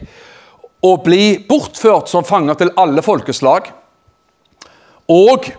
og 0.86 1.04
bli 1.04 1.38
bortført 1.50 2.10
som 2.10 2.26
fanger 2.26 2.54
til 2.54 2.72
alle 2.78 3.02
folkeslag. 3.02 3.72
Og 5.10 5.50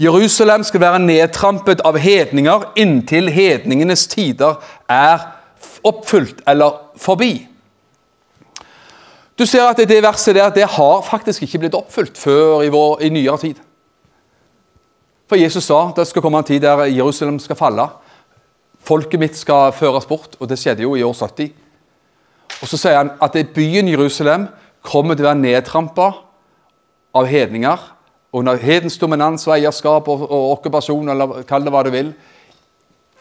Jerusalem 0.00 0.64
skal 0.64 0.80
være 0.80 0.98
nedtrampet 0.98 1.84
av 1.86 1.98
hedninger 2.02 2.64
inntil 2.76 3.28
hedningenes 3.30 4.08
tider 4.10 4.56
er 4.90 5.28
oppfylt 5.86 6.42
eller 6.48 6.80
forbi. 6.98 7.46
Du 9.38 9.46
ser 9.46 9.66
at 9.66 9.80
det 9.82 10.02
verset 10.02 10.36
der 10.36 10.50
det 10.54 10.66
har 10.76 11.02
faktisk 11.02 11.42
ikke 11.42 11.64
blitt 11.64 11.74
oppfylt 11.74 12.18
før 12.18 12.62
i, 12.62 12.70
vår, 12.70 13.00
i 13.02 13.10
nyere 13.10 13.38
tid. 13.38 13.58
For 15.26 15.40
Jesus 15.40 15.66
sa 15.66 15.88
det 15.96 16.06
skal 16.06 16.22
komme 16.22 16.38
en 16.38 16.46
tid 16.46 16.62
der 16.62 16.84
Jerusalem 16.86 17.38
skal 17.42 17.58
falle. 17.58 17.88
Folket 18.84 19.20
mitt 19.20 19.36
skal 19.36 19.72
føres 19.72 20.06
bort, 20.06 20.36
og 20.38 20.48
det 20.48 20.58
skjedde 20.60 20.84
jo 20.84 20.94
i 20.94 21.02
år 21.02 21.14
70. 21.16 21.50
Og 22.62 22.68
Så 22.68 22.78
sier 22.78 23.00
han 23.00 23.10
at 23.22 23.38
byen 23.54 23.88
Jerusalem 23.88 24.46
kommer 24.84 25.16
til 25.16 25.24
å 25.24 25.30
være 25.32 25.40
nedtrampa 25.40 26.10
av 27.14 27.26
hedninger. 27.26 27.90
Under 28.34 28.58
hedens 28.60 28.98
dominans 28.98 29.46
og 29.48 29.56
eierskap 29.56 30.08
og, 30.08 30.28
og 30.28 30.58
okkupasjon, 30.58 31.08
eller 31.08 31.42
kall 31.48 31.64
det 31.64 31.72
hva 31.74 31.82
du 31.86 31.90
vil 31.94 32.12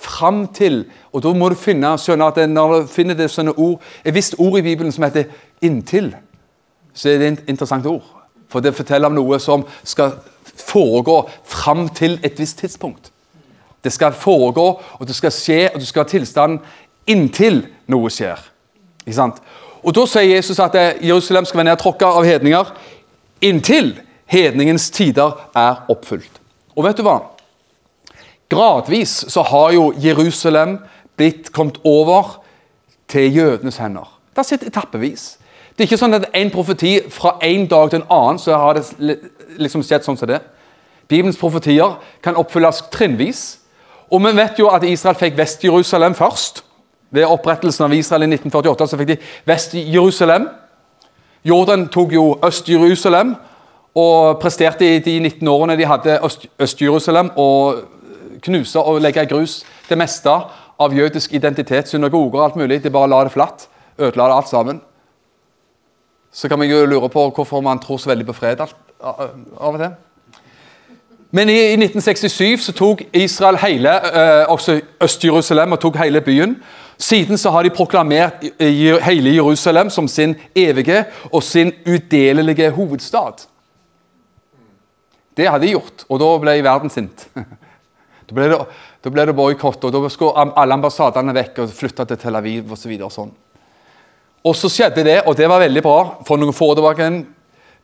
fram 0.04 0.48
til 0.54 0.84
Og 1.13 1.24
da 1.24 1.34
må 1.34 1.50
du 1.50 1.56
finne 1.56 1.94
skjønne 1.98 2.28
at 2.28 2.50
når 2.50 2.74
du 2.74 2.88
finner 2.89 3.18
det 3.18 3.30
sånne 3.32 3.54
ord, 3.58 3.82
et 4.04 4.13
visst 4.13 4.36
ord 4.38 4.58
i 4.60 4.66
Bibelen 4.66 4.92
som 4.92 5.04
heter 5.04 5.24
'inntil', 5.62 6.16
så 6.94 7.10
er 7.10 7.18
det 7.18 7.28
et 7.28 7.44
interessant 7.48 7.86
ord. 7.86 8.04
For 8.50 8.60
det 8.60 8.76
forteller 8.76 9.08
om 9.08 9.16
noe 9.16 9.39
som 9.39 9.66
skal 9.84 10.12
foregå 10.56 11.30
fram 11.44 11.89
til 11.89 12.20
et 12.24 12.39
visst 12.39 12.58
tidspunkt. 12.58 13.12
Det 13.84 13.94
skal 13.94 14.13
foregå, 14.13 14.82
og 14.94 15.08
det 15.08 15.16
skal 15.16 15.32
skje, 15.32 15.69
og 15.73 15.80
du 15.80 15.86
skal 15.86 16.04
ha 16.04 16.10
tilstand 16.10 16.60
inntil 17.08 17.65
noe 17.88 18.10
skjer. 18.10 18.40
Ikke 19.06 19.15
sant? 19.15 19.42
Og 19.84 19.96
Da 19.96 20.06
sier 20.06 20.36
Jesus 20.36 20.60
at 20.60 20.75
eh, 20.75 21.08
Jerusalem 21.08 21.46
skal 21.46 21.58
være 21.58 21.71
nedtråkka 21.73 22.06
av 22.06 22.23
hedninger 22.23 22.71
inntil 23.42 24.00
hedningens 24.25 24.90
tider 24.90 25.36
er 25.56 25.84
oppfylt. 25.92 26.40
Og 26.75 26.88
vet 26.88 26.98
du 26.98 27.04
hva? 27.04 27.19
Gradvis 28.54 29.25
så 29.27 29.41
har 29.41 29.71
jo 29.73 29.93
Jerusalem 29.97 30.77
blitt 31.17 31.51
kommet 31.54 31.77
over 31.83 32.43
til 33.08 33.35
jødenes 33.35 33.77
hender. 33.77 34.19
Det 34.29 34.37
har 34.37 34.43
sett 34.43 34.63
etappevis. 34.67 35.37
Det 35.73 35.83
er 35.83 35.89
ikke 35.89 35.97
sånn 35.97 36.13
at 36.13 36.29
en 36.37 36.51
profeti 36.54 36.99
fra 37.10 37.35
en 37.41 37.67
dag 37.69 37.89
til 37.89 38.01
en 38.01 38.10
annen 38.13 38.39
så 38.41 38.58
har 38.58 38.77
det 38.77 39.17
liksom 39.58 39.83
skjedd 39.85 40.06
sånn 40.06 40.17
som 40.17 40.29
det. 40.29 40.39
Bibelens 41.10 41.37
profetier 41.37 41.97
kan 42.23 42.37
oppfylles 42.37 42.83
trinnvis. 42.93 43.41
Og 44.13 44.21
vi 44.21 44.33
vet 44.37 44.60
jo 44.62 44.69
at 44.69 44.85
Israel 44.85 45.17
fikk 45.17 45.37
Vest-Jerusalem 45.37 46.13
først. 46.17 46.63
Ved 47.13 47.25
opprettelsen 47.29 47.85
av 47.85 47.93
Israel 47.93 48.25
i 48.25 48.31
1948 48.31 48.87
så 48.89 48.97
fikk 48.97 49.12
de 49.13 49.17
Vest-Jerusalem. 49.49 50.47
Jordan 51.45 51.87
tok 51.93 52.13
jo 52.13 52.27
Øst-Jerusalem. 52.45 53.35
og 53.95 54.39
presterte 54.39 54.95
i 54.95 54.99
de 54.99 55.19
19 55.19 55.47
årene 55.47 55.75
de 55.77 55.85
hadde 55.85 56.19
Øst- 56.25 56.47
Øst-Jerusalem, 56.60 57.29
å 57.37 57.75
knuse 58.44 58.79
og 58.79 59.02
legge 59.02 59.23
i 59.23 59.29
grus 59.29 59.62
det 59.89 59.98
meste 59.98 60.31
av 60.79 60.96
jødisk 60.96 61.33
identitet, 61.33 61.89
synagoger 61.89 62.39
og 62.39 62.46
alt 62.46 62.58
mulig. 62.60 62.81
De 62.83 62.91
bare 62.94 63.10
la 63.12 63.23
det 63.23 63.33
flatt. 63.35 63.67
Ødela 64.00 64.29
det 64.29 64.37
alt 64.37 64.50
sammen. 64.50 64.81
Så 66.33 66.50
kan 66.50 66.60
man 66.60 66.69
jo 66.69 66.85
lure 66.85 67.10
på 67.10 67.27
hvorfor 67.35 67.62
man 67.62 67.79
tror 67.79 67.98
så 68.02 68.10
veldig 68.10 68.25
på 68.25 68.33
fred 68.33 68.62
alt, 68.63 68.75
av 69.00 69.75
og 69.75 69.79
til. 69.79 69.91
Men 71.33 71.50
i, 71.50 71.58
i 71.73 71.77
1967 71.77 72.65
så 72.67 72.73
tok 72.77 73.04
Israel 73.13 73.58
hele, 73.62 73.89
eh, 73.89 74.46
også 74.50 74.79
Øst-Jerusalem 75.02 75.71
og 75.71 75.79
tok 75.81 75.98
hele 75.98 76.21
byen. 76.21 76.58
Siden 76.98 77.37
så 77.37 77.50
har 77.50 77.63
de 77.63 77.69
proklamert 77.73 78.44
hele 78.60 79.33
Jerusalem 79.33 79.89
som 79.89 80.08
sin 80.08 80.35
evige 80.56 81.06
og 81.31 81.44
sin 81.44 81.73
udelelige 81.87 82.69
hovedstad. 82.69 83.48
Det 85.37 85.50
hadde 85.50 85.65
de 85.65 85.71
gjort, 85.71 86.06
og 86.10 86.19
da 86.19 86.29
ble 86.37 86.63
verden 86.63 86.89
sint. 86.89 87.27
Da 88.34 88.40
ble 88.40 88.50
det, 88.50 88.60
da 89.06 89.12
ble 89.13 89.25
det 89.29 89.36
boikott, 89.38 89.84
og 89.86 89.94
da 89.94 90.10
skulle 90.10 90.46
alle 90.58 90.73
ambassadene 90.73 91.36
vekk 91.38 91.60
og 91.62 91.73
flytte 91.77 92.06
til 92.10 92.17
Tel 92.17 92.38
Aviv 92.40 92.71
osv. 92.73 92.96
Og, 92.96 93.12
så 93.12 93.19
sånn. 93.19 93.34
og 94.42 94.56
så 94.58 94.71
skjedde 94.73 95.04
det, 95.06 95.19
og 95.27 95.38
det 95.38 95.50
var 95.52 95.62
veldig 95.62 95.84
bra, 95.86 96.00
for 96.25 96.42
noen 96.42 96.56
få 96.56 96.71
år 96.73 96.79
tilbake, 96.79 97.10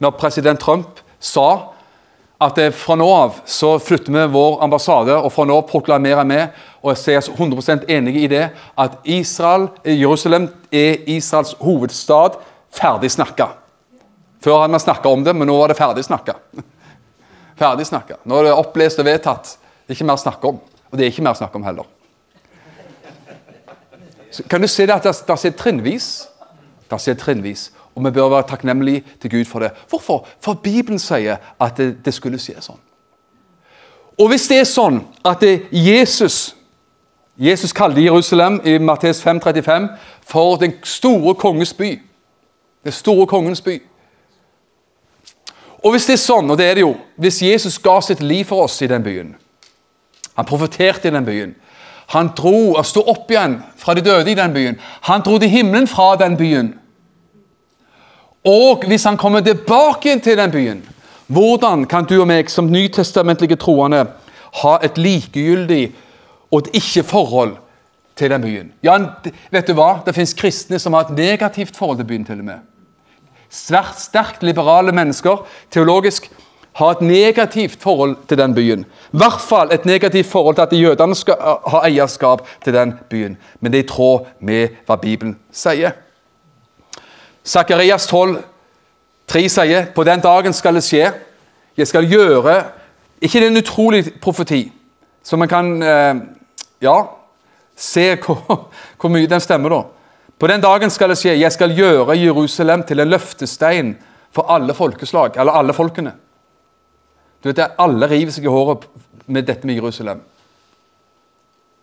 når 0.01 0.15
president 0.17 0.61
Trump 0.63 1.03
sa 1.21 1.75
at 2.41 2.57
eh, 2.57 2.71
fra 2.73 2.97
nå 2.97 3.05
av 3.13 3.37
så 3.45 3.75
flytter 3.83 4.15
vi 4.15 4.25
vår 4.33 4.57
ambassade, 4.65 5.13
og 5.13 5.29
fra 5.35 5.45
nå 5.45 5.59
av 5.59 5.69
proklamerer 5.69 6.25
vi, 6.25 6.41
og 6.81 6.95
jeg 6.95 7.03
ser 7.03 7.31
100% 7.35 7.85
enig 7.91 8.15
i 8.23 8.27
det, 8.31 8.45
at 8.79 8.97
Israel, 9.03 9.69
eh, 9.83 9.99
Jerusalem 9.99 10.49
er 10.71 11.03
Israels 11.05 11.53
hovedstad. 11.61 12.41
Ferdig 12.73 13.13
snakka. 13.13 13.51
Før 14.41 14.63
hadde 14.63 14.73
man 14.79 14.81
snakka 14.81 15.13
om 15.13 15.23
det, 15.25 15.35
men 15.35 15.49
nå 15.51 15.61
var 15.61 15.69
det 15.69 15.77
ferdig 15.77 16.09
snakka. 16.09 16.39
Ferdig 17.59 17.89
snakka. 17.89 18.21
Nå 18.23 18.39
er 18.39 18.49
det 18.49 18.55
opplest 18.55 19.01
og 19.01 19.09
vedtatt. 19.09 19.57
Det 19.89 19.95
er 19.95 19.97
ikke 19.97 20.05
mer 20.05 20.19
å 20.19 20.21
snakke 20.21 20.49
om. 20.51 20.57
Og 20.91 20.97
det 20.97 21.05
er 21.05 21.09
ikke 21.09 21.23
mer 21.25 21.33
å 21.33 21.37
snakke 21.39 21.57
om 21.57 21.63
heller. 21.65 21.87
Så 24.29 24.43
kan 24.45 24.61
du 24.61 24.67
se 24.69 24.85
det 24.85 24.93
at 24.93 25.07
det, 25.09 25.37
ser 25.41 25.55
trinnvis? 25.57 26.27
Det 26.91 26.99
ser 27.01 27.17
trinnvis. 27.17 27.71
Og 27.95 28.05
vi 28.05 28.11
bør 28.11 28.29
være 28.29 28.45
takknemlige 28.51 29.01
til 29.21 29.33
Gud 29.33 29.49
for 29.49 29.65
det. 29.65 29.71
Hvorfor? 29.89 30.27
For 30.45 30.53
Bibelen 30.53 31.01
sier 31.01 31.41
at 31.57 31.81
det, 31.81 32.05
det 32.05 32.13
skulle 32.13 32.37
skje 32.37 32.61
sånn. 32.61 32.77
Og 34.21 34.29
hvis 34.29 34.45
det 34.51 34.61
er 34.61 34.69
sånn 34.69 35.01
at 35.25 35.41
det, 35.41 35.55
Jesus 35.73 36.53
Jesus 37.39 37.73
kalte 37.73 38.05
Jerusalem 38.05 38.61
i 38.67 38.77
Mattes 38.77 39.23
5,35 39.25 39.89
for 40.21 40.61
den 40.61 40.77
store 40.83 41.33
konges 41.33 41.73
by. 41.73 41.95
Den 42.85 42.91
store 42.91 43.25
kongens 43.27 43.61
by. 43.61 43.79
Og 45.81 45.95
hvis 45.95 46.05
det 46.05 46.19
er 46.19 46.25
sånn, 46.27 46.51
og 46.51 46.61
det 46.61 46.65
er 46.69 46.75
det 46.77 46.83
jo, 46.83 46.97
hvis 47.17 47.41
Jesus 47.41 47.81
ga 47.81 48.01
sitt 48.05 48.21
liv 48.21 48.45
for 48.45 48.69
oss 48.69 48.81
i 48.85 48.91
den 48.91 49.01
byen 49.01 49.37
Han 50.39 50.47
profeterte 50.47 51.07
i 51.07 51.11
den 51.11 51.25
byen. 51.25 51.55
Han 52.15 52.29
dro 52.37 52.71
og 52.71 52.85
sto 52.87 53.01
opp 53.11 53.27
igjen 53.29 53.57
fra 53.77 53.93
de 53.93 54.03
døde 54.05 54.31
i 54.31 54.37
den 54.37 54.53
byen. 54.55 54.77
Han 55.09 55.25
dro 55.25 55.35
til 55.37 55.51
himmelen 55.51 55.87
fra 55.87 56.13
den 56.15 56.37
byen. 56.39 56.69
Og 58.47 58.85
hvis 58.87 59.03
han 59.03 59.19
kommer 59.19 59.43
tilbake 59.43 60.15
til 60.23 60.39
den 60.39 60.51
byen, 60.51 60.79
hvordan 61.27 61.83
kan 61.91 62.07
du 62.07 62.21
og 62.21 62.29
meg 62.31 62.47
som 62.49 62.71
nytestamentlige 62.71 63.59
troende 63.59 64.05
ha 64.61 64.77
et 64.81 64.97
likegyldig 64.97 65.91
og 66.47 66.63
et 66.63 66.79
ikke-forhold 66.79 67.57
til 68.15 68.31
den 68.31 68.47
byen? 68.47 68.71
Ja, 68.81 68.95
vet 69.51 69.67
du 69.67 69.75
hva? 69.75 69.97
Det 70.05 70.15
fins 70.15 70.33
kristne 70.33 70.79
som 70.79 70.95
har 70.95 71.09
et 71.09 71.17
negativt 71.19 71.75
forhold 71.75 71.99
til 71.99 72.07
byen. 72.07 72.25
til 72.25 72.39
og 72.39 72.45
med. 72.45 72.63
Svært 73.49 73.99
sterkt 73.99 74.43
liberale 74.43 74.95
mennesker 74.95 75.43
teologisk 75.69 76.31
har 76.79 76.91
et 76.95 77.01
negativt 77.03 77.81
forhold 77.81 78.15
til 78.27 78.37
den 78.39 78.53
byen. 78.55 78.85
I 79.13 79.19
hvert 79.19 79.41
fall 79.43 79.73
et 79.73 79.85
negativt 79.85 80.27
forhold 80.27 80.55
til 80.55 80.61
at 80.61 80.75
jødene 80.79 81.15
skal 81.15 81.35
ha 81.67 81.81
eierskap 81.83 82.45
til 82.63 82.73
den 82.73 82.93
byen. 83.09 83.37
Men 83.59 83.71
det 83.71 83.79
er 83.79 83.83
i 83.83 83.87
tråd 83.87 84.29
med 84.39 84.77
hva 84.87 84.95
Bibelen 84.95 85.35
sier. 85.51 85.91
Sakarias 87.43 88.07
12, 88.07 88.37
3 89.27 89.43
sier 89.49 89.91
på 89.95 90.03
den 90.07 90.23
dagen 90.23 90.55
skal 90.55 90.79
det 90.79 90.85
skje. 90.87 91.11
Jeg 91.77 91.87
skal 91.87 92.07
gjøre 92.07 92.63
Ikke 93.21 93.39
det 93.39 93.47
er 93.49 93.51
en 93.51 93.57
utrolig 93.57 94.13
profeti, 94.21 94.71
så 95.23 95.35
man 95.35 95.49
kan 95.51 95.83
eh, 95.83 96.15
ja, 96.81 96.93
se 97.75 98.15
hvor, 98.15 98.69
hvor 98.95 99.11
mye 99.11 99.27
den 99.27 99.41
stemmer, 99.43 99.69
da. 99.69 99.81
På 100.39 100.47
den 100.47 100.61
dagen 100.63 100.89
skal 100.89 101.11
det 101.11 101.17
skje. 101.19 101.33
Jeg 101.35 101.51
skal 101.51 101.75
gjøre 101.75 102.15
Jerusalem 102.15 102.85
til 102.87 102.99
en 102.99 103.11
løftestein 103.11 103.97
for 104.31 104.47
alle 104.47 104.73
folkeslag, 104.73 105.35
eller 105.35 105.51
alle 105.51 105.75
folkene. 105.75 106.13
Du 107.43 107.49
vet, 107.49 107.61
Alle 107.77 108.07
river 108.07 108.33
seg 108.35 108.45
i 108.45 108.51
håret 108.51 108.85
med 109.27 109.47
dette 109.47 109.67
med 109.67 109.79
Jerusalem. 109.79 110.21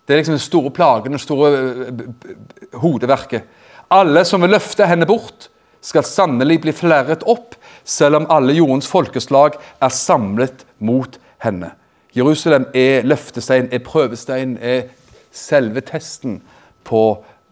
Det 0.07 0.15
er 0.15 0.21
liksom 0.21 0.37
den 0.37 0.43
store 0.43 0.71
plagen, 0.71 1.13
det 1.13 1.21
store 1.21 1.51
eh, 1.91 2.79
hodeverket. 2.79 3.47
Alle 3.91 4.25
som 4.25 4.43
vil 4.43 4.55
løfte 4.55 4.87
henne 4.87 5.07
bort, 5.07 5.49
skal 5.87 6.07
sannelig 6.07 6.61
bli 6.65 6.73
flerret 6.75 7.23
opp, 7.31 7.55
selv 7.87 8.19
om 8.19 8.25
alle 8.33 8.57
jordens 8.57 8.89
folkeslag 8.91 9.59
er 9.83 9.93
samlet 9.95 10.65
mot 10.83 11.19
henne. 11.45 11.71
Jerusalem 12.17 12.67
er 12.75 13.07
løftestein, 13.07 13.69
er 13.71 13.85
prøvestein, 13.87 14.57
er 14.59 14.89
selve 15.31 15.83
testen 15.87 16.41
på 16.87 17.03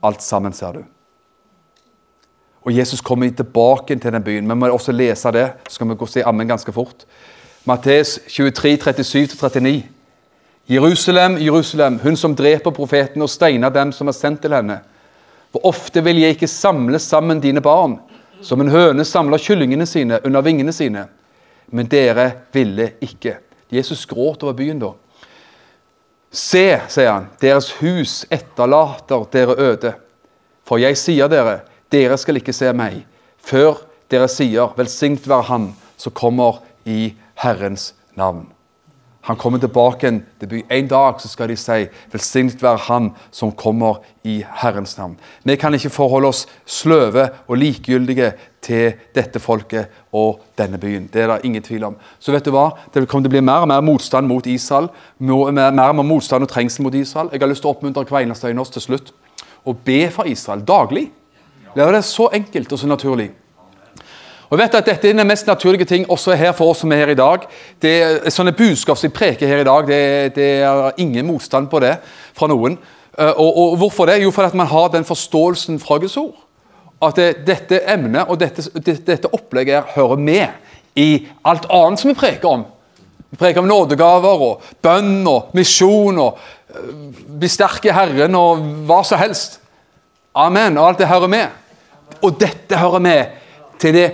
alt 0.02 0.22
sammen, 0.22 0.54
ser 0.56 0.80
du. 0.80 0.82
Og 2.64 2.72
Jesus 2.72 3.02
kommer 3.04 3.28
tilbake 3.28 3.96
til 4.00 4.12
den 4.12 4.24
byen. 4.24 4.48
Vi 4.48 4.56
må 4.56 4.70
også 4.72 4.92
lese 4.92 5.30
det, 5.36 5.50
så 5.68 5.76
skal 5.76 5.90
vi 5.90 5.98
gå 6.00 6.06
og 6.06 6.10
si 6.10 6.24
ammen 6.24 6.48
ganske 6.48 6.72
fort. 6.72 7.04
Matteus 7.64 8.18
23, 8.28 8.76
37-39. 8.76 9.82
Jerusalem, 10.66 11.38
Jerusalem, 11.38 11.98
hun 12.02 12.16
som 12.16 12.34
dreper 12.36 12.70
profeten 12.70 13.22
og 13.24 13.30
steiner 13.32 13.72
dem 13.72 13.92
som 13.92 14.08
er 14.08 14.16
sendt 14.16 14.42
til 14.44 14.52
henne. 14.52 14.82
Hvor 15.52 15.64
ofte 15.70 16.02
vil 16.04 16.20
jeg 16.20 16.36
ikke 16.36 16.48
samle 16.48 16.98
sammen 16.98 17.40
dine 17.40 17.62
barn, 17.64 17.98
som 18.44 18.60
en 18.60 18.68
høne 18.68 19.04
samler 19.04 19.40
kyllingene 19.40 19.86
sine 19.88 20.20
under 20.26 20.44
vingene 20.44 20.72
sine? 20.76 21.06
Men 21.72 21.88
dere 21.88 22.30
ville 22.52 22.90
ikke. 23.00 23.38
Jesus 23.72 24.04
gråt 24.06 24.44
over 24.44 24.52
byen 24.52 24.84
da. 24.84 24.92
Se, 26.34 26.66
sier 26.90 27.12
han, 27.14 27.30
deres 27.40 27.70
hus 27.80 28.26
etterlater 28.32 29.24
dere 29.32 29.56
øde. 29.56 29.94
For 30.68 30.82
jeg 30.82 31.00
sier 31.00 31.32
dere, 31.32 31.62
dere 31.92 32.20
skal 32.20 32.42
ikke 32.42 32.52
se 32.52 32.72
meg, 32.76 33.04
før 33.40 33.80
dere 34.12 34.28
sier, 34.28 34.74
velsignet 34.76 35.28
være 35.28 35.48
Han 35.48 35.68
som 35.96 36.12
kommer 36.12 36.60
i 36.84 37.14
Herrens 37.34 37.94
navn. 38.16 38.46
Han 39.24 39.36
kommer 39.36 39.58
tilbake 39.58 40.10
til 40.40 40.48
byen. 40.48 40.66
En 40.70 40.88
dag 40.88 41.20
så 41.20 41.28
skal 41.28 41.48
de 41.48 41.56
si, 41.56 41.86
velsignet 42.12 42.62
være 42.62 42.76
Han 42.76 43.06
som 43.32 43.52
kommer 43.52 44.02
i 44.24 44.42
Herrens 44.60 44.98
navn. 44.98 45.16
Vi 45.44 45.56
kan 45.56 45.74
ikke 45.74 45.90
forholde 45.90 46.28
oss 46.28 46.46
sløve 46.66 47.30
og 47.48 47.56
likegyldige 47.56 48.32
til 48.62 48.92
dette 49.14 49.40
folket 49.40 49.86
og 50.12 50.42
denne 50.58 50.78
byen. 50.78 51.08
Det 51.12 51.22
er 51.22 51.32
det 51.32 51.44
ingen 51.44 51.62
tvil 51.62 51.84
om. 51.84 51.96
Så 52.20 52.32
vet 52.32 52.44
du 52.44 52.50
hva? 52.52 52.70
Det 52.92 53.08
kommer 53.08 53.24
til 53.24 53.32
å 53.32 53.36
bli 53.38 53.40
mer 53.40 53.64
og 53.64 53.68
mer 53.72 53.80
motstand 53.80 54.28
mot 54.28 54.46
Israel. 54.46 54.90
Mer 55.18 55.48
og 55.48 55.54
mer 55.54 56.02
motstand 56.02 56.44
og 56.44 56.52
trengsel 56.52 56.84
mot 56.84 56.94
Israel. 56.94 57.32
Jeg 57.32 57.40
har 57.40 57.48
lyst 57.48 57.64
til 57.64 57.72
å 57.72 57.76
oppmuntre 57.78 58.04
hver 58.04 58.26
eneste 58.26 58.50
en 58.50 58.60
av 58.60 58.66
oss 58.66 58.76
til 58.76 58.84
slutt 58.84 59.14
å 59.64 59.72
be 59.72 60.02
for 60.12 60.28
Israel 60.28 60.60
daglig. 60.68 61.08
Det 61.74 61.82
er 61.82 62.00
så 62.04 62.28
enkelt 62.28 62.72
og 62.72 62.78
så 62.78 62.86
naturlig. 62.86 63.30
Og 64.54 64.60
vet 64.60 64.74
at 64.78 64.86
Dette 64.86 65.08
er 65.10 65.16
den 65.18 65.26
mest 65.26 65.48
naturlige 65.50 65.86
ting 65.90 66.04
også 66.06 66.36
her 66.38 66.52
for 66.54 66.70
oss 66.70 66.84
som 66.84 66.92
er 66.94 67.00
her 67.02 67.10
i 67.10 67.18
dag. 67.18 67.42
Det 67.82 67.92
er 68.06 68.30
Sånne 68.30 68.52
budskap 68.54 69.00
som 69.00 69.08
jeg 69.08 69.14
preker 69.16 69.48
her 69.50 69.64
i 69.64 69.66
dag, 69.66 69.86
det, 69.88 70.02
det 70.36 70.50
er 70.62 71.00
ingen 71.02 71.26
motstand 71.26 71.66
på 71.72 71.80
det 71.82 71.96
fra 72.38 72.46
noen. 72.46 72.76
Eh, 73.18 73.32
Og, 73.32 73.48
og 73.58 73.72
Hvorfor 73.80 74.06
det? 74.06 74.20
Jo, 74.22 74.30
fordi 74.30 74.56
man 74.56 74.70
har 74.70 74.92
den 74.92 75.04
forståelsen 75.04 75.80
fra 75.82 75.98
Guds 75.98 76.14
ord. 76.16 76.36
At 77.02 77.18
det, 77.18 77.42
dette 77.48 77.80
emnet 77.90 78.30
og 78.30 78.38
dette, 78.38 78.62
det, 78.78 79.00
dette 79.06 79.32
opplegget 79.34 79.74
her 79.74 79.96
hører 79.96 80.22
med 80.22 80.46
i 80.94 81.26
alt 81.44 81.66
annet 81.74 81.98
som 81.98 82.12
vi 82.12 82.14
preker 82.14 82.48
om. 82.48 82.62
Vi 83.34 83.38
preker 83.40 83.58
om 83.58 83.66
nådegaver 83.66 84.44
og 84.46 84.68
bønn 84.82 85.26
og 85.26 85.50
misjon 85.58 86.20
og 86.22 86.38
eh, 86.70 86.92
bli 87.40 87.50
sterk 87.50 87.90
i 87.90 87.96
Herren 87.96 88.38
og 88.38 88.62
hva 88.86 89.00
som 89.02 89.18
helst. 89.18 89.58
Amen. 90.30 90.78
Og 90.78 90.92
alt 90.92 91.02
det 91.02 91.10
hører 91.10 91.34
med. 91.34 91.58
Og 92.22 92.38
dette 92.38 92.78
hører 92.78 93.02
med 93.02 93.34
til 93.82 93.98
det 93.98 94.06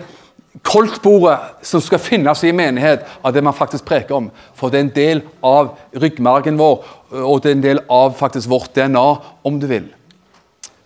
koltbordet 0.66 1.38
som 1.62 1.82
skal 1.82 2.02
finnes 2.02 2.42
i 2.44 2.52
menighet, 2.52 3.06
av 3.22 3.32
det 3.34 3.42
man 3.44 3.54
faktisk 3.54 3.86
preker 3.86 4.16
om. 4.16 4.30
For 4.58 4.70
det 4.70 4.80
er 4.80 4.86
en 4.86 4.96
del 4.96 5.22
av 5.46 5.76
ryggmargen 5.94 6.58
vår, 6.58 6.82
og 7.22 7.42
det 7.42 7.52
er 7.52 7.58
en 7.58 7.64
del 7.64 7.82
av 7.90 8.16
faktisk 8.18 8.50
vårt 8.50 8.74
DNA, 8.74 9.06
om 9.46 9.60
du 9.60 9.68
vil. 9.70 9.86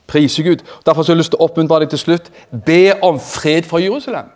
Prise 0.07 0.45
Gud. 0.45 0.61
Derfor 0.85 1.03
har 1.03 1.15
jeg 1.15 1.23
lyst 1.23 1.33
til 1.33 1.41
å 1.41 1.49
oppmuntre 1.49 1.81
deg 1.81 1.95
til 1.95 2.03
slutt. 2.03 2.29
Be 2.67 2.93
om 3.03 3.17
fred 3.21 3.65
for 3.69 3.81
Jerusalem. 3.81 4.29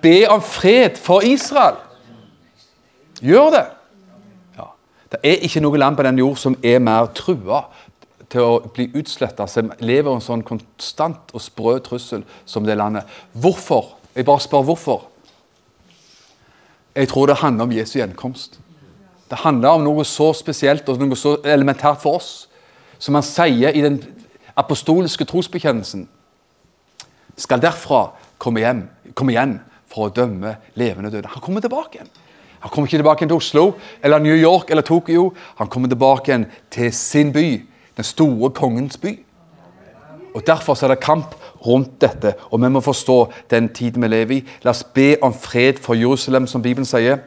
Be 0.00 0.24
om 0.32 0.40
fred 0.40 0.96
for 0.96 1.20
Israel. 1.28 1.76
Gjør 3.20 3.52
det. 3.52 3.66
Ja. 4.56 4.72
Det 5.12 5.20
er 5.22 5.44
ikke 5.44 5.60
noe 5.60 5.78
land 5.78 6.00
på 6.00 6.08
den 6.08 6.18
jord 6.22 6.40
som 6.40 6.56
er 6.64 6.80
mer 6.80 7.12
trua 7.14 7.66
til 8.30 8.46
å 8.46 8.58
bli 8.72 8.88
utsletta, 8.96 9.44
som 9.50 9.72
lever 9.82 10.14
en 10.14 10.24
sånn 10.24 10.44
konstant 10.46 11.34
og 11.34 11.42
sprø 11.44 11.76
trussel 11.84 12.24
som 12.48 12.64
det 12.64 12.78
landet. 12.80 13.04
Hvorfor? 13.36 13.99
Jeg 14.16 14.24
bare 14.24 14.40
spør 14.40 14.62
hvorfor. 14.62 15.06
Jeg 16.94 17.08
tror 17.08 17.26
det 17.26 17.36
handler 17.36 17.64
om 17.64 17.72
Jesu 17.72 17.98
gjenkomst. 17.98 18.58
Det 19.30 19.38
handler 19.38 19.68
om 19.68 19.84
noe 19.86 20.04
så 20.04 20.32
spesielt 20.34 20.88
og 20.90 20.98
noe 20.98 21.16
så 21.16 21.36
elementært 21.46 22.02
for 22.02 22.18
oss, 22.18 22.30
som 22.98 23.14
han 23.14 23.24
sier 23.24 23.70
i 23.70 23.84
den 23.84 24.00
apostoliske 24.58 25.24
trosbekjennelsen. 25.24 26.08
Skal 27.38 27.62
derfra 27.62 28.08
komme, 28.42 28.60
hjem, 28.64 28.82
komme 29.14 29.32
igjen 29.36 29.54
for 29.90 30.08
å 30.08 30.14
dømme 30.14 30.56
levende 30.74 31.12
døde. 31.14 31.30
Han 31.30 31.44
kommer 31.44 31.62
tilbake 31.62 32.00
igjen. 32.00 32.10
Han 32.60 32.72
kommer 32.72 32.90
ikke 32.90 33.00
tilbake 33.00 33.22
igjen 33.22 33.30
til 33.32 33.40
Oslo 33.40 33.64
eller 34.02 34.20
New 34.20 34.36
York 34.36 34.70
eller 34.70 34.84
Tokyo. 34.84 35.30
Han 35.56 35.70
kommer 35.70 35.88
tilbake 35.88 36.28
igjen 36.28 36.48
til 36.74 36.90
sin 36.92 37.30
by, 37.32 37.62
den 37.96 38.04
store 38.04 38.50
kongens 38.56 38.98
by. 39.00 39.14
Og 40.34 40.44
Derfor 40.46 40.76
er 40.84 40.92
det 40.92 41.00
kamp 41.00 41.38
rundt 41.66 42.00
dette, 42.00 42.34
og 42.50 42.62
vi 42.62 42.68
må 42.68 42.80
forstå 42.80 43.18
den 43.50 43.68
tiden 43.68 44.02
vi 44.02 44.08
lever 44.08 44.36
i. 44.36 44.44
La 44.64 44.74
oss 44.74 44.84
be 44.84 45.16
om 45.22 45.34
fred 45.34 45.80
for 45.82 45.94
Jerusalem, 45.94 46.46
som 46.46 46.62
Bibelen 46.62 46.88
sier. 46.88 47.22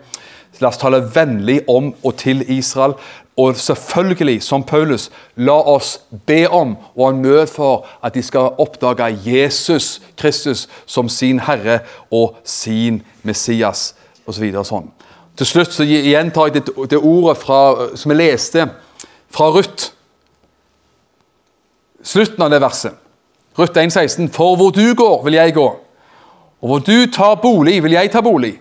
La 0.61 0.69
oss 0.69 0.77
tale 0.77 1.01
vennlig 1.15 1.61
om 1.69 1.93
og 2.03 2.15
til 2.21 2.43
Israel. 2.51 2.93
Og 3.37 3.55
selvfølgelig, 3.57 4.43
som 4.43 4.63
Paulus, 4.63 5.09
la 5.35 5.55
oss 5.57 5.99
be 6.25 6.49
om 6.49 6.75
og 6.95 7.07
ha 7.07 7.11
nød 7.17 7.47
for 7.47 7.87
at 8.03 8.13
de 8.13 8.21
skal 8.23 8.53
oppdage 8.61 9.17
Jesus 9.25 10.01
Kristus 10.17 10.67
som 10.85 11.09
sin 11.09 11.39
Herre 11.39 11.79
og 12.11 12.37
sin 12.45 13.01
Messias 13.23 13.95
osv. 14.27 14.51
Så 14.53 14.67
sånn. 14.69 14.91
Til 15.37 15.49
slutt 15.49 15.73
så 15.73 15.85
gjentar 15.87 16.51
jeg 16.51 16.59
det, 16.59 16.75
det 16.91 16.99
ordet 17.01 17.39
fra, 17.41 17.59
som 17.97 18.13
jeg 18.13 18.21
leste 18.21 18.67
fra 19.33 19.49
Ruth. 19.49 19.89
Slutten 22.03 22.45
av 22.45 22.53
det 22.53 22.61
verset. 22.61 23.02
Ruth 23.59 23.77
1,16. 23.77 24.29
For 24.33 24.55
hvor 24.55 24.69
du 24.69 24.93
går, 24.97 25.23
vil 25.23 25.33
jeg 25.33 25.53
gå. 25.53 25.67
Og 26.61 26.67
hvor 26.67 26.79
du 26.79 27.05
tar 27.11 27.35
bolig, 27.35 27.83
vil 27.83 27.91
jeg 27.91 28.11
ta 28.11 28.21
bolig. 28.21 28.59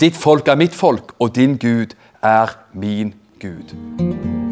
Ditt 0.00 0.16
folk 0.16 0.48
er 0.48 0.56
mitt 0.56 0.74
folk, 0.74 1.12
og 1.18 1.34
din 1.36 1.56
Gud 1.56 1.94
er 2.22 2.56
min 2.74 3.14
Gud. 3.42 3.74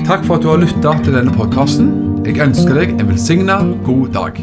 Takk 0.07 0.24
for 0.26 0.36
at 0.36 0.43
du 0.43 0.49
har 0.49 0.61
lytta 0.61 0.95
til 1.05 1.14
denne 1.14 1.32
podkasten. 1.34 1.91
Jeg 2.26 2.43
ønsker 2.43 2.74
deg 2.74 2.97
en 2.99 3.09
velsigna 3.09 3.62
god 3.86 4.09
dag. 4.14 4.43